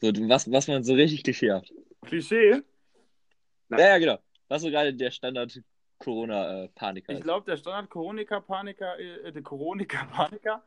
So, 0.00 0.08
was, 0.28 0.50
was 0.50 0.68
man 0.68 0.82
so 0.84 0.94
richtig 0.94 1.24
klischeehaft. 1.24 1.72
Klischee? 2.04 2.62
Ja. 3.70 3.78
Ja, 3.78 3.86
ja, 3.88 3.98
genau. 3.98 4.18
Was 4.48 4.62
so 4.62 4.70
gerade 4.70 4.92
der 4.92 5.10
Standard-Corona-Paniker 5.10 7.12
Ich 7.12 7.18
ist. 7.20 7.24
glaube, 7.24 7.46
der 7.46 7.56
Standard-Coroniker-Paniker, 7.56 8.98
äh, 8.98 9.32
der 9.32 9.42
Coroniker-Paniker 9.42 10.62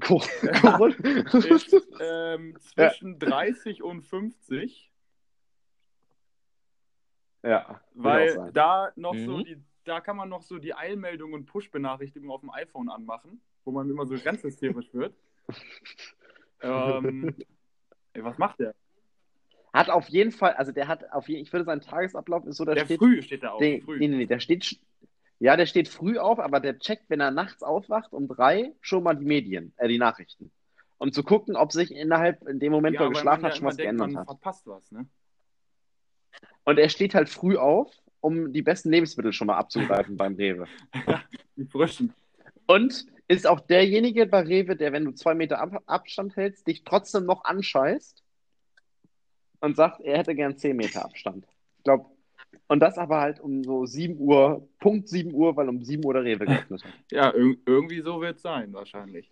Corona. 0.00 0.88
ist 1.46 1.76
ähm, 2.00 2.56
zwischen 2.74 3.18
30 3.18 3.82
und 3.82 4.02
50, 4.02 4.90
ja, 7.42 7.80
ich 7.94 8.02
weil 8.02 8.50
da 8.52 8.92
noch 8.96 9.14
so 9.14 9.38
Mhm. 9.38 9.44
die, 9.44 9.56
da 9.84 10.00
kann 10.00 10.16
man 10.16 10.28
noch 10.28 10.42
so 10.42 10.58
die 10.58 10.74
Eilmeldungen 10.74 11.34
und 11.34 11.46
Push-Benachrichtigungen 11.46 12.32
auf 12.32 12.40
dem 12.40 12.50
iPhone 12.50 12.88
anmachen, 12.88 13.40
wo 13.64 13.70
man 13.70 13.88
immer 13.88 14.06
so 14.06 14.16
ganz 14.18 14.42
hysterisch 14.42 14.92
wird. 14.92 15.14
ähm, 16.62 17.34
ey, 18.14 18.24
was 18.24 18.38
macht 18.38 18.60
der? 18.60 18.74
Hat 19.72 19.90
auf 19.90 20.08
jeden 20.08 20.30
Fall, 20.30 20.52
also 20.54 20.72
der 20.72 20.88
hat 20.88 21.12
auf 21.12 21.28
jeden 21.28 21.42
ich 21.42 21.52
würde 21.52 21.64
sagen, 21.64 21.80
Tagesablauf 21.80 22.46
ist 22.46 22.56
so, 22.56 22.64
der, 22.64 22.74
Der 22.76 22.84
steht. 22.84 22.98
früh 22.98 23.22
steht 23.22 23.42
da 23.42 23.50
auf. 23.50 23.60
Nee, 23.60 23.80
früh. 23.80 23.98
nee, 23.98 24.08
nee, 24.08 24.16
nee, 24.18 24.26
der 24.26 24.40
steht. 24.40 24.78
Ja, 25.40 25.56
der 25.56 25.66
steht 25.66 25.88
früh 25.88 26.16
auf, 26.16 26.38
aber 26.38 26.60
der 26.60 26.78
checkt, 26.78 27.10
wenn 27.10 27.20
er 27.20 27.32
nachts 27.32 27.62
aufwacht, 27.62 28.12
um 28.12 28.28
drei 28.28 28.72
schon 28.80 29.02
mal 29.02 29.14
die 29.14 29.24
Medien, 29.24 29.74
äh, 29.76 29.88
die 29.88 29.98
Nachrichten. 29.98 30.52
Um 30.98 31.12
zu 31.12 31.24
gucken, 31.24 31.56
ob 31.56 31.72
sich 31.72 31.90
innerhalb, 31.90 32.46
in 32.46 32.60
dem 32.60 32.70
Moment, 32.72 32.94
ja, 32.94 33.00
wo 33.00 33.04
er 33.06 33.10
geschlafen 33.10 33.42
man 33.42 33.50
hat, 33.50 33.58
schon 33.58 33.66
was 33.66 33.76
denkt, 33.76 33.98
geändert 33.98 34.16
hat. 34.16 34.26
verpasst 34.26 34.66
was, 34.66 34.90
ne? 34.92 35.06
Und 36.64 36.78
er 36.78 36.88
steht 36.88 37.14
halt 37.14 37.28
früh 37.28 37.56
auf, 37.56 37.92
um 38.24 38.54
die 38.54 38.62
besten 38.62 38.90
Lebensmittel 38.90 39.34
schon 39.34 39.48
mal 39.48 39.58
abzugreifen 39.58 40.16
beim 40.16 40.34
Rewe. 40.34 40.66
Die 41.56 41.66
frischen. 41.66 42.14
Und 42.66 43.06
ist 43.28 43.46
auch 43.46 43.60
derjenige 43.60 44.26
bei 44.26 44.40
Rewe, 44.40 44.76
der, 44.76 44.92
wenn 44.92 45.04
du 45.04 45.12
zwei 45.12 45.34
Meter 45.34 45.60
Ab 45.60 45.82
Abstand 45.84 46.34
hältst, 46.34 46.66
dich 46.66 46.84
trotzdem 46.84 47.26
noch 47.26 47.44
anscheißt 47.44 48.22
und 49.60 49.76
sagt, 49.76 50.00
er 50.00 50.18
hätte 50.18 50.34
gern 50.34 50.56
zehn 50.56 50.76
Meter 50.76 51.04
Abstand. 51.04 51.46
Ich 51.78 51.84
glaube, 51.84 52.06
und 52.66 52.80
das 52.80 52.96
aber 52.96 53.20
halt 53.20 53.40
um 53.40 53.62
so 53.62 53.84
7 53.84 54.18
Uhr, 54.18 54.66
Punkt 54.78 55.08
7 55.08 55.34
Uhr, 55.34 55.54
weil 55.56 55.68
um 55.68 55.82
7 55.82 56.02
Uhr 56.02 56.14
der 56.14 56.24
Rewe 56.24 56.46
geöffnet 56.46 56.82
hat. 56.82 56.92
Ja, 57.10 57.30
ir 57.34 57.56
irgendwie 57.66 58.00
so 58.00 58.22
wird 58.22 58.36
es 58.36 58.42
sein, 58.42 58.72
wahrscheinlich. 58.72 59.30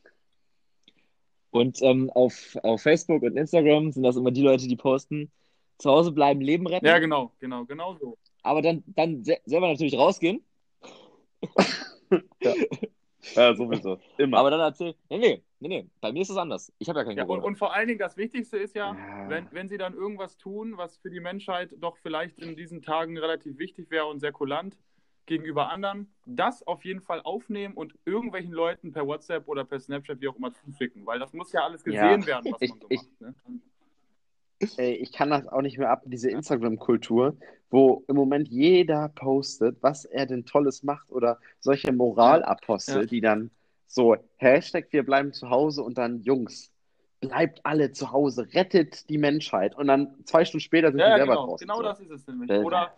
Und 1.51 1.81
ähm, 1.81 2.11
auf, 2.11 2.57
auf 2.63 2.83
Facebook 2.83 3.23
und 3.23 3.39
Instagram 3.39 3.91
sind 3.93 4.03
das 4.03 4.17
immer 4.17 4.31
die 4.31 4.43
Leute, 4.43 4.69
die 4.69 4.77
posten, 4.77 5.31
zu 5.79 5.91
Hause 5.91 6.13
bleiben, 6.13 6.43
Leben 6.43 6.67
retten, 6.67 6.87
Ja, 6.87 6.99
genau, 6.99 7.33
genau, 7.39 7.65
genau 7.65 7.97
so. 7.99 8.19
Aber 8.43 8.63
dann, 8.63 8.83
dann 8.87 9.25
se 9.25 9.39
selber 9.45 9.69
natürlich 9.69 9.97
rausgehen, 9.97 10.45
Ja, 13.37 13.55
sowieso. 13.55 13.99
Immer. 14.19 14.39
aber 14.39 14.51
dann 14.51 14.59
erzählen, 14.61 14.95
nee, 15.09 15.19
nee, 15.19 15.43
nee, 15.61 15.69
nee, 15.69 15.87
bei 16.01 16.11
mir 16.13 16.23
ist 16.23 16.31
es 16.31 16.37
anders. 16.37 16.73
Ich 16.79 16.89
habe 16.89 16.99
ja 16.99 17.05
kein 17.05 17.17
Ja, 17.17 17.23
und, 17.23 17.29
Corona. 17.29 17.47
und 17.47 17.57
vor 17.57 17.73
allen 17.73 17.87
Dingen 17.87 18.01
das 18.01 18.17
Wichtigste 18.17 18.59
ist 18.59 18.75
ja, 18.75 18.97
Ja. 18.97 19.29
wenn, 19.29 19.49
wenn 19.53 19.69
sie 19.69 19.79
dann 19.79 19.95
irgendwas 19.95 20.37
tun, 20.37 20.77
was 20.77 20.97
für 20.99 21.09
die 21.09 21.21
Menschheit 21.21 21.73
doch 21.79 21.97
vielleicht 21.99 22.41
in 22.41 22.57
diesen 22.57 22.83
Tagen 22.83 23.17
relativ 23.17 23.59
wichtig 23.59 23.91
wäre 23.93 24.07
und 24.07 24.19
sehr 24.19 24.33
kulant 24.33 24.77
gegenüber 25.27 25.71
anderen, 25.71 26.13
das 26.27 26.67
auf 26.67 26.85
jeden 26.85 27.01
Fall 27.01 27.21
aufnehmen 27.23 27.75
und 27.75 27.95
irgendwelchen 28.05 28.53
Leuten 28.53 28.91
per 28.93 29.07
WhatsApp 29.07 29.47
oder 29.47 29.65
per 29.65 29.79
Snapchat, 29.79 30.21
wie 30.21 30.27
auch 30.27 30.35
immer, 30.37 30.53
zuschicken, 30.53 31.07
weil 31.07 31.21
das 31.21 31.33
muss 31.33 31.53
ja 31.53 31.61
alles 31.63 31.85
gesehen 31.85 32.23
Ja. 32.23 32.27
werden, 32.27 32.53
was 32.53 32.61
Ich- 32.61 32.71
man 32.71 32.81
so 32.81 32.87
ich- 32.91 33.01
macht. 33.21 33.21
Ne? 33.21 33.35
Ey, 34.77 34.95
ich 34.95 35.13
kann 35.13 35.31
das 35.31 35.47
auch 35.49 35.63
nicht 35.63 35.79
mehr 35.79 35.91
ab, 35.91 36.03
diese 36.07 36.31
Instagram-Kultur, 36.31 37.37
wo 37.71 38.05
im 38.09 38.17
Moment 38.17 38.49
jeder 38.49 39.09
postet, 39.09 39.77
was 39.83 40.05
er 40.05 40.27
denn 40.27 40.45
Tolles 40.45 40.83
macht 40.83 41.11
oder 41.11 41.39
solche 41.61 41.93
Moralapostel, 41.93 43.01
Ja. 43.03 43.07
die 43.07 43.21
dann 43.21 43.51
so 43.87 44.17
Hashtag 44.37 44.87
wir 44.91 45.05
bleiben 45.05 45.33
zu 45.33 45.51
Hause 45.51 45.83
und 45.83 45.99
dann 45.99 46.21
Jungs, 46.21 46.71
bleibt 47.21 47.61
alle 47.65 47.93
zu 47.93 48.11
Hause, 48.13 48.49
rettet 48.53 49.09
die 49.09 49.19
Menschheit 49.19 49.75
und 49.77 49.87
dann 49.87 50.15
zwei 50.25 50.45
Stunden 50.45 50.63
später 50.63 50.89
sind 50.89 50.99
die 50.99 51.03
Ja, 51.05 51.17
selber 51.17 51.33
genau, 51.35 51.47
draußen. 51.47 51.67
genau 51.67 51.77
so. 51.79 51.83
das 51.83 52.01
ist 52.01 52.11
es 52.11 52.27
nämlich. 52.27 52.49
Das- 52.49 52.65
Oder 52.65 52.95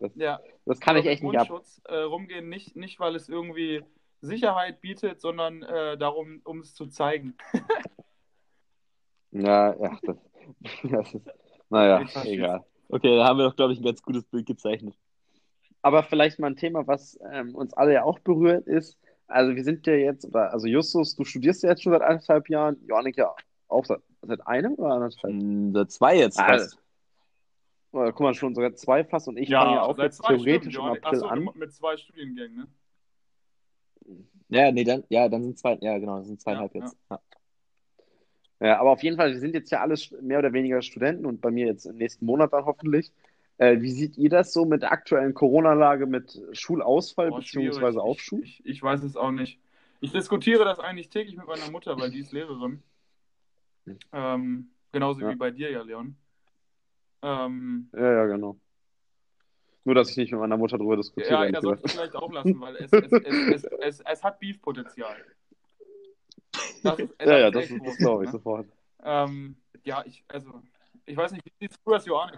das- 0.00 0.12
ja, 0.16 0.40
Das 0.64 0.80
kann 0.80 0.96
ich 0.96 1.02
aber 1.04 1.10
echt 1.12 1.22
nicht 1.22 1.38
ab. 1.38 1.62
Äh, 1.84 1.96
rumgehen, 1.98 2.48
nicht, 2.48 2.76
nicht 2.76 3.00
weil 3.00 3.14
es 3.16 3.28
irgendwie 3.28 3.82
Sicherheit 4.20 4.80
bietet, 4.80 5.20
sondern 5.20 5.62
äh, 5.62 5.96
darum, 5.96 6.40
um 6.44 6.60
es 6.60 6.74
zu 6.74 6.86
zeigen. 6.86 7.36
Ja, 9.30 9.74
ja, 9.78 9.98
das, 10.04 10.16
das 10.90 11.14
ist, 11.14 11.26
naja, 11.70 12.04
egal. 12.24 12.64
Okay, 12.88 13.16
da 13.16 13.26
haben 13.26 13.38
wir 13.38 13.44
doch, 13.44 13.56
glaube 13.56 13.72
ich, 13.72 13.80
ein 13.80 13.84
ganz 13.84 14.02
gutes 14.02 14.24
Bild 14.24 14.46
gezeichnet. 14.46 14.94
Aber 15.82 16.02
vielleicht 16.02 16.38
mal 16.38 16.48
ein 16.48 16.56
Thema, 16.56 16.86
was 16.86 17.18
ähm, 17.32 17.54
uns 17.54 17.72
alle 17.74 17.92
ja 17.92 18.02
auch 18.04 18.18
berührt, 18.20 18.66
ist, 18.66 18.98
also 19.26 19.54
wir 19.54 19.62
sind 19.62 19.86
ja 19.86 19.94
jetzt, 19.94 20.24
oder 20.24 20.52
also 20.52 20.66
Justus, 20.66 21.14
du 21.14 21.24
studierst 21.24 21.62
ja 21.62 21.70
jetzt 21.70 21.82
schon 21.82 21.92
seit 21.92 22.02
anderthalb 22.02 22.48
Jahren, 22.48 22.76
Johannik 22.86 23.16
ja 23.16 23.32
auch 23.68 23.84
seit, 23.84 24.00
seit 24.22 24.46
einem 24.46 24.74
oder 24.74 24.94
anderthalb? 24.94 25.32
Hm, 25.32 25.72
Seit 25.74 25.90
zwei 25.92 26.16
jetzt 26.16 26.38
Ah, 26.40 26.46
fast. 26.46 26.78
Oder 27.92 28.12
guck 28.12 28.20
mal, 28.20 28.34
schon 28.34 28.54
sogar 28.54 28.74
zwei 28.74 29.04
fast 29.04 29.28
und 29.28 29.36
ich 29.36 29.50
fange 29.50 29.76
ja 29.76 29.82
auch 29.82 29.98
jetzt 29.98 30.22
theoretisch 30.22 30.74
Stunden, 30.74 30.96
im. 30.96 31.04
April 31.04 31.18
Achso, 31.18 31.26
an. 31.26 31.50
mit 31.54 31.72
zwei 31.72 31.96
Studiengängen, 31.96 32.56
ne? 32.56 32.68
Ja, 34.48 34.72
nee, 34.72 34.84
dann, 34.84 35.04
ja, 35.10 35.28
dann 35.28 35.42
sind 35.42 35.58
zwei, 35.58 35.76
ja, 35.80 35.98
genau, 35.98 36.18
das 36.18 36.26
sind 36.26 36.40
zweieinhalb 36.40 36.74
Ja, 36.74 36.80
jetzt. 36.80 36.96
Ja. 37.10 37.20
Ja, 38.60 38.80
aber 38.80 38.90
auf 38.90 39.02
jeden 39.02 39.16
Fall, 39.16 39.30
wir 39.30 39.38
sind 39.38 39.54
jetzt 39.54 39.70
ja 39.70 39.80
alles 39.80 40.10
mehr 40.20 40.40
oder 40.40 40.52
weniger 40.52 40.82
Studenten 40.82 41.26
und 41.26 41.40
bei 41.40 41.50
mir 41.50 41.66
jetzt 41.66 41.84
im 41.84 41.96
nächsten 41.96 42.26
Monat 42.26 42.52
dann 42.52 42.64
hoffentlich. 42.64 43.12
Äh, 43.58 43.80
wie 43.80 43.90
seht 43.90 44.16
ihr 44.16 44.30
das 44.30 44.52
so 44.52 44.64
mit 44.64 44.82
der 44.82 44.92
aktuellen 44.92 45.34
Corona-Lage, 45.34 46.06
mit 46.06 46.40
Schulausfall 46.52 47.30
Boah, 47.30 47.38
beziehungsweise. 47.40 48.00
Aufschub? 48.00 48.42
Ich, 48.42 48.60
ich, 48.60 48.66
ich 48.66 48.82
weiß 48.82 49.02
es 49.02 49.16
auch 49.16 49.30
nicht. 49.30 49.58
Ich 50.00 50.12
diskutiere 50.12 50.64
das 50.64 50.78
eigentlich 50.78 51.08
täglich 51.08 51.36
mit 51.36 51.46
meiner 51.46 51.70
Mutter, 51.70 51.98
weil 51.98 52.10
die 52.10 52.20
ist 52.20 52.32
Lehrerin. 52.32 52.82
Ähm, 54.12 54.70
genauso 54.92 55.20
Ja. 55.20 55.30
wie 55.30 55.36
bei 55.36 55.50
dir 55.50 55.70
ja, 55.70 55.82
Leon. 55.82 56.16
Ähm, 57.22 57.88
Ja, 57.92 58.12
ja, 58.12 58.26
genau. 58.26 58.58
Nur, 59.84 59.94
dass 59.94 60.10
ich 60.10 60.16
nicht 60.18 60.30
mit 60.30 60.40
meiner 60.40 60.56
Mutter 60.56 60.78
drüber 60.78 60.96
diskutiere. 60.96 61.50
ja, 61.50 61.60
solltest 61.60 61.64
du 61.64 61.70
gesagt. 61.70 61.90
vielleicht 61.90 62.16
auch 62.16 62.32
lassen, 62.32 62.60
weil 62.60 62.76
es, 62.76 62.92
es, 62.92 63.12
es, 63.12 63.64
es, 63.64 63.64
es, 63.64 64.00
es 64.00 64.24
hat 64.24 64.38
Beef-Potenzial. 64.38 65.16
Das 66.82 66.98
ist- 66.98 67.14
Ja, 67.20 67.38
ja, 67.38 67.48
ist 67.48 67.54
das, 67.54 67.68
das 67.84 67.96
glaube 67.98 68.24
ich 68.24 68.28
ne? 68.28 68.32
sofort. 68.32 68.66
Ähm, 69.02 69.56
ja, 69.84 70.02
ich, 70.06 70.24
also, 70.28 70.62
ich 71.06 71.16
weiß 71.16 71.32
nicht, 71.32 71.44
wie 71.44 71.52
siehst 71.66 71.78
du 71.84 71.90
das, 71.92 72.06
Johann? 72.06 72.32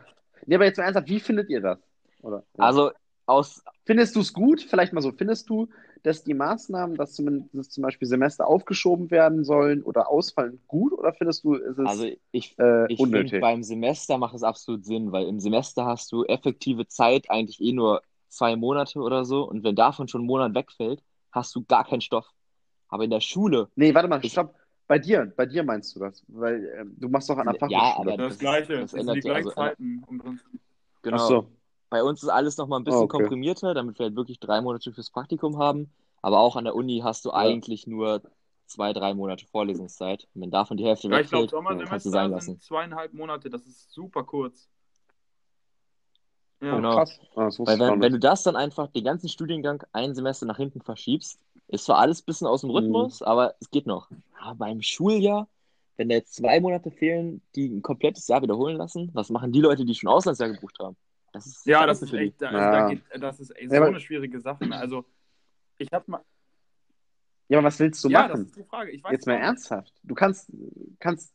Nee, 0.46 0.54
aber 0.54 0.64
jetzt 0.64 0.76
mal 0.78 0.84
ernsthaft, 0.84 1.08
wie 1.08 1.20
findet 1.20 1.48
ihr 1.50 1.60
das? 1.60 1.78
Oder? 2.22 2.44
Ja. 2.58 2.64
Also 2.64 2.90
aus, 3.26 3.62
Findest 3.84 4.16
du 4.16 4.20
es 4.20 4.32
gut? 4.32 4.62
Vielleicht 4.62 4.92
mal 4.92 5.00
so, 5.00 5.12
findest 5.12 5.48
du, 5.48 5.68
dass 6.02 6.24
die 6.24 6.34
Maßnahmen, 6.34 6.96
dass 6.96 7.14
zumindest 7.14 7.72
zum 7.72 7.82
Beispiel 7.82 8.08
Semester 8.08 8.46
aufgeschoben 8.46 9.10
werden 9.10 9.44
sollen 9.44 9.82
oder 9.82 10.08
ausfallen, 10.08 10.60
gut? 10.66 10.92
Oder 10.92 11.12
findest 11.12 11.44
du, 11.44 11.54
ist 11.54 11.78
es 11.78 11.86
Also 11.86 12.06
ich, 12.32 12.58
äh, 12.58 12.90
ich 12.92 12.98
finde, 12.98 13.40
beim 13.40 13.62
Semester 13.62 14.16
macht 14.18 14.34
es 14.34 14.42
absolut 14.42 14.84
Sinn, 14.84 15.12
weil 15.12 15.26
im 15.26 15.40
Semester 15.40 15.84
hast 15.86 16.10
du 16.12 16.24
effektive 16.24 16.86
Zeit 16.86 17.30
eigentlich 17.30 17.60
eh 17.60 17.72
nur 17.72 18.02
zwei 18.28 18.56
Monate 18.56 19.00
oder 19.00 19.24
so. 19.24 19.48
Und 19.48 19.62
wenn 19.64 19.76
davon 19.76 20.08
schon 20.08 20.22
ein 20.22 20.26
Monat 20.26 20.54
wegfällt, 20.54 21.02
hast 21.32 21.54
du 21.54 21.64
gar 21.64 21.84
keinen 21.84 22.00
Stoff. 22.00 22.26
Aber 22.90 23.04
in 23.04 23.10
der 23.10 23.20
Schule, 23.20 23.68
Nee, 23.76 23.94
warte 23.94 24.08
mal, 24.08 24.20
Ich- 24.24 24.32
stopp. 24.32 24.54
Bei 24.86 24.98
dir, 24.98 25.32
bei 25.36 25.46
dir 25.46 25.62
meinst 25.62 25.94
du 25.94 26.00
das? 26.00 26.24
Weil 26.26 26.68
ähm, 26.76 26.96
du 26.98 27.08
machst 27.08 27.30
doch 27.30 27.38
an 27.38 27.46
der 27.46 27.54
Ja, 27.54 27.58
Fachhochschule. 27.60 28.12
aber 28.14 28.16
Das, 28.24 28.28
das- 28.32 28.38
Gleiche, 28.40 28.72
das 28.72 28.80
das, 28.80 28.90
sind 28.90 29.00
ändert 29.00 29.16
die 29.16 29.28
ja- 29.28 29.34
gleichen 29.34 29.48
also- 29.48 29.60
Zeiten. 29.60 30.04
im 30.10 30.18
Prinzip. 30.18 30.60
genau. 31.02 31.16
Ach 31.16 31.28
so. 31.28 31.46
Bei 31.90 32.02
uns 32.02 32.22
ist 32.24 32.28
alles 32.28 32.56
noch 32.56 32.66
mal 32.68 32.76
ein 32.78 32.84
bisschen 32.84 33.00
Ah, 33.00 33.04
okay. 33.04 33.18
komprimierter, 33.18 33.74
damit 33.74 33.98
wir 33.98 34.06
halt 34.06 34.16
wirklich 34.16 34.40
drei 34.40 34.60
Monate 34.60 34.92
fürs 34.92 35.10
Praktikum 35.10 35.58
haben. 35.58 35.90
Aber 36.22 36.40
auch 36.40 36.56
an 36.56 36.64
der 36.64 36.74
Uni 36.74 37.00
hast 37.04 37.24
du 37.24 37.32
eigentlich 37.32 37.86
nur 37.86 38.20
zwei, 38.66 38.92
drei 38.92 39.14
Monate 39.14 39.46
Vorlesungszeit. 39.46 40.26
Und 40.34 40.42
wenn 40.42 40.50
davon 40.50 40.76
die 40.76 40.84
Hälfte 40.84 41.08
Ja, 41.08 41.14
ich 41.20 41.30
wegfällt, 41.32 41.52
kannst 41.88 42.06
du 42.06 42.10
sein 42.10 42.24
sind 42.26 42.32
lassen. 42.32 42.60
zweieinhalb 42.60 43.12
Monate. 43.14 43.48
Das 43.48 43.66
ist 43.66 43.92
super 43.92 44.24
kurz. 44.24 44.68
Ja, 46.60 46.72
Oh, 46.72 46.76
Genau. 46.76 46.94
krass. 46.96 47.18
Ah, 47.36 47.48
Weil 47.58 47.78
wenn, 47.78 48.00
wenn 48.02 48.12
du 48.12 48.18
das 48.18 48.42
dann 48.42 48.54
einfach 48.56 48.88
den 48.88 49.02
ganzen 49.04 49.28
Studiengang 49.28 49.82
ein 49.92 50.14
Semester 50.14 50.46
nach 50.46 50.58
hinten 50.58 50.82
verschiebst, 50.82 51.40
ist 51.72 51.84
zwar 51.84 51.98
alles 51.98 52.22
ein 52.22 52.24
bisschen 52.26 52.46
aus 52.46 52.62
dem 52.62 52.70
Rhythmus, 52.70 53.22
aber 53.22 53.54
es 53.60 53.70
geht 53.70 53.86
noch. 53.86 54.08
Aber 54.40 54.54
beim 54.56 54.82
Schuljahr, 54.82 55.48
wenn 55.96 56.08
da 56.08 56.16
jetzt 56.16 56.34
zwei 56.34 56.60
Monate 56.60 56.90
fehlen, 56.90 57.42
die 57.54 57.66
ein 57.68 57.82
komplettes 57.82 58.26
Jahr 58.28 58.42
wiederholen 58.42 58.76
lassen, 58.76 59.10
was 59.12 59.30
machen 59.30 59.52
die 59.52 59.60
Leute, 59.60 59.84
die 59.84 59.94
schon 59.94 60.08
Auslandsjahr 60.08 60.50
gebucht 60.50 60.78
haben? 60.80 60.96
Das 61.32 61.46
ist 61.46 61.64
ja 61.66 61.86
das 61.86 62.02
ist 62.02 62.12
echt, 62.12 62.42
also 62.42 62.58
Ja. 62.58 62.70
da 62.72 62.88
geht, 62.88 63.02
das 63.20 63.38
ist 63.40 63.56
echt 63.56 63.70
so 63.70 63.76
Ja, 63.76 63.84
eine 63.84 64.00
schwierige 64.00 64.40
Sache. 64.40 64.66
Also, 64.72 65.04
ich 65.78 65.88
habe 65.92 66.10
mal. 66.10 66.24
Ja, 67.48 67.58
aber 67.58 67.66
was 67.68 67.78
willst 67.78 68.02
du 68.04 68.08
ja, 68.08 68.22
das 68.22 68.30
machen? 68.38 68.46
ist 68.46 68.56
die 68.56 68.64
Frage. 68.64 68.90
Ich 68.90 69.02
weiß 69.04 69.12
Jetzt 69.12 69.26
mal 69.26 69.34
ernsthaft. 69.34 69.92
Du 70.02 70.14
kannst, 70.14 70.50
kannst, 70.98 71.32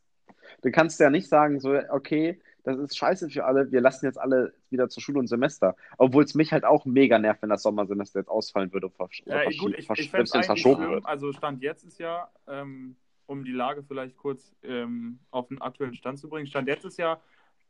du 0.62 0.70
kannst 0.70 1.00
ja 1.00 1.10
nicht 1.10 1.28
sagen, 1.28 1.60
so, 1.60 1.78
okay, 1.90 2.40
das 2.66 2.78
ist 2.78 2.96
scheiße 2.98 3.30
für 3.30 3.44
alle, 3.44 3.70
wir 3.70 3.80
lassen 3.80 4.06
jetzt 4.06 4.18
alle 4.18 4.52
wieder 4.70 4.88
zur 4.88 5.00
Schule 5.00 5.20
und 5.20 5.28
Semester. 5.28 5.76
Obwohl 5.98 6.24
es 6.24 6.34
mich 6.34 6.52
halt 6.52 6.64
auch 6.64 6.84
mega 6.84 7.16
nervt, 7.18 7.40
wenn 7.42 7.48
das 7.48 7.62
Sommersemester 7.62 8.18
jetzt 8.18 8.28
ausfallen 8.28 8.72
würde 8.72 8.86
oder 8.88 9.04
oder 9.04 9.10
Ja, 9.24 9.40
verschie- 9.42 9.58
gut, 9.58 9.74
ich, 9.78 9.86
versch- 9.88 10.00
ich 10.00 10.10
verschoben 10.10 10.82
schlimm. 10.82 10.90
wird. 10.94 11.06
Also 11.06 11.32
Stand 11.32 11.62
jetzt 11.62 11.84
ist 11.84 11.98
ja, 11.98 12.28
ähm, 12.48 12.96
um 13.26 13.44
die 13.44 13.52
Lage 13.52 13.84
vielleicht 13.84 14.16
kurz 14.16 14.52
ähm, 14.64 15.20
auf 15.30 15.46
den 15.46 15.60
aktuellen 15.62 15.94
Stand 15.94 16.18
zu 16.18 16.28
bringen, 16.28 16.48
Stand 16.48 16.66
jetzt 16.66 16.84
ist 16.84 16.98
ja, 16.98 17.20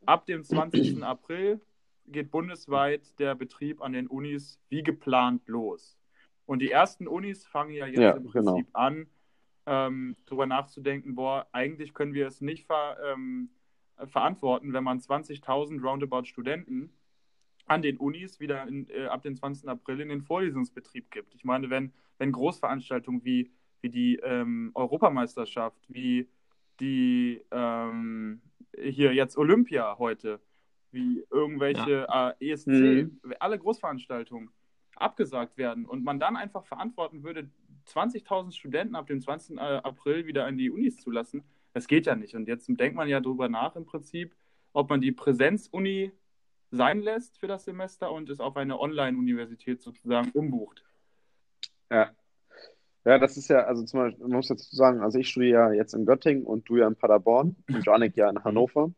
ab 0.07 0.25
dem 0.25 0.43
20. 0.43 1.03
April 1.03 1.61
geht 2.07 2.31
bundesweit 2.31 3.19
der 3.19 3.35
Betrieb 3.35 3.81
an 3.83 3.93
den 3.93 4.07
Unis 4.07 4.59
wie 4.69 4.81
geplant 4.81 5.47
los. 5.47 5.95
Und 6.47 6.59
die 6.59 6.71
ersten 6.71 7.07
Unis 7.07 7.45
fangen 7.45 7.71
ja 7.71 7.85
jetzt 7.85 7.99
Ja, 7.99 8.11
im 8.13 8.31
genau. 8.31 8.53
Prinzip 8.55 8.69
an, 8.73 9.05
ähm, 9.67 10.15
darüber 10.25 10.47
nachzudenken, 10.47 11.13
boah, 11.13 11.45
eigentlich 11.51 11.93
können 11.93 12.13
wir 12.15 12.25
es 12.25 12.41
nicht 12.41 12.65
ver, 12.65 12.97
ähm, 13.05 13.49
verantworten, 14.05 14.73
wenn 14.73 14.83
man 14.83 14.99
20.000 14.99 15.81
roundabout 15.81 16.25
Studenten 16.25 16.91
an 17.65 17.81
den 17.81 17.97
Unis 17.97 18.39
wieder 18.39 18.67
in, 18.67 18.87
äh, 18.89 19.05
ab 19.07 19.23
dem 19.23 19.35
20. 19.35 19.67
April 19.67 19.99
in 20.01 20.09
den 20.09 20.21
Vorlesungsbetrieb 20.21 21.11
gibt. 21.11 21.35
Ich 21.35 21.43
meine, 21.43 21.69
wenn, 21.69 21.91
wenn 22.17 22.31
Großveranstaltungen 22.31 23.25
wie, 23.25 23.51
wie 23.81 23.89
die 23.89 24.15
ähm, 24.23 24.71
Europameisterschaft, 24.73 25.83
wie 25.89 26.29
die 26.79 27.41
ähm, 27.51 28.41
hier 28.79 29.13
jetzt 29.13 29.37
Olympia 29.37 29.97
heute, 29.97 30.39
wie 30.91 31.25
irgendwelche 31.31 32.07
äh, 32.09 32.51
ESC, 32.51 32.67
Mhm. 32.67 33.19
alle 33.39 33.59
Großveranstaltungen 33.59 34.49
abgesagt 34.95 35.57
werden 35.57 35.85
und 35.85 36.03
man 36.03 36.19
dann 36.19 36.37
einfach 36.37 36.65
verantworten 36.65 37.23
würde, 37.23 37.49
20.000 37.87 38.51
Studenten 38.53 38.95
ab 38.95 39.07
dem 39.07 39.21
20. 39.21 39.59
April 39.59 40.25
wieder 40.25 40.47
in 40.47 40.57
die 40.57 40.69
Unis 40.69 40.97
zu 40.97 41.11
lassen, 41.11 41.43
das 41.77 41.87
geht 41.87 42.07
ja 42.07 42.15
nicht. 42.15 42.33
Und 42.33 42.47
jetzt 42.47 42.67
denkt 42.67 42.95
man 42.95 43.07
ja 43.07 43.19
darüber 43.19 43.49
nach 43.49 43.75
im 43.75 43.85
Prinzip, 43.85 44.35
ob 44.73 44.89
man 44.89 44.99
die 44.99 45.11
Präsenzuni 45.11 46.11
sein 46.71 47.01
lässt 47.01 47.37
für 47.37 47.45
das 47.45 47.65
Semester 47.65 48.11
und 48.11 48.31
es 48.31 48.39
auf 48.39 48.57
eine 48.57 48.79
Online-Universität 48.79 49.81
sozusagen 49.83 50.31
umbucht. 50.31 50.83
Ja. 51.91 52.09
Ja, 53.05 53.19
das 53.19 53.37
ist 53.37 53.47
ja, 53.47 53.63
also 53.65 53.85
zum 53.85 53.99
Beispiel, 53.99 54.23
man 54.23 54.37
muss 54.37 54.47
dazu 54.47 54.75
sagen, 54.75 55.01
also 55.01 55.19
ich 55.19 55.29
studiere 55.29 55.53
ja 55.53 55.71
jetzt 55.71 55.93
in 55.93 56.07
Göttingen 56.07 56.45
und 56.45 56.67
du 56.67 56.77
ja 56.77 56.87
in 56.87 56.95
Paderborn 56.95 57.55
und 57.69 57.85
Janik 57.85 58.17
ja 58.17 58.27
in 58.27 58.43
Hannover. 58.43 58.91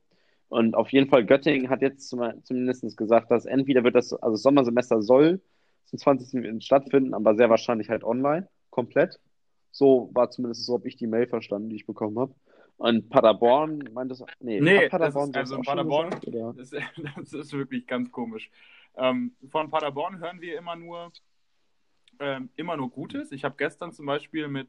Und 0.48 0.74
auf 0.74 0.90
jeden 0.94 1.10
Fall, 1.10 1.26
Göttingen 1.26 1.70
hat 1.70 1.82
jetzt 1.82 2.08
zum, 2.08 2.22
zumindest 2.44 2.96
gesagt, 2.96 3.30
dass 3.30 3.46
entweder 3.46 3.84
wird 3.84 3.96
das, 3.96 4.14
also 4.14 4.36
das 4.36 4.42
Sommersemester 4.42 5.02
soll 5.02 5.42
zum 5.84 6.00
20. 6.00 6.64
stattfinden, 6.64 7.14
aber 7.14 7.36
sehr 7.36 7.50
wahrscheinlich 7.50 7.90
halt 7.90 8.06
online, 8.06 8.48
komplett. 8.70 9.20
So 9.70 10.10
war 10.14 10.32
zumindest 10.32 10.66
so, 10.66 10.76
habe 10.76 10.88
ich 10.88 10.96
die 10.96 11.08
Mail 11.08 11.28
verstanden, 11.28 11.70
die 11.70 11.76
ich 11.76 11.86
bekommen 11.86 12.18
habe. 12.18 12.34
Und 12.80 13.10
Paderborn 13.10 13.90
meint 13.94 14.10
das, 14.10 14.24
nee, 14.40 14.60
Nee, 14.62 14.88
Paderborn 14.88 15.32
das 15.34 15.50
ist- 15.50 15.56
also 15.58 15.62
Paderborn- 15.64 16.10
gesagt? 16.22 16.58
Das, 16.58 16.70
das 17.18 17.34
ist 17.34 17.54
wirklich 17.54 17.86
ganz 17.86 18.10
komisch. 18.12 18.50
Ähm, 18.96 19.34
von 19.50 19.70
Paderborn 19.70 20.20
hören 20.20 20.40
wir 20.42 20.58
immer 20.58 20.76
nur, 20.78 21.12
ähm, 22.20 22.50
immer 22.56 22.78
nur 22.78 22.90
Gutes. 22.90 23.32
Ich 23.34 23.44
habe 23.44 23.56
gestern 23.58 23.92
zum 23.92 24.06
Beispiel 24.06 24.48
mit, 24.48 24.68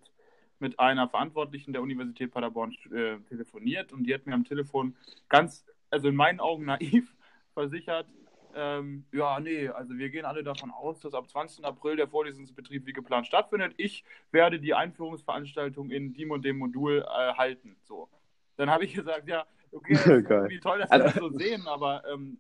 mit 0.59 0.79
einer 0.81 1.09
Verantwortlichen 1.09 1.73
der 1.73 1.83
Universität 1.83 2.33
Paderborn 2.33 2.77
äh, 2.93 3.19
telefoniert 3.29 3.93
und 3.93 4.03
die 4.05 4.13
hat 4.13 4.27
mir 4.27 4.35
am 4.35 4.45
Telefon 4.45 4.97
ganz, 5.29 5.65
also 5.89 6.09
in 6.09 6.17
meinen 6.17 6.41
Augen 6.41 6.65
naiv 6.65 7.15
versichert, 7.55 8.07
ähm, 8.55 9.05
ja, 9.13 9.39
nee, 9.41 9.69
also 9.69 9.97
wir 9.97 10.11
gehen 10.11 10.25
alle 10.25 10.43
davon 10.43 10.71
aus, 10.71 11.01
dass 11.01 11.15
ab 11.15 11.29
20. 11.29 11.65
April 11.65 11.97
der 11.97 12.09
Vorlesungsbetrieb 12.09 12.87
wie 12.87 12.93
geplant 12.93 13.27
stattfindet. 13.27 13.75
Ich 13.77 14.05
werde 14.33 14.61
die 14.61 14.75
Einführungsveranstaltung 14.75 15.91
in 15.91 16.13
dem 16.13 16.31
und 16.31 16.45
dem 16.45 16.59
Modul 16.59 17.03
äh, 17.03 17.35
halten. 17.35 17.77
So. 17.85 18.09
Dann 18.57 18.71
habe 18.71 18.85
ich 18.85 18.95
gesagt, 18.95 19.29
ja, 19.29 19.47
okay, 19.73 19.95
irgendwie 20.07 20.61
toll, 20.61 20.79
dass 20.79 20.91
wir 20.91 20.99
das 20.99 21.15
so 21.15 21.31
sehen, 21.31 21.67
aber 21.67 22.03
ähm, 22.13 22.39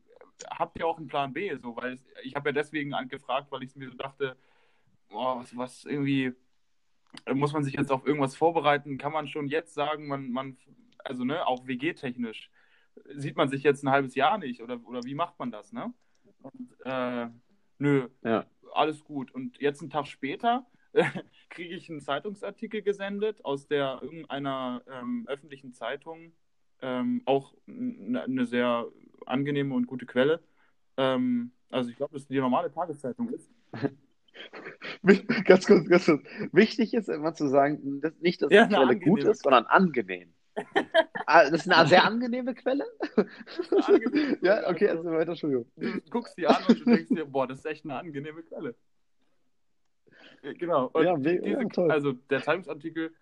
habt 0.50 0.78
ihr 0.78 0.86
auch 0.86 0.98
einen 0.98 1.06
Plan 1.06 1.32
B? 1.32 1.54
So, 1.56 1.76
weil 1.76 1.94
es, 1.94 2.04
ich 2.22 2.34
habe 2.34 2.50
ja 2.50 2.52
deswegen 2.52 2.94
angefragt, 2.94 3.50
weil 3.50 3.62
ich 3.62 3.74
mir 3.76 3.90
so 3.90 3.96
dachte, 3.96 4.36
boah, 5.08 5.40
was, 5.40 5.56
was 5.56 5.84
irgendwie 5.84 6.32
muss 7.32 7.52
man 7.52 7.64
sich 7.64 7.74
jetzt 7.74 7.90
auf 7.90 8.06
irgendwas 8.06 8.36
vorbereiten? 8.36 8.98
Kann 8.98 9.12
man 9.12 9.28
schon 9.28 9.48
jetzt 9.48 9.74
sagen, 9.74 10.06
man, 10.06 10.30
man, 10.30 10.56
also 10.98 11.24
ne, 11.24 11.46
auch 11.46 11.66
WG-technisch, 11.66 12.50
sieht 13.14 13.36
man 13.36 13.48
sich 13.48 13.62
jetzt 13.62 13.82
ein 13.84 13.90
halbes 13.90 14.14
Jahr 14.14 14.38
nicht 14.38 14.62
oder, 14.62 14.80
oder 14.86 15.02
wie 15.04 15.14
macht 15.14 15.38
man 15.38 15.50
das, 15.50 15.72
ne? 15.72 15.92
Und, 16.42 16.76
äh, 16.84 17.28
nö, 17.78 18.08
Ja. 18.22 18.46
alles 18.74 19.04
gut. 19.04 19.30
Und 19.32 19.58
jetzt 19.60 19.80
einen 19.80 19.90
Tag 19.90 20.06
später 20.06 20.66
kriege 21.50 21.74
ich 21.74 21.90
einen 21.90 22.00
Zeitungsartikel 22.00 22.82
gesendet 22.82 23.44
aus 23.44 23.66
der 23.66 24.00
irgendeiner 24.02 24.82
ähm, 24.90 25.24
öffentlichen 25.28 25.72
Zeitung, 25.72 26.32
ähm, 26.82 27.22
auch 27.26 27.54
eine 27.68 28.46
sehr 28.46 28.86
angenehme 29.26 29.74
und 29.74 29.86
gute 29.86 30.06
Quelle. 30.06 30.42
Ähm, 30.96 31.52
also 31.68 31.90
ich 31.90 31.96
glaube, 31.96 32.14
dass 32.14 32.26
die 32.26 32.38
normale 32.38 32.70
Tageszeitung 32.72 33.28
ist. 33.30 33.50
Ganz 35.44 35.66
kurz, 35.66 35.88
ganz 35.88 36.06
kurz. 36.06 36.22
Wichtig 36.52 36.94
ist 36.94 37.08
immer 37.08 37.34
zu 37.34 37.48
sagen, 37.48 38.00
dass 38.00 38.18
nicht, 38.20 38.42
dass 38.42 38.50
Ja, 38.52 38.66
die 38.66 38.74
eine 38.74 38.98
Quelle 38.98 39.00
gut 39.00 39.24
ist, 39.24 39.42
sondern 39.42 39.66
angenehm. 39.66 40.32
Ah, 41.26 41.48
das 41.50 41.66
ist 41.66 41.70
eine 41.72 41.88
sehr 41.88 42.04
angenehme 42.04 42.54
Quelle? 42.54 42.84
Angenehme 43.86 44.38
ja, 44.42 44.68
okay, 44.68 44.88
also- 44.88 45.02
also 45.02 45.10
weiter, 45.12 45.30
Entschuldigung. 45.30 45.66
du 45.76 46.00
guckst 46.10 46.36
die 46.36 46.46
an 46.46 46.62
und 46.68 46.80
du 46.80 46.84
denkst 46.84 47.08
dir, 47.08 47.24
boah, 47.24 47.46
das 47.46 47.58
ist 47.58 47.66
echt 47.66 47.84
eine 47.84 47.98
angenehme 47.98 48.42
Quelle. 48.42 48.74
Genau. 50.42 50.90
Ja, 51.00 51.16
diese, 51.16 51.46
ja. 51.48 51.58
Also 51.88 52.12
der 52.12 52.42
Zeitungsartikel 52.42 53.14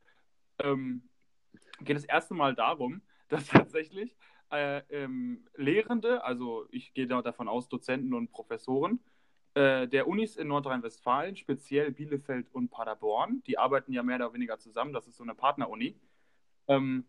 ähm, 0.60 1.02
geht 1.80 1.96
das 1.96 2.04
erste 2.04 2.34
Mal 2.34 2.54
darum, 2.54 3.02
dass 3.28 3.46
tatsächlich 3.48 4.16
äh, 4.50 4.78
ähm, 4.90 5.46
Lehrende, 5.56 6.24
also 6.24 6.66
ich 6.70 6.94
gehe 6.94 7.06
da 7.06 7.20
davon 7.22 7.48
aus, 7.48 7.68
Dozenten 7.68 8.14
und 8.14 8.30
Professoren, 8.30 9.00
äh, 9.54 9.86
der 9.88 10.06
Unis 10.08 10.36
in 10.36 10.48
Nordrhein-Westfalen, 10.48 11.36
speziell 11.36 11.90
Bielefeld 11.92 12.48
und 12.54 12.70
Paderborn, 12.70 13.42
die 13.46 13.58
arbeiten 13.58 13.92
ja 13.92 14.02
mehr 14.02 14.16
oder 14.16 14.32
weniger 14.32 14.58
zusammen, 14.58 14.92
das 14.92 15.06
ist 15.06 15.16
so 15.16 15.24
eine 15.24 15.34
Partneruni, 15.34 15.96
ähm, 16.68 17.04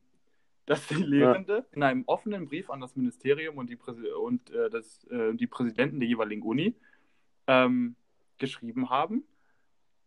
dass 0.70 0.86
die 0.86 0.94
Lehrende 1.04 1.66
in 1.72 1.82
einem 1.82 2.04
offenen 2.06 2.48
Brief 2.48 2.70
an 2.70 2.80
das 2.80 2.96
Ministerium 2.96 3.58
und 3.58 3.72
die, 3.72 3.76
Präsi 3.76 4.08
und, 4.12 4.52
äh, 4.52 4.70
das, 4.70 5.04
äh, 5.06 5.34
die 5.34 5.48
Präsidenten 5.48 6.00
der 6.00 6.08
jeweiligen 6.08 6.44
Uni 6.44 6.76
ähm, 7.48 7.96
geschrieben 8.38 8.92
haben 8.92 9.24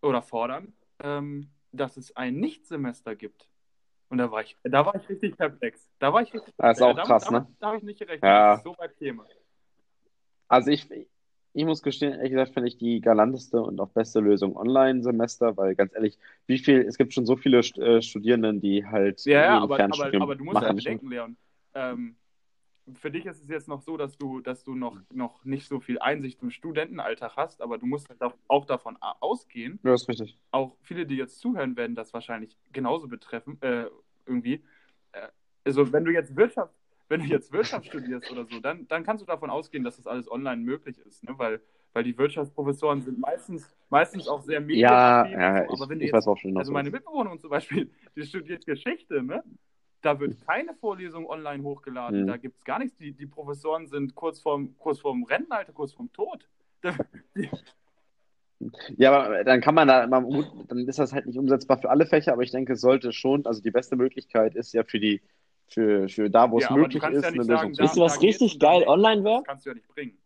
oder 0.03 0.23
fordern, 0.23 0.73
ähm, 1.01 1.51
dass 1.73 1.97
es 1.97 2.15
ein 2.15 2.37
Nichtsemester 2.37 3.17
gibt. 3.17 3.49
Und 4.09 4.19
da 4.19 4.31
war 4.31 4.43
ich, 4.43 4.57
da 4.63 4.87
war 4.87 4.95
ich 4.95 5.09
richtig 5.09 5.37
perplex. 5.37 5.91
Da 5.99 6.13
war 6.13 6.23
ich 6.23 6.33
richtig 6.33 6.55
Das 6.57 6.79
ist 6.79 6.83
auch 6.83 6.95
damit, 6.95 7.07
krass, 7.07 7.25
damit, 7.25 7.43
ne? 7.49 7.57
Da 7.59 7.67
habe 7.67 7.79
ich 7.79 7.83
nicht 7.83 7.99
gerechnet, 7.99 8.23
Ja. 8.23 8.51
dass 8.51 8.59
es 8.59 8.65
so 8.65 8.79
weit 8.79 8.97
käme. 8.99 9.27
Also 10.47 10.71
ich, 10.71 10.89
ich 11.55 11.65
muss 11.65 11.83
gestehen, 11.83 12.15
ehrlich 12.15 12.31
gesagt, 12.31 12.55
finde 12.55 12.69
ich 12.69 12.79
die 12.79 13.01
galanteste 13.01 13.61
und 13.61 13.79
auch 13.81 13.91
beste 13.91 14.21
Lösung 14.21 14.57
Online-Semester, 14.57 15.57
weil 15.57 15.75
ganz 15.75 15.95
ehrlich, 15.95 16.19
wie 16.47 16.59
viel, 16.59 16.81
es 16.81 16.97
gibt 16.97 17.13
schon 17.13 17.27
so 17.27 17.37
viele 17.37 17.59
äh, 17.59 18.01
Studierenden, 18.01 18.61
die 18.61 18.87
halt 18.87 19.25
Ja, 19.25 19.43
ja, 19.43 19.59
aber, 19.61 19.79
aber, 19.79 20.23
aber 20.23 20.35
du 20.35 20.45
musst 20.45 20.57
ja 20.57 20.69
machen. 20.69 20.77
bedenken, 20.77 21.09
Leon. 21.09 21.37
Ähm, 21.75 22.17
für 22.95 23.11
dich 23.11 23.27
ist 23.27 23.43
es 23.43 23.49
jetzt 23.49 23.69
noch 23.69 23.81
so, 23.81 23.97
dass 23.97 24.17
du, 24.19 24.41
dass 24.41 24.65
du 24.65 24.75
noch, 24.75 24.99
noch 25.13 25.45
nicht 25.45 25.69
so 25.69 25.79
viel 25.81 25.99
Einsicht 25.99 26.43
im 26.43 26.51
Studentenalltag 26.51 27.37
hast, 27.37 27.63
aber 27.63 27.79
du 27.79 27.87
musst 27.87 28.09
halt 28.09 28.21
auch 28.49 28.65
davon 28.65 28.97
ausgehen. 29.21 29.79
Ja, 29.85 29.95
ist 29.95 30.09
richtig. 30.09 30.39
Auch 30.51 30.77
viele, 30.83 31.07
die 31.07 31.17
jetzt 31.17 31.39
zuhören, 31.39 31.77
werden 31.77 31.95
das 31.95 32.13
wahrscheinlich 32.13 32.57
genauso 32.73 33.09
betreffen, 33.09 33.59
äh, 33.63 33.85
irgendwie. 34.27 34.65
Äh, 35.13 35.29
also 35.65 35.93
wenn 35.93 36.05
du 36.05 36.13
jetzt 36.13 36.35
Wirtschaft, 36.35 36.75
wenn 37.13 37.21
du 37.21 37.27
jetzt 37.27 37.53
Wirtschaft 37.53 37.87
studierst 37.87 38.31
oder 38.33 38.47
so, 38.47 38.59
dann, 38.59 38.89
dann 38.89 39.05
kannst 39.05 39.21
du 39.21 39.27
davon 39.27 39.51
ausgehen, 39.51 39.85
dass 39.85 39.97
das 39.97 40.07
alles 40.07 40.31
online 40.31 40.63
möglich 40.63 40.99
ist, 40.99 41.23
ne? 41.25 41.35
weil, 41.37 41.61
weil 41.93 42.05
die 42.05 42.17
Wirtschaftsprofessoren 42.17 43.03
sind 43.03 43.19
meistens, 43.19 43.71
meistens 43.91 44.27
auch 44.29 44.41
sehr 44.41 44.61
Ja, 44.61 45.25
medienaffin 45.27 45.33
ja 45.33 45.61
und 45.61 45.67
so. 45.69 45.75
ich, 45.75 45.81
aber 45.81 45.91
wenn 45.91 45.99
du 45.99 46.05
ich 46.07 46.13
jetzt 46.13 46.41
schon, 46.41 46.57
also 46.57 46.73
meine 46.73 46.91
Mitbewohnerin 46.91 47.39
zum 47.39 47.51
Beispiel, 47.51 47.91
die 48.17 48.23
studiert 48.23 48.65
Geschichte, 48.65 49.23
ne? 49.23 49.45
Da 50.01 50.19
wird 50.19 50.41
keine 50.47 50.75
Vorlesung 50.75 51.27
online 51.27 51.63
hochgeladen. 51.63 52.23
Mhm. 52.23 52.27
Da 52.27 52.37
gibt 52.37 52.57
es 52.57 52.65
gar 52.65 52.81
nichts. 52.81 52.97
Die, 52.97 53.13
die 53.13 53.27
Professoren 53.27 53.87
sind 53.87 54.17
kurz 54.17 54.41
vorm, 54.41 54.77
kurz 54.79 54.99
vorm 54.99 55.23
Rentenalter, 55.23 55.73
kurz 55.73 55.93
vorm 55.93 56.13
Tod. 56.13 56.49
Ja, 58.97 59.11
aber 59.13 59.43
dann 59.43 59.61
kann 59.61 59.75
man 59.75 59.89
da, 59.89 60.07
man, 60.07 60.23
gut, 60.23 60.47
dann 60.69 60.87
ist 60.87 61.01
das 61.01 61.13
halt 61.13 61.27
nicht 61.27 61.37
umsetzbar 61.37 61.79
für 61.79 61.91
alle 61.91 62.07
Fächer, 62.07 62.33
aber 62.33 62.43
ich 62.43 62.53
denke, 62.53 62.75
es 62.75 62.81
sollte 62.81 63.13
schon, 63.13 63.45
also 63.45 63.61
die 63.61 63.73
beste 63.73 63.97
Möglichkeit 63.97 64.55
ist 64.55 64.73
ja 64.73 64.85
für 64.85 65.01
die, 65.01 65.21
für, 65.73 66.09
für 66.09 66.31
da, 66.31 66.51
wo 66.51 66.59
es 66.59 66.65
Ja, 66.65 66.77
möglich 66.77 67.03
ist, 67.03 67.23
ja 67.23 67.29
eine 67.29 67.37
Lösung 67.39 67.57
sagen, 67.57 67.75
zu 67.75 67.79
da- 67.79 67.85
Wisst 67.85 67.97
ihr, 67.97 68.03
was 68.03 68.23
richtig 68.23 68.59
geil 68.59 68.83
online 68.87 69.25
wäre? 69.25 69.37
Das 69.39 69.45
kannst 69.45 69.67
du 69.67 69.71
ja 69.71 69.75
nicht 69.75 69.89
bringen. 69.89 70.19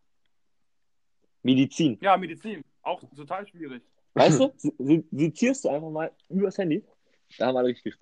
Medizin. 1.43 1.97
Ja, 2.01 2.17
Medizin. 2.17 2.63
Auch 2.81 3.01
total 3.15 3.47
schwierig. 3.47 3.81
Weißt 4.13 4.39
du? 4.39 4.51
Sie- 4.57 4.73
sie- 4.77 5.05
Sezierst 5.11 5.65
du 5.65 5.69
einfach 5.69 5.89
mal 5.89 6.11
übers 6.29 6.57
Handy. 6.57 6.83
Da 7.37 7.47
haben 7.47 7.55
wir 7.55 7.63
richtig 7.63 7.83
viel 7.83 7.93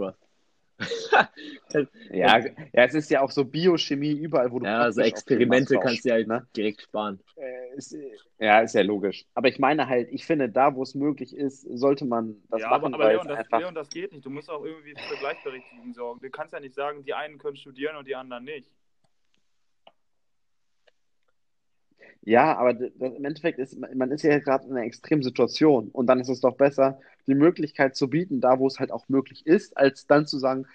Ja, 2.12 2.40
ja, 2.40 2.84
es 2.84 2.94
ist 2.94 3.10
ja 3.10 3.22
auch 3.22 3.32
so 3.32 3.44
Biochemie 3.46 4.12
überall, 4.12 4.52
wo 4.52 4.60
du 4.60 4.66
Ja, 4.66 4.92
so 4.92 5.02
praktisch 5.02 5.02
auf 5.02 5.08
Experimente 5.08 5.80
kannst 5.80 6.06
du 6.06 6.10
ja 6.10 6.16
halt 6.16 6.28
forschst, 6.28 6.56
direkt 6.56 6.82
sparen. 6.82 7.20
ne? 7.38 7.44
Äh, 7.44 7.76
ist, 7.76 7.98
ja, 8.40 8.62
ist 8.62 8.76
ja 8.76 8.82
logisch. 8.82 9.26
Aber 9.34 9.48
ich 9.48 9.60
meine 9.60 9.88
halt, 9.88 10.10
ich 10.12 10.26
finde, 10.26 10.50
da, 10.50 10.76
wo 10.76 10.84
es 10.84 10.96
möglich 10.96 11.36
ist, 11.36 11.62
sollte 11.62 12.06
man 12.06 12.36
das 12.50 12.62
ja, 12.62 12.70
machen, 12.70 12.94
aber, 12.94 12.96
aber 12.96 13.04
weil 13.06 13.16
Leon 13.16 13.28
das, 13.28 13.38
einfach. 13.40 13.60
Leon, 13.60 13.76
das 13.76 13.90
geht 13.90 14.12
nicht. 14.12 14.26
Du 14.26 14.30
musst 14.30 14.50
auch 14.50 14.64
irgendwie 14.64 14.96
für 14.96 15.18
Gleichberechtigung 15.18 15.94
sorgen. 15.94 16.20
Du 16.22 16.30
kannst 16.30 16.54
ja 16.54 16.60
nicht 16.60 16.76
sagen, 16.76 17.04
die 17.04 17.14
einen 17.14 17.38
können 17.38 17.58
studieren 17.58 17.96
und 17.96 18.08
die 18.08 18.16
anderen 18.16 18.44
nicht. 18.44 18.72
Ja, 22.26 22.58
aber 22.58 22.74
das, 22.74 22.92
im 23.00 23.24
Endeffekt 23.24 23.60
ist 23.60 23.80
man 23.80 24.12
ist 24.12 24.24
ja 24.24 24.40
gerade 24.40 24.66
in 24.66 24.72
einer 24.72 24.86
extremen 24.86 25.22
Situation 25.22 25.90
und 25.90 26.08
dann 26.08 26.20
ist 26.20 26.30
es 26.30 26.42
doch 26.42 26.58
besser, 26.58 27.00
die 27.28 27.36
Möglichkeit 27.36 27.96
zu 27.96 28.10
bieten, 28.10 28.42
da 28.42 28.60
wo 28.60 28.68
es 28.68 28.80
halt 28.80 28.92
auch 28.92 29.08
möglich 29.08 29.46
ist, 29.46 29.78
als 29.78 30.08
dann 30.08 30.26
zu 30.26 30.40
sagen, 30.40 30.66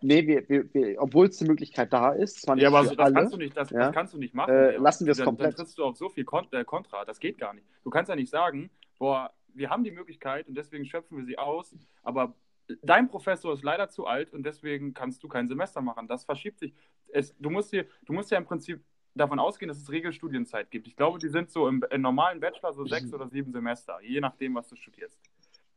nee, 0.00 0.26
wir, 0.26 0.48
wir, 0.48 0.74
wir, 0.74 1.00
obwohl 1.00 1.26
es 1.26 1.36
die 1.36 1.44
Möglichkeit 1.44 1.92
da 1.92 2.12
ist, 2.12 2.42
zwar 2.42 2.56
nicht 2.56 2.64
Ja, 2.64 2.70
aber 2.70 2.82
für 2.82 2.88
so, 2.90 2.94
das, 2.96 3.04
alle, 3.06 3.14
kannst 3.14 3.34
du 3.34 3.38
nicht, 3.38 3.56
das, 3.56 3.70
ja. 3.70 3.78
das 3.78 3.94
kannst 3.94 4.14
du 4.14 4.18
nicht 4.18 4.34
machen. 4.34 4.52
Äh, 4.52 4.76
lassen 4.78 5.06
wir 5.06 5.12
es 5.12 5.22
komplett. 5.22 5.50
Dann 5.50 5.56
trittst 5.56 5.78
du 5.78 5.84
auf 5.84 5.96
so 5.96 6.08
viel 6.08 6.24
Kon 6.24 6.46
äh, 6.50 6.64
Kontra. 6.64 7.04
Das 7.04 7.20
geht 7.20 7.38
gar 7.38 7.54
nicht. 7.54 7.66
Du 7.84 7.90
kannst 7.90 8.08
ja 8.08 8.16
nicht 8.16 8.30
sagen, 8.30 8.70
boah, 8.98 9.32
wir 9.54 9.70
haben 9.70 9.84
die 9.84 9.92
Möglichkeit 9.92 10.48
und 10.48 10.56
deswegen 10.56 10.84
schöpfen 10.84 11.18
wir 11.18 11.24
sie 11.24 11.38
aus, 11.38 11.74
aber 12.02 12.34
dein 12.82 13.08
Professor 13.08 13.52
ist 13.52 13.62
leider 13.62 13.88
zu 13.88 14.06
alt 14.06 14.32
und 14.32 14.44
deswegen 14.44 14.92
kannst 14.92 15.22
du 15.22 15.28
kein 15.28 15.46
Semester 15.46 15.80
machen. 15.80 16.08
Das 16.08 16.24
verschiebt 16.24 16.58
sich. 16.58 16.74
Es, 17.08 17.34
du, 17.38 17.50
musst 17.50 17.72
dir, 17.72 17.86
du 18.04 18.12
musst 18.12 18.30
ja 18.30 18.38
im 18.38 18.44
Prinzip 18.44 18.82
davon 19.16 19.38
ausgehen, 19.38 19.68
dass 19.68 19.78
es 19.78 19.90
Regelstudienzeit 19.90 20.70
gibt. 20.70 20.86
Ich 20.86 20.96
glaube, 20.96 21.18
die 21.18 21.28
sind 21.28 21.50
so 21.50 21.68
im, 21.68 21.84
im 21.90 22.00
normalen 22.02 22.40
Bachelor 22.40 22.72
so 22.72 22.84
sechs 22.84 23.12
oder 23.12 23.28
sieben 23.28 23.52
Semester, 23.52 23.98
je 24.02 24.20
nachdem, 24.20 24.54
was 24.54 24.68
du 24.68 24.76
studierst. 24.76 25.18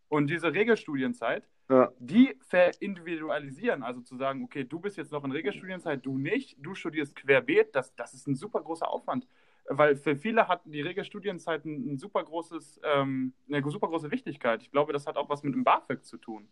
Und 0.09 0.27
diese 0.29 0.51
Regelstudienzeit, 0.53 1.47
Ja. 1.69 1.91
die 1.99 2.35
verindividualisieren, 2.47 3.83
also 3.83 4.01
zu 4.01 4.15
sagen, 4.17 4.43
okay, 4.43 4.63
du 4.63 4.79
bist 4.79 4.97
jetzt 4.97 5.11
noch 5.11 5.23
in 5.23 5.31
Regelstudienzeit, 5.31 6.05
du 6.05 6.17
nicht, 6.17 6.57
du 6.59 6.73
studierst 6.75 7.15
querbeet, 7.15 7.75
das, 7.75 7.95
das 7.95 8.13
ist 8.13 8.27
ein 8.27 8.35
super 8.35 8.61
großer 8.61 8.87
Aufwand. 8.87 9.27
Weil 9.71 9.95
für 9.95 10.15
viele 10.15 10.47
hat 10.47 10.61
die 10.65 10.81
Regelstudienzeit 10.81 11.63
ein, 11.65 11.93
ein 11.93 11.97
super 11.99 12.23
großes, 12.23 12.81
ähm, 12.83 13.33
eine 13.47 13.61
super 13.69 13.87
große 13.87 14.09
Wichtigkeit. 14.09 14.63
Ich 14.63 14.71
glaube, 14.71 14.93
das 14.93 15.05
hat 15.05 15.15
auch 15.15 15.29
was 15.29 15.43
mit 15.43 15.53
dem 15.53 15.63
BAföG 15.63 16.03
zu 16.03 16.17
tun. 16.17 16.47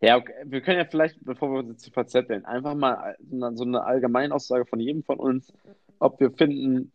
Ja, 0.00 0.16
okay. 0.16 0.32
Wir 0.44 0.60
können 0.60 0.78
ja 0.78 0.84
vielleicht, 0.84 1.24
bevor 1.24 1.50
wir 1.52 1.58
uns 1.60 1.84
jetzt 1.84 1.94
verzetteln, 1.94 2.44
einfach 2.44 2.74
mal 2.74 3.16
so 3.54 3.64
eine- 3.64 3.84
Allgemeinaussage 3.84 4.66
von 4.66 4.80
jedem 4.80 5.02
von 5.02 5.18
uns, 5.18 5.52
ob 5.98 6.20
wir 6.20 6.30
finden, 6.32 6.92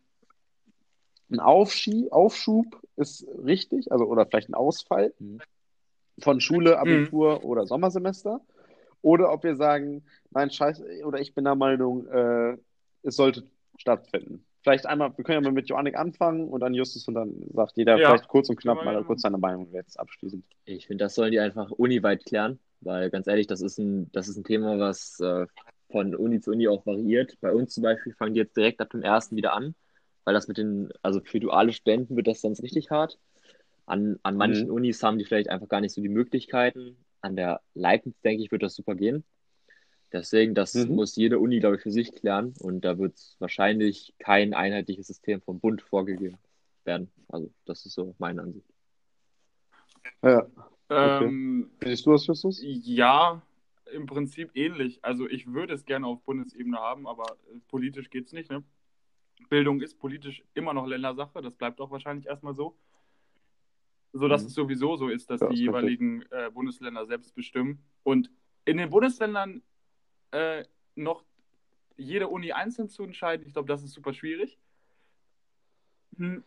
ein 1.30 1.40
Aufschie 1.40 2.12
Aufschub 2.12 2.80
ist 2.96 3.26
richtig, 3.42 3.90
also 3.90 4.04
oder 4.04 4.26
vielleicht 4.26 4.50
ein 4.50 4.54
Ausfall 4.54 5.14
Mhm. 5.18 5.40
von 6.20 6.40
Schule, 6.40 6.78
Abitur 6.78 7.42
oder 7.44 7.66
Sommersemester, 7.66 8.40
oder 9.00 9.32
ob 9.32 9.42
wir 9.42 9.56
sagen, 9.56 10.04
nein, 10.30 10.50
scheiße, 10.50 11.04
oder 11.04 11.20
ich 11.20 11.34
bin 11.34 11.44
der 11.44 11.54
Meinung, 11.56 12.06
äh, 12.06 12.56
es 13.02 13.16
sollte 13.16 13.44
stattfinden. 13.78 14.44
Vielleicht 14.62 14.86
einmal, 14.86 15.16
wir 15.16 15.24
können 15.24 15.42
ja 15.42 15.50
mal 15.50 15.52
mit 15.52 15.68
Joannik 15.68 15.96
anfangen 15.96 16.48
und 16.48 16.60
dann 16.60 16.72
Justus 16.74 17.06
und 17.08 17.14
dann 17.14 17.34
sagt 17.52 17.76
jeder 17.76 17.98
Ja. 17.98 18.06
vielleicht 18.06 18.28
kurz 18.28 18.48
und 18.48 18.56
knapp 18.60 18.82
mal 18.84 18.94
ja 18.94 19.02
kurz 19.02 19.22
seine 19.22 19.38
Meinung 19.38 19.68
jetzt 19.72 19.98
abschließend. 19.98 20.44
Ich 20.64 20.86
finde, 20.86 21.04
das 21.04 21.14
sollen 21.14 21.32
die 21.32 21.40
einfach 21.40 21.70
uniweit 21.70 22.24
klären, 22.24 22.60
weil 22.80 23.10
ganz 23.10 23.26
ehrlich, 23.26 23.48
das 23.48 23.60
ist 23.60 23.78
ein, 23.78 24.10
das 24.12 24.28
ist 24.28 24.36
ein 24.36 24.44
Thema, 24.44 24.78
was 24.78 25.18
äh, 25.20 25.46
von 25.90 26.14
Uni 26.14 26.40
zu 26.40 26.52
Uni 26.52 26.68
auch 26.68 26.86
variiert. 26.86 27.36
Bei 27.40 27.52
uns 27.52 27.74
zum 27.74 27.82
Beispiel 27.82 28.14
fangen 28.14 28.34
die 28.34 28.40
jetzt 28.40 28.56
direkt 28.56 28.80
ab 28.80 28.90
dem 28.90 29.02
ersten 29.02 29.36
wieder 29.36 29.52
an, 29.52 29.74
weil 30.24 30.34
das 30.34 30.46
mit 30.46 30.58
den, 30.58 30.90
also 31.02 31.20
für 31.20 31.40
duale 31.40 31.72
Studenten 31.72 32.16
wird 32.16 32.28
das 32.28 32.40
sonst 32.40 32.62
richtig 32.62 32.90
hart. 32.90 33.18
An, 33.86 34.18
an 34.22 34.36
manchen 34.36 34.70
Mhm. 34.70 34.76
Unis 34.76 35.02
haben 35.02 35.18
die 35.18 35.24
vielleicht 35.24 35.48
einfach 35.50 35.68
gar 35.68 35.80
nicht 35.80 35.92
so 35.94 36.00
die 36.02 36.08
Möglichkeiten. 36.08 36.96
An 37.20 37.36
der 37.36 37.60
Leibniz, 37.74 38.14
denke 38.22 38.44
ich, 38.44 38.52
wird 38.52 38.62
das 38.62 38.74
super 38.74 38.94
gehen. 38.94 39.24
Deswegen, 40.12 40.54
das 40.54 40.74
Mhm. 40.74 40.94
muss 40.94 41.16
jede 41.16 41.38
Uni, 41.38 41.60
glaube 41.60 41.76
ich, 41.76 41.82
für 41.82 41.90
sich 41.90 42.12
klären 42.14 42.54
und 42.60 42.84
da 42.84 42.98
wird 42.98 43.18
wahrscheinlich 43.38 44.14
kein 44.18 44.52
einheitliches 44.52 45.06
System 45.06 45.40
vom 45.40 45.58
Bund 45.58 45.80
vorgegeben 45.82 46.36
werden. 46.84 47.10
Also, 47.28 47.50
das 47.64 47.86
ist 47.86 47.94
so 47.94 48.14
meine 48.18 48.42
Ansicht. 48.42 48.66
Ja. 50.22 50.46
Okay. 50.88 51.24
Ähm, 51.24 51.70
Siehst 51.82 52.04
du 52.04 52.12
das, 52.12 52.26
Justus? 52.26 52.60
ja, 52.62 53.40
im 53.92 54.06
Prinzip 54.06 54.50
ähnlich. 54.54 54.98
Also 55.02 55.28
ich 55.28 55.52
würde 55.52 55.74
es 55.74 55.84
gerne 55.84 56.06
auf 56.06 56.22
Bundesebene 56.22 56.78
haben, 56.78 57.06
aber 57.06 57.24
äh, 57.52 57.58
politisch 57.68 58.10
geht 58.10 58.26
es 58.26 58.32
nicht. 58.32 58.50
Ne? 58.50 58.62
Bildung 59.48 59.80
ist 59.80 59.98
politisch 59.98 60.42
immer 60.54 60.72
noch 60.74 60.86
Ländersache, 60.86 61.40
das 61.42 61.54
bleibt 61.54 61.80
auch 61.80 61.90
wahrscheinlich 61.90 62.26
erstmal 62.26 62.54
so. 62.54 62.76
So 64.12 64.28
dass 64.28 64.42
Mhm. 64.42 64.48
es 64.48 64.54
sowieso 64.54 64.96
so 64.96 65.08
ist, 65.08 65.30
dass 65.30 65.40
Ja, 65.40 65.48
die 65.48 65.56
jeweiligen 65.56 66.22
äh, 66.30 66.50
Bundesländer 66.52 67.06
selbst 67.06 67.34
bestimmen. 67.34 67.82
Und 68.02 68.30
in 68.66 68.76
den 68.76 68.90
Bundesländern 68.90 69.62
äh, 70.32 70.64
noch 70.96 71.24
jede 71.96 72.28
Uni 72.28 72.52
einzeln 72.52 72.88
zu 72.88 73.04
entscheiden, 73.04 73.46
ich 73.46 73.52
glaube, 73.52 73.68
das 73.68 73.82
ist 73.82 73.92
super 73.92 74.12
schwierig. 74.12 74.58
Hm, 76.16 76.42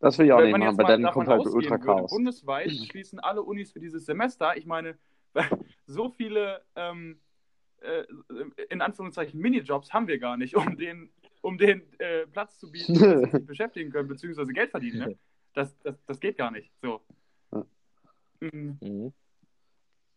Das 0.00 0.18
will 0.18 0.26
ich 0.26 0.32
auch 0.32 0.38
Wenn 0.38 0.44
nicht 0.46 0.52
man 0.52 0.60
machen, 0.60 0.70
jetzt 0.70 0.78
weil 0.78 0.98
mal 0.98 1.02
dann 1.02 1.12
kommt 1.12 1.28
halt 1.28 1.40
ausgehen 1.40 1.56
ultra 1.56 1.74
würde, 1.76 1.84
Chaos. 1.84 2.10
bundesweit 2.10 2.70
schließen 2.90 3.18
alle 3.20 3.42
Unis 3.42 3.72
für 3.72 3.80
dieses 3.80 4.04
Semester. 4.06 4.56
Ich 4.56 4.66
meine, 4.66 4.98
so 5.86 6.10
viele 6.10 6.62
ähm, 6.76 7.18
äh, 7.80 8.04
in 8.68 8.80
Anführungszeichen 8.82 9.40
Minijobs 9.40 9.92
haben 9.92 10.06
wir 10.06 10.18
gar 10.18 10.36
nicht, 10.36 10.54
um 10.56 10.76
den, 10.76 11.10
um 11.40 11.56
den 11.58 11.82
äh, 11.98 12.26
Platz 12.26 12.58
zu 12.58 12.70
bieten, 12.70 12.94
dass 12.94 13.20
sie 13.22 13.30
sich 13.38 13.46
beschäftigen 13.46 13.90
können, 13.90 14.08
beziehungsweise 14.08 14.52
Geld 14.52 14.70
verdienen. 14.70 14.98
Ne? 14.98 15.16
Das, 15.52 15.76
das, 15.80 15.96
das 16.06 16.20
geht 16.20 16.38
gar 16.38 16.52
nicht. 16.52 16.70
So. 16.80 17.00
Mhm. 18.38 18.78
Mhm. 18.80 19.12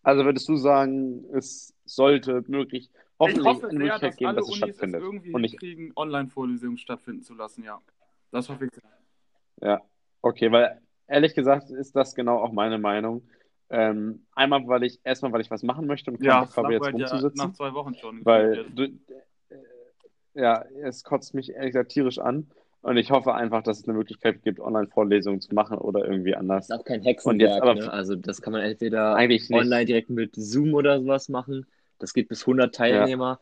Also 0.04 0.26
würdest 0.26 0.48
du 0.50 0.58
sagen, 0.58 1.26
es 1.34 1.74
sollte 1.86 2.44
möglich, 2.48 2.90
Ich 2.94 3.00
hoffentlich 3.20 3.46
hoffe 3.46 3.70
eine 3.70 3.80
sehr, 3.80 4.00
Möglichkeit 4.00 4.10
dass 4.12 4.18
geben, 4.18 4.36
dass 4.36 4.46
es 4.50 4.52
Unis 4.52 4.62
es 4.62 4.76
stattfindet. 4.78 5.02
irgendwie 5.02 5.34
Und 5.34 5.42
nicht, 5.42 5.52
hinkriegen, 5.52 5.94
Online-Vorlesungen 5.96 6.78
stattfinden 6.78 7.24
zu 7.24 7.34
lassen, 7.34 7.64
ja. 7.64 7.82
Das 8.32 8.50
hoffe 8.50 8.66
ich 8.66 8.72
sehr. 8.74 8.84
ja, 9.62 9.82
okay, 10.22 10.52
weil 10.52 10.82
ehrlich 11.08 11.36
gesagt 11.36 11.70
ist 11.72 11.96
das 11.96 12.16
genau 12.16 12.38
auch 12.40 12.52
meine 12.52 12.78
Meinung. 12.80 13.28
Ähm, 13.70 14.26
einmal, 14.34 14.68
weil 14.68 14.84
ich, 14.84 15.00
erstmal, 15.04 15.32
weil 15.32 15.42
ich 15.42 15.50
was 15.50 15.64
machen 15.64 15.88
möchte 15.88 16.12
und 16.12 16.22
Ja, 16.22 16.42
Bock 16.42 16.56
habe, 16.58 16.74
jetzt 16.74 16.88
Flachweit 16.88 17.00
ja 17.00 17.08
rumzusitzen. 17.08 17.48
nach 17.50 17.54
zwei 17.54 17.74
Wochen 17.74 17.96
schon. 17.96 18.24
Weil 18.26 18.66
du, 18.70 18.84
äh, 18.84 18.92
ja, 20.36 20.64
es 20.84 21.04
kotzt 21.04 21.34
mich 21.34 21.50
ehrlich 21.52 21.72
gesagt 21.74 21.92
tierisch 21.92 22.20
an. 22.20 22.50
Und 22.84 22.98
ich 22.98 23.12
hoffe 23.12 23.34
einfach, 23.34 23.64
dass 23.64 23.80
es 23.80 23.88
eine 23.88 23.98
Möglichkeit 23.98 24.44
gibt, 24.44 24.60
Online-Vorlesungen 24.60 25.40
zu 25.42 25.56
machen 25.56 25.78
oder 25.78 26.06
irgendwie 26.06 26.36
anders. 26.36 26.68
Das 26.68 26.78
ist 26.78 26.82
auch 26.82 26.86
kein 26.86 27.02
Hexenwerk, 27.02 27.62
aber- 27.62 27.76
ne? 27.76 27.92
Also 27.92 28.16
das 28.16 28.42
kann 28.42 28.52
man 28.54 28.62
entweder 28.62 29.16
online 29.16 29.86
direkt 29.86 30.10
mit 30.10 30.36
Zoom 30.36 30.74
oder 30.74 31.00
sowas 31.02 31.30
machen. 31.30 31.66
Das 32.00 32.14
geht 32.14 32.28
bis 32.28 32.46
100 32.46 32.76
Teilnehmer. 32.76 33.40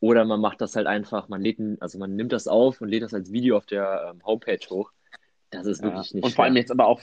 Oder 0.00 0.24
man 0.24 0.40
macht 0.40 0.60
das 0.60 0.74
halt 0.76 0.86
einfach, 0.88 1.28
man 1.28 1.40
lädt, 1.40 1.58
also 1.80 1.96
man 1.98 2.16
nimmt 2.16 2.32
das 2.32 2.48
auf 2.48 2.80
und 2.80 2.88
lädt 2.88 3.02
das 3.04 3.14
als 3.14 3.32
Video 3.32 3.56
auf 3.56 3.66
der 3.66 4.10
ähm, 4.12 4.20
Homepage 4.26 4.58
hoch. 4.68 4.90
Das 5.50 5.64
ist 5.66 5.80
Ja. 5.80 5.88
wirklich 5.88 6.12
nicht 6.14 6.24
Und 6.24 6.34
vor 6.34 6.44
allem 6.44 6.54
schwer. 6.54 6.60
jetzt 6.62 6.72
aber 6.72 6.86
auch, 6.86 7.00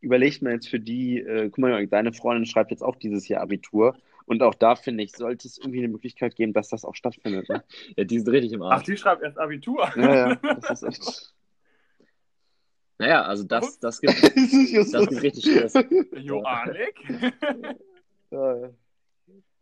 überlegt 0.00 0.40
man 0.42 0.52
jetzt 0.52 0.68
für 0.68 0.78
die, 0.80 1.18
äh, 1.18 1.46
guck 1.50 1.58
mal, 1.58 1.86
deine 1.88 2.12
Freundin 2.12 2.46
schreibt 2.46 2.70
jetzt 2.70 2.82
auch 2.82 2.94
dieses 2.96 3.26
Jahr 3.28 3.42
Abitur. 3.42 3.96
Und 4.28 4.42
auch 4.42 4.54
da, 4.54 4.76
finde 4.76 5.02
ich, 5.04 5.12
sollte 5.12 5.48
es 5.48 5.56
irgendwie 5.56 5.78
eine 5.78 5.88
Möglichkeit 5.88 6.36
geben, 6.36 6.52
dass 6.52 6.68
das 6.68 6.84
auch 6.84 6.94
stattfindet. 6.94 7.48
Ne? 7.48 7.64
Ja, 7.96 8.04
die 8.04 8.18
sind 8.18 8.28
richtig 8.28 8.52
im 8.52 8.62
Ach, 8.62 8.72
Arsch. 8.72 8.84
die 8.84 8.96
schreibt 8.96 9.22
erst 9.22 9.38
Abitur. 9.38 9.90
Ja, 9.96 10.28
ja, 10.28 10.34
das 10.60 10.82
ist 10.82 11.00
echt. 11.00 11.34
Naja, 12.98 13.22
also 13.22 13.44
das, 13.44 13.78
das 13.78 14.00
gibt, 14.00 14.12
das 14.22 14.34
ist 14.34 14.72
just 14.72 14.92
das 14.92 15.08
gibt 15.08 15.22
richtig 15.22 15.44
Stress. 15.44 15.72
Ja. 18.30 18.70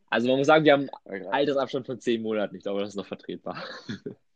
Also 0.09 0.29
man 0.29 0.39
muss 0.39 0.47
sagen, 0.49 0.65
wir 0.65 0.73
haben 0.73 0.89
einen 1.05 1.27
Altersabstand 1.27 1.87
von 1.87 2.01
zehn 2.01 2.23
Monaten. 2.23 2.57
Ich 2.57 2.63
glaube, 2.63 2.81
das 2.81 2.89
ist 2.91 2.97
noch 2.97 3.07
vertretbar. 3.07 3.63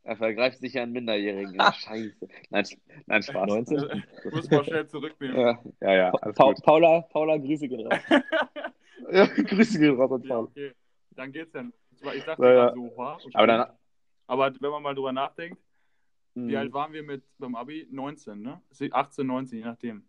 Er 0.05 0.17
vergreift 0.17 0.61
sich 0.61 0.75
ja 0.75 0.85
an 0.85 0.93
Minderjährigen. 0.93 1.61
Scheiße. 1.61 2.29
Nein, 2.51 2.65
nein 3.07 3.23
Spaß. 3.23 3.49
19? 3.49 4.03
Muss 4.31 4.51
man 4.51 4.65
schnell 4.65 4.87
zurücknehmen. 4.87 5.37
Ja, 5.41 5.59
ja, 5.81 5.93
ja 5.93 6.11
Pa 6.11 6.53
gut. 6.53 6.63
Paula, 6.63 7.01
Paula, 7.11 7.37
Grüße 7.37 7.67
gehen 7.67 7.87
raus. 7.87 8.01
Ja, 9.13 9.27
Grüße 9.27 9.79
gehen 9.79 9.97
raus 9.97 10.13
an 10.13 10.23
Ja, 10.23 10.29
Paul. 10.35 10.45
okay. 10.47 10.73
Dann 11.13 11.33
geht's 11.33 11.53
ja. 11.55 11.65
Ich 12.15 12.25
dachte 12.25 12.43
Ja, 12.45 12.53
ja. 12.53 12.75
so, 12.75 12.93
wow. 12.97 13.21
Aber 13.35 13.47
dann. 13.47 13.73
Aber 14.27 14.53
wenn 14.61 14.71
man 14.71 14.83
mal 14.83 14.95
drüber 14.95 15.13
nachdenkt, 15.13 15.61
wie 16.35 16.41
Mhm. 16.53 16.57
alt 16.57 16.73
waren 16.73 16.93
wir 16.93 17.03
mit 17.03 17.25
beim 17.39 17.57
Abi? 17.57 17.89
19, 17.91 18.41
ne? 18.41 18.61
18, 18.93 19.27
19, 19.27 19.59
je 19.59 19.65
nachdem. 19.65 20.05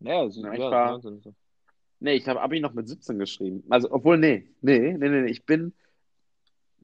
Naja, 0.00 0.28
so, 0.28 0.42
Ja, 0.42 0.52
ich 0.52 0.58
ja, 0.60 0.70
war- 0.70 0.90
19 0.92 1.20
so. 1.20 1.34
Nee, 2.00 2.14
ich 2.14 2.28
habe 2.28 2.40
Abi 2.42 2.60
noch 2.60 2.74
mit 2.74 2.88
17 2.88 3.18
geschrieben. 3.18 3.62
Also, 3.70 3.90
obwohl, 3.90 4.18
nee, 4.18 4.48
nee, 4.60 4.78
nee, 4.98 5.08
nee, 5.08 5.22
nee. 5.22 5.30
Ich 5.30 5.44
bin 5.46 5.72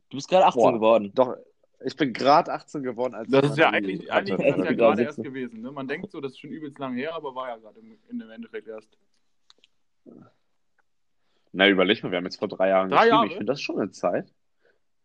Du 0.08 0.16
bist 0.16 0.28
gerade 0.28 0.46
18 0.46 0.60
Boah. 0.62 0.72
geworden. 0.72 1.12
doch, 1.14 1.36
ich 1.84 1.94
bin 1.96 2.12
gerade 2.12 2.52
18 2.52 2.82
geworden, 2.82 3.14
als 3.14 3.28
Das 3.30 3.50
ist 3.50 3.58
ja 3.58 3.70
eigentlich, 3.70 4.10
eigentlich 4.12 4.32
ist 4.34 4.38
das 4.40 4.52
Also 4.52 4.64
ja 4.64 4.70
wieder 4.70 4.74
gerade 4.74 5.02
erst 5.02 5.16
17. 5.16 5.24
gewesen. 5.32 5.60
Ne? 5.60 5.70
Man 5.72 5.86
denkt 5.88 6.10
so, 6.10 6.20
das 6.20 6.32
ist 6.32 6.38
schon 6.40 6.50
übelst 6.50 6.78
lang 6.78 6.94
her, 6.94 7.14
aber 7.14 7.34
war 7.34 7.48
ja 7.48 7.56
gerade 7.58 7.78
im, 7.80 7.96
in 8.08 8.18
dem 8.18 8.30
Endeffekt 8.30 8.66
erst. 8.68 8.88
Na, 11.52 11.68
überleg 11.68 12.02
mal, 12.02 12.10
wir 12.10 12.18
haben 12.18 12.24
jetzt 12.24 12.38
vor 12.38 12.48
drei 12.48 12.68
Jahren 12.68 12.88
Drei 12.90 12.96
geschrieben. 12.96 13.14
Jahre? 13.14 13.26
Ich 13.26 13.32
finde 13.32 13.46
das 13.52 13.60
schon 13.60 13.80
eine 13.80 13.90
Zeit. 13.90 14.32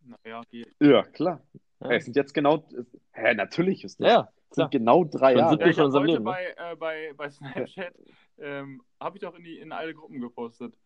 Naja, 0.02 0.42
geht. 0.50 0.68
Ja, 0.80 1.02
klar. 1.02 1.42
Ja. 1.80 1.88
Hey, 1.88 1.98
es 1.98 2.04
sind 2.04 2.16
jetzt 2.16 2.32
genau. 2.32 2.68
Hä, 3.12 3.34
natürlich 3.34 3.82
ist 3.84 4.00
das. 4.00 4.08
Ja, 4.08 4.28
sind 4.50 4.70
genau 4.70 5.04
drei 5.04 5.30
Schon 5.32 5.38
Jahre. 5.38 5.50
siebte 5.50 5.64
Ja, 5.64 5.70
ich 5.70 5.78
heute 5.78 6.06
Leben, 6.06 6.24
bei, 6.24 6.54
äh, 6.56 6.76
bei, 6.76 7.12
bei 7.16 7.30
Snapchat, 7.30 7.94
ähm, 8.38 8.82
habe 9.00 9.16
ich 9.16 9.22
doch 9.22 9.34
in, 9.34 9.44
die, 9.44 9.58
in 9.58 9.72
alle 9.72 9.94
Gruppen 9.94 10.20
gepostet. 10.20 10.76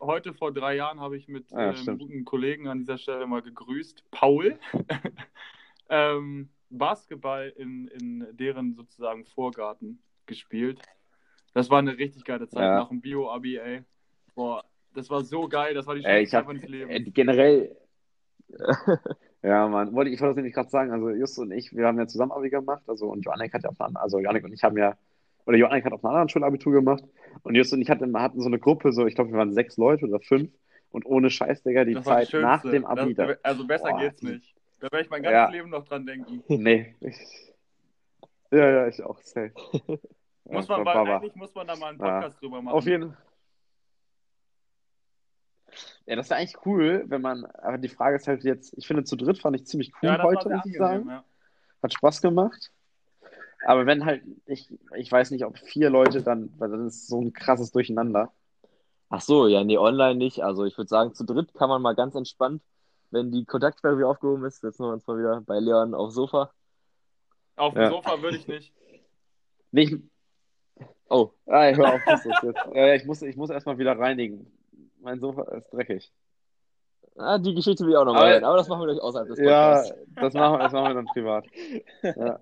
Heute 0.00 0.34
vor 0.34 0.52
drei 0.52 0.76
Jahren 0.76 1.00
habe 1.00 1.16
ich 1.16 1.28
mit 1.28 1.52
Ah, 1.54 1.60
ja, 1.62 1.68
ähm, 1.70 1.76
stimmt. 1.76 2.02
guten 2.02 2.24
Kollegen 2.24 2.68
an 2.68 2.78
dieser 2.78 2.98
Stelle 2.98 3.26
mal 3.26 3.40
gegrüßt. 3.40 4.04
Paul. 4.10 4.58
ähm, 5.88 6.50
Basketball 6.68 7.52
in, 7.56 7.88
in 7.88 8.36
deren 8.36 8.74
sozusagen 8.74 9.24
Vorgarten 9.24 10.02
gespielt. 10.26 10.82
Das 11.58 11.70
war 11.70 11.80
eine 11.80 11.98
richtig 11.98 12.24
geile 12.24 12.46
Zeit 12.46 12.62
Ja. 12.62 12.76
nach 12.76 12.88
dem 12.88 13.00
Bio-Abi, 13.00 13.56
ey. 13.56 13.82
Boah, 14.36 14.64
das 14.94 15.10
war 15.10 15.24
so 15.24 15.48
geil, 15.48 15.74
das 15.74 15.88
war 15.88 15.96
die 15.96 16.04
Ey, 16.04 16.22
ich 16.22 16.30
schönste 16.30 16.36
Zeit 16.36 16.40
hab 16.42 16.46
meines 16.46 16.68
Lebens. 16.68 17.14
generell. 17.14 17.76
ja, 19.42 19.66
Mann. 19.66 19.92
Wollte, 19.92 20.10
ich 20.12 20.20
wollte 20.20 20.30
das 20.30 20.36
nämlich 20.36 20.54
gerade 20.54 20.68
sagen. 20.70 20.92
Also, 20.92 21.10
Just 21.10 21.36
und 21.40 21.50
ich, 21.50 21.74
wir 21.74 21.84
haben 21.84 21.98
ja 21.98 22.06
zusammen 22.06 22.30
Abi 22.30 22.48
gemacht. 22.48 22.84
Also, 22.86 23.06
und 23.10 23.22
Joannik 23.24 23.52
hat 23.52 23.64
ja 23.64 23.70
auf 23.70 23.80
einer 23.80 23.88
anderen, 23.88 24.04
also 24.04 24.20
Joannik 24.20 24.44
und 24.44 24.52
ich 24.52 24.62
haben 24.62 24.78
ja, 24.78 24.96
oder 25.46 25.56
Joannik 25.56 25.84
hat 25.84 25.92
auf 25.92 26.04
einer 26.04 26.10
anderen 26.12 26.28
Schule 26.28 26.46
Abitur 26.46 26.72
gemacht. 26.72 27.02
Und 27.42 27.56
Just 27.56 27.72
und 27.72 27.82
ich 27.82 27.90
hatten, 27.90 28.16
hatten 28.16 28.40
so 28.40 28.46
eine 28.46 28.60
Gruppe, 28.60 28.92
so, 28.92 29.04
ich 29.08 29.16
glaube, 29.16 29.32
wir 29.32 29.38
waren 29.38 29.52
sechs 29.52 29.76
Leute 29.78 30.06
oder 30.06 30.20
fünf. 30.20 30.52
Und 30.92 31.06
ohne 31.06 31.28
Scheiß, 31.28 31.64
Digga, 31.64 31.84
die 31.84 31.94
das 31.94 32.06
war 32.06 32.20
die 32.20 32.26
Zeit 32.28 32.40
nach 32.40 32.62
dem 32.62 32.84
Abi. 32.86 33.14
Das, 33.14 33.26
da, 33.26 33.34
also 33.42 33.66
besser 33.66 33.90
Boah, 33.90 33.98
geht's 33.98 34.22
nicht. 34.22 34.54
Da 34.78 34.84
werde 34.92 35.04
ich 35.04 35.10
mein 35.10 35.24
ganzes 35.24 35.34
Ja. 35.34 35.50
Leben 35.50 35.70
noch 35.70 35.84
dran 35.84 36.06
denken. 36.06 36.44
nee. 36.46 36.94
Ich, 37.00 37.16
ja, 38.52 38.70
ja, 38.70 38.86
ich 38.86 39.02
auch. 39.02 39.20
Safe. 39.22 39.50
Muss 40.48 40.66
Ja, 40.68 40.76
man 40.78 40.86
war- 40.86 41.06
eigentlich 41.20 41.34
muss 41.36 41.54
man 41.54 41.66
da 41.66 41.76
mal 41.76 41.88
einen 41.90 41.98
Ja. 42.00 42.20
Podcast 42.20 42.42
drüber 42.42 42.62
machen. 42.62 42.74
Auf 42.76 42.86
jeden 42.86 43.16
Ja, 46.06 46.16
das 46.16 46.30
wäre 46.30 46.40
eigentlich 46.40 46.56
cool, 46.64 47.04
wenn 47.08 47.20
man, 47.20 47.44
aber 47.44 47.76
die 47.76 47.88
Frage 47.90 48.16
ist 48.16 48.26
halt 48.26 48.42
jetzt, 48.42 48.72
ich 48.78 48.86
finde 48.86 49.04
zu 49.04 49.14
dritt 49.16 49.38
fand 49.38 49.54
ich 49.56 49.66
ziemlich 49.66 49.92
cool 50.02 50.08
ja, 50.08 50.22
heute, 50.22 50.48
muss 50.48 50.64
ich 50.64 50.76
sagen. 50.78 51.06
ja. 51.08 51.22
Hat 51.82 51.92
Spaß 51.92 52.22
gemacht. 52.22 52.72
Aber 53.66 53.84
wenn 53.86 54.04
halt, 54.06 54.22
ich, 54.46 54.72
ich 54.96 55.12
weiß 55.12 55.30
nicht, 55.32 55.44
ob 55.44 55.58
vier 55.58 55.90
Leute 55.90 56.22
dann, 56.22 56.52
weil 56.58 56.70
dann 56.70 56.86
ist 56.86 57.06
so 57.08 57.20
ein 57.20 57.32
krasses 57.34 57.70
Durcheinander. 57.72 58.32
Ach 59.10 59.20
so, 59.20 59.46
ja, 59.46 59.62
nee, 59.64 59.76
online 59.76 60.14
nicht. 60.14 60.42
Also 60.42 60.64
ich 60.64 60.76
würde 60.78 60.88
sagen, 60.88 61.14
zu 61.14 61.24
dritt 61.24 61.52
kann 61.54 61.68
man 61.68 61.82
mal 61.82 61.94
ganz 61.94 62.14
entspannt, 62.14 62.62
wenn 63.10 63.30
die 63.30 63.44
Kontaktsperre 63.44 63.98
wieder 63.98 64.08
aufgehoben 64.08 64.44
ist, 64.44 64.60
setzen 64.60 64.84
wir 64.86 64.92
uns 64.92 65.06
mal 65.06 65.18
wieder 65.18 65.40
bei 65.42 65.58
Leon 65.60 65.94
aufs 65.94 66.14
Sofa. 66.14 66.52
Auf 67.56 67.74
dem 67.74 67.82
Ja. 67.82 67.90
Sofa 67.90 68.22
würde 68.22 68.36
ich 68.38 68.46
nicht. 68.48 68.72
Nicht, 69.72 69.96
Oh, 71.10 71.30
ah, 71.46 71.70
hör 71.70 71.94
auf, 71.94 72.00
das 72.06 72.26
ist 72.26 72.42
jetzt. 72.42 72.58
Ja, 72.74 72.86
ja, 72.86 72.94
ich 72.94 73.04
muss, 73.04 73.22
ich 73.22 73.36
muss 73.36 73.50
erstmal 73.50 73.78
wieder 73.78 73.98
reinigen. 73.98 74.50
Mein 75.00 75.20
Sofa 75.20 75.42
ist 75.56 75.70
dreckig. 75.72 76.12
ah, 77.16 77.38
die 77.38 77.54
Geschichte 77.54 77.84
will 77.84 77.92
ich 77.92 77.96
auch 77.96 78.04
noch 78.04 78.12
mal 78.14 78.20
Aber- 78.24 78.30
hören, 78.32 78.44
aber 78.44 78.56
das 78.58 78.68
machen 78.68 78.80
wir 78.82 78.86
gleich 78.92 79.00
außerhalb 79.02 79.28
des 79.28 79.38
Ja, 79.38 79.76
Podcasts. 79.82 79.94
das 80.16 80.34
machen 80.34 80.52
wir, 80.54 80.58
das 80.64 80.72
machen 80.72 80.88
wir 80.88 80.94
dann 80.94 81.06
privat. 81.06 81.46
Ja. 82.02 82.40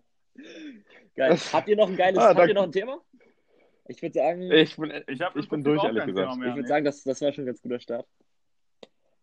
Geil. 1.14 1.36
Habt 1.52 1.68
ihr 1.68 1.76
noch 1.76 1.88
ein 1.88 1.96
geiles, 1.96 2.18
Ah, 2.18 2.34
habt 2.34 2.48
ihr 2.48 2.54
noch 2.54 2.64
ein 2.64 2.72
Thema? 2.72 2.98
Ich 3.88 4.02
würde 4.02 4.12
sagen, 4.14 4.42
Ich 4.52 4.76
bin, 4.76 4.92
Ich, 5.06 5.20
hab 5.22 5.36
Ich 5.36 5.48
bin 5.48 5.62
durch, 5.64 5.82
ehrlich 5.84 6.04
gesagt. 6.04 6.36
Mehr, 6.36 6.48
ich 6.48 6.54
würde 6.54 6.62
nee. 6.62 6.66
sagen, 6.68 6.84
das, 6.84 7.04
das 7.04 7.22
war 7.22 7.32
schon 7.32 7.44
ein 7.44 7.46
ganz 7.46 7.62
guter 7.62 7.78
Start. 7.80 8.06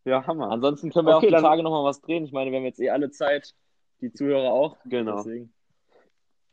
ja, 0.05 0.25
Hammer. 0.25 0.49
Ansonsten 0.51 0.89
können 0.89 1.05
wir 1.07 1.17
Okay, 1.17 1.25
auch 1.25 1.29
die 1.29 1.33
dann- 1.33 1.43
Tage 1.43 1.61
noch 1.63 1.69
mal 1.71 1.83
was 1.83 2.01
drehen. 2.01 2.23
Ich 2.25 2.31
meine, 2.31 2.49
wir 2.49 2.57
haben 2.57 2.65
jetzt 2.65 2.79
eh 2.79 2.89
alle 2.89 3.11
Zeit, 3.11 3.53
die 4.01 4.11
Zuhörer 4.11 4.51
auch. 4.51 4.77
Genau. 4.85 5.17
Deswegen. 5.17 5.53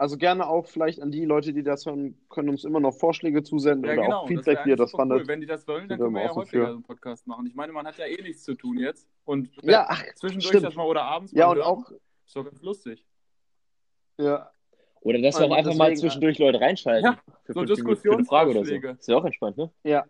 Also 0.00 0.16
gerne 0.16 0.48
auch 0.48 0.66
vielleicht 0.66 1.02
an 1.02 1.10
die 1.10 1.26
Leute, 1.26 1.52
die 1.52 1.62
das 1.62 1.84
hören, 1.84 2.16
können 2.30 2.48
uns 2.48 2.64
immer 2.64 2.80
noch 2.80 2.92
Vorschläge 2.94 3.42
zusenden 3.42 3.84
Ja, 3.84 3.92
oder 3.92 4.02
genau. 4.04 4.16
auch 4.20 4.28
Feedback, 4.28 4.60
wie 4.64 4.70
ihr 4.70 4.76
das 4.76 4.92
fandet. 4.92 5.20
Cool. 5.20 5.28
Wenn 5.28 5.40
die 5.42 5.46
das 5.46 5.68
wollen, 5.68 5.88
dann 5.88 5.98
können 5.98 6.14
wir 6.14 6.22
ja 6.22 6.34
häufiger 6.34 6.62
für. 6.64 6.66
so 6.68 6.72
einen 6.76 6.82
Podcast 6.82 7.26
machen. 7.26 7.46
Ich 7.46 7.54
meine, 7.54 7.70
man 7.74 7.86
hat 7.86 7.98
ja 7.98 8.06
eh 8.06 8.22
nichts 8.22 8.42
zu 8.44 8.54
tun 8.54 8.78
jetzt. 8.78 9.06
Und 9.26 9.50
Ja, 9.62 9.84
ach, 9.90 10.02
zwischendurch 10.14 10.48
stimmt. 10.48 10.64
das 10.64 10.74
mal 10.74 10.86
oder 10.86 11.02
abends 11.02 11.32
Ja, 11.32 11.50
und 11.50 11.56
hören, 11.58 11.66
auch, 11.66 11.90
ist 12.24 12.34
doch 12.34 12.44
ganz 12.44 12.62
lustig. 12.62 13.04
ja, 14.16 14.50
Oder 15.02 15.20
dass 15.20 15.38
wir 15.38 15.46
auch 15.46 15.52
einfach 15.54 15.74
mal 15.74 15.90
deswegen- 15.90 16.00
zwischendurch 16.00 16.38
Leute 16.38 16.60
reinschalten. 16.62 17.04
Ja, 17.04 17.20
für 17.44 17.52
so 17.52 17.60
fünf 17.66 17.78
Minuten 17.78 18.00
für 18.00 18.12
eine 18.14 18.24
Frage 18.24 18.50
oder 18.52 18.64
so. 18.64 18.70
Diskussionsvorschläge. 18.70 18.98
Ist 19.00 19.08
ja 19.08 19.16
auch 19.16 19.24
entspannt, 19.26 19.56
ne? 19.58 19.70
ja. 19.84 20.06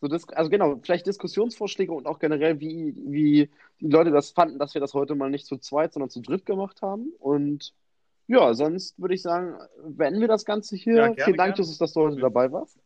So 0.00 0.08
also 0.34 0.50
genau, 0.50 0.80
vielleicht 0.82 1.06
Diskussionsvorschläge 1.06 1.92
und 1.92 2.06
auch 2.08 2.18
generell, 2.18 2.58
wie, 2.58 2.96
wie 3.06 3.48
die 3.80 3.86
Leute 3.88 4.10
das 4.10 4.32
fanden, 4.32 4.58
dass 4.58 4.74
wir 4.74 4.80
das 4.80 4.92
heute 4.94 5.14
mal 5.14 5.30
nicht 5.30 5.46
zu 5.46 5.58
zweit, 5.58 5.92
sondern 5.92 6.10
zu 6.10 6.20
dritt 6.20 6.44
gemacht 6.44 6.82
haben. 6.82 7.12
Und 7.20 7.72
ja, 8.32 8.54
sonst 8.54 8.98
würde 9.00 9.14
ich 9.14 9.22
sagen, 9.22 9.56
beenden 9.84 10.20
wir 10.20 10.28
das 10.28 10.44
Ganze 10.44 10.76
hier. 10.76 10.94
Ja, 10.94 11.06
gerne, 11.08 11.24
Vielen 11.24 11.36
Dank. 11.36 11.58
Justus, 11.58 11.78
dass 11.78 11.92
du 11.92 12.00
heute 12.00 12.16
dabei 12.16 12.50
warst. 12.50 12.78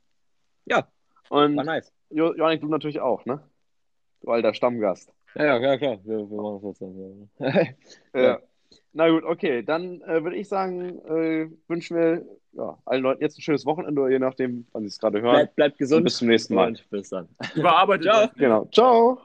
Ja, 0.67 0.87
Und 1.29 1.57
war 1.57 1.65
nice. 1.65 1.93
jo 2.11 2.35
Johannik, 2.35 2.61
du 2.61 2.69
natürlich 2.69 3.01
auch, 3.01 3.25
ne? 3.25 3.41
Du 4.23 4.31
alter 4.31 4.55
Stammgast. 4.55 5.13
Ja, 5.35 5.59
ja, 5.59 5.77
klar. 5.79 5.99
Wir, 6.05 6.31
wir 6.31 6.43
machen 6.43 6.61
das 6.63 6.81
jetzt 6.81 6.83
dann. 6.83 7.31
Ja. 8.15 8.23
Ja. 8.23 8.39
Na 8.93 9.11
gut, 9.11 9.25
okay. 9.25 9.63
Dann 9.63 10.01
äh, 10.03 10.25
würde 10.25 10.37
ich 10.37 10.49
sagen, 10.49 10.99
äh, 11.07 11.49
wünschen 11.69 11.97
wir 11.97 12.25
ja, 12.53 12.79
allen 12.87 13.03
Leuten 13.03 13.23
jetzt 13.23 13.39
ein 13.39 13.43
schönes 13.43 13.67
Wochenende, 13.67 14.11
je 14.11 14.19
nachdem, 14.19 14.67
wann 14.73 14.83
sie 14.83 14.89
es 14.89 14.99
gerade 14.99 15.21
hören. 15.21 15.49
Bleibt, 15.55 15.75
Und 15.75 15.79
gesund 15.79 16.05
bis 16.05 16.17
zum 16.17 16.29
nächsten 16.29 16.55
Mal. 16.55 16.69
und 16.69 16.91
bis 16.91 17.11
dann. 17.11 17.29
Überarbeitet 17.55 18.07
Ciao. 18.07 18.29
Genau. 18.37 18.65
Ciao. 18.73 19.21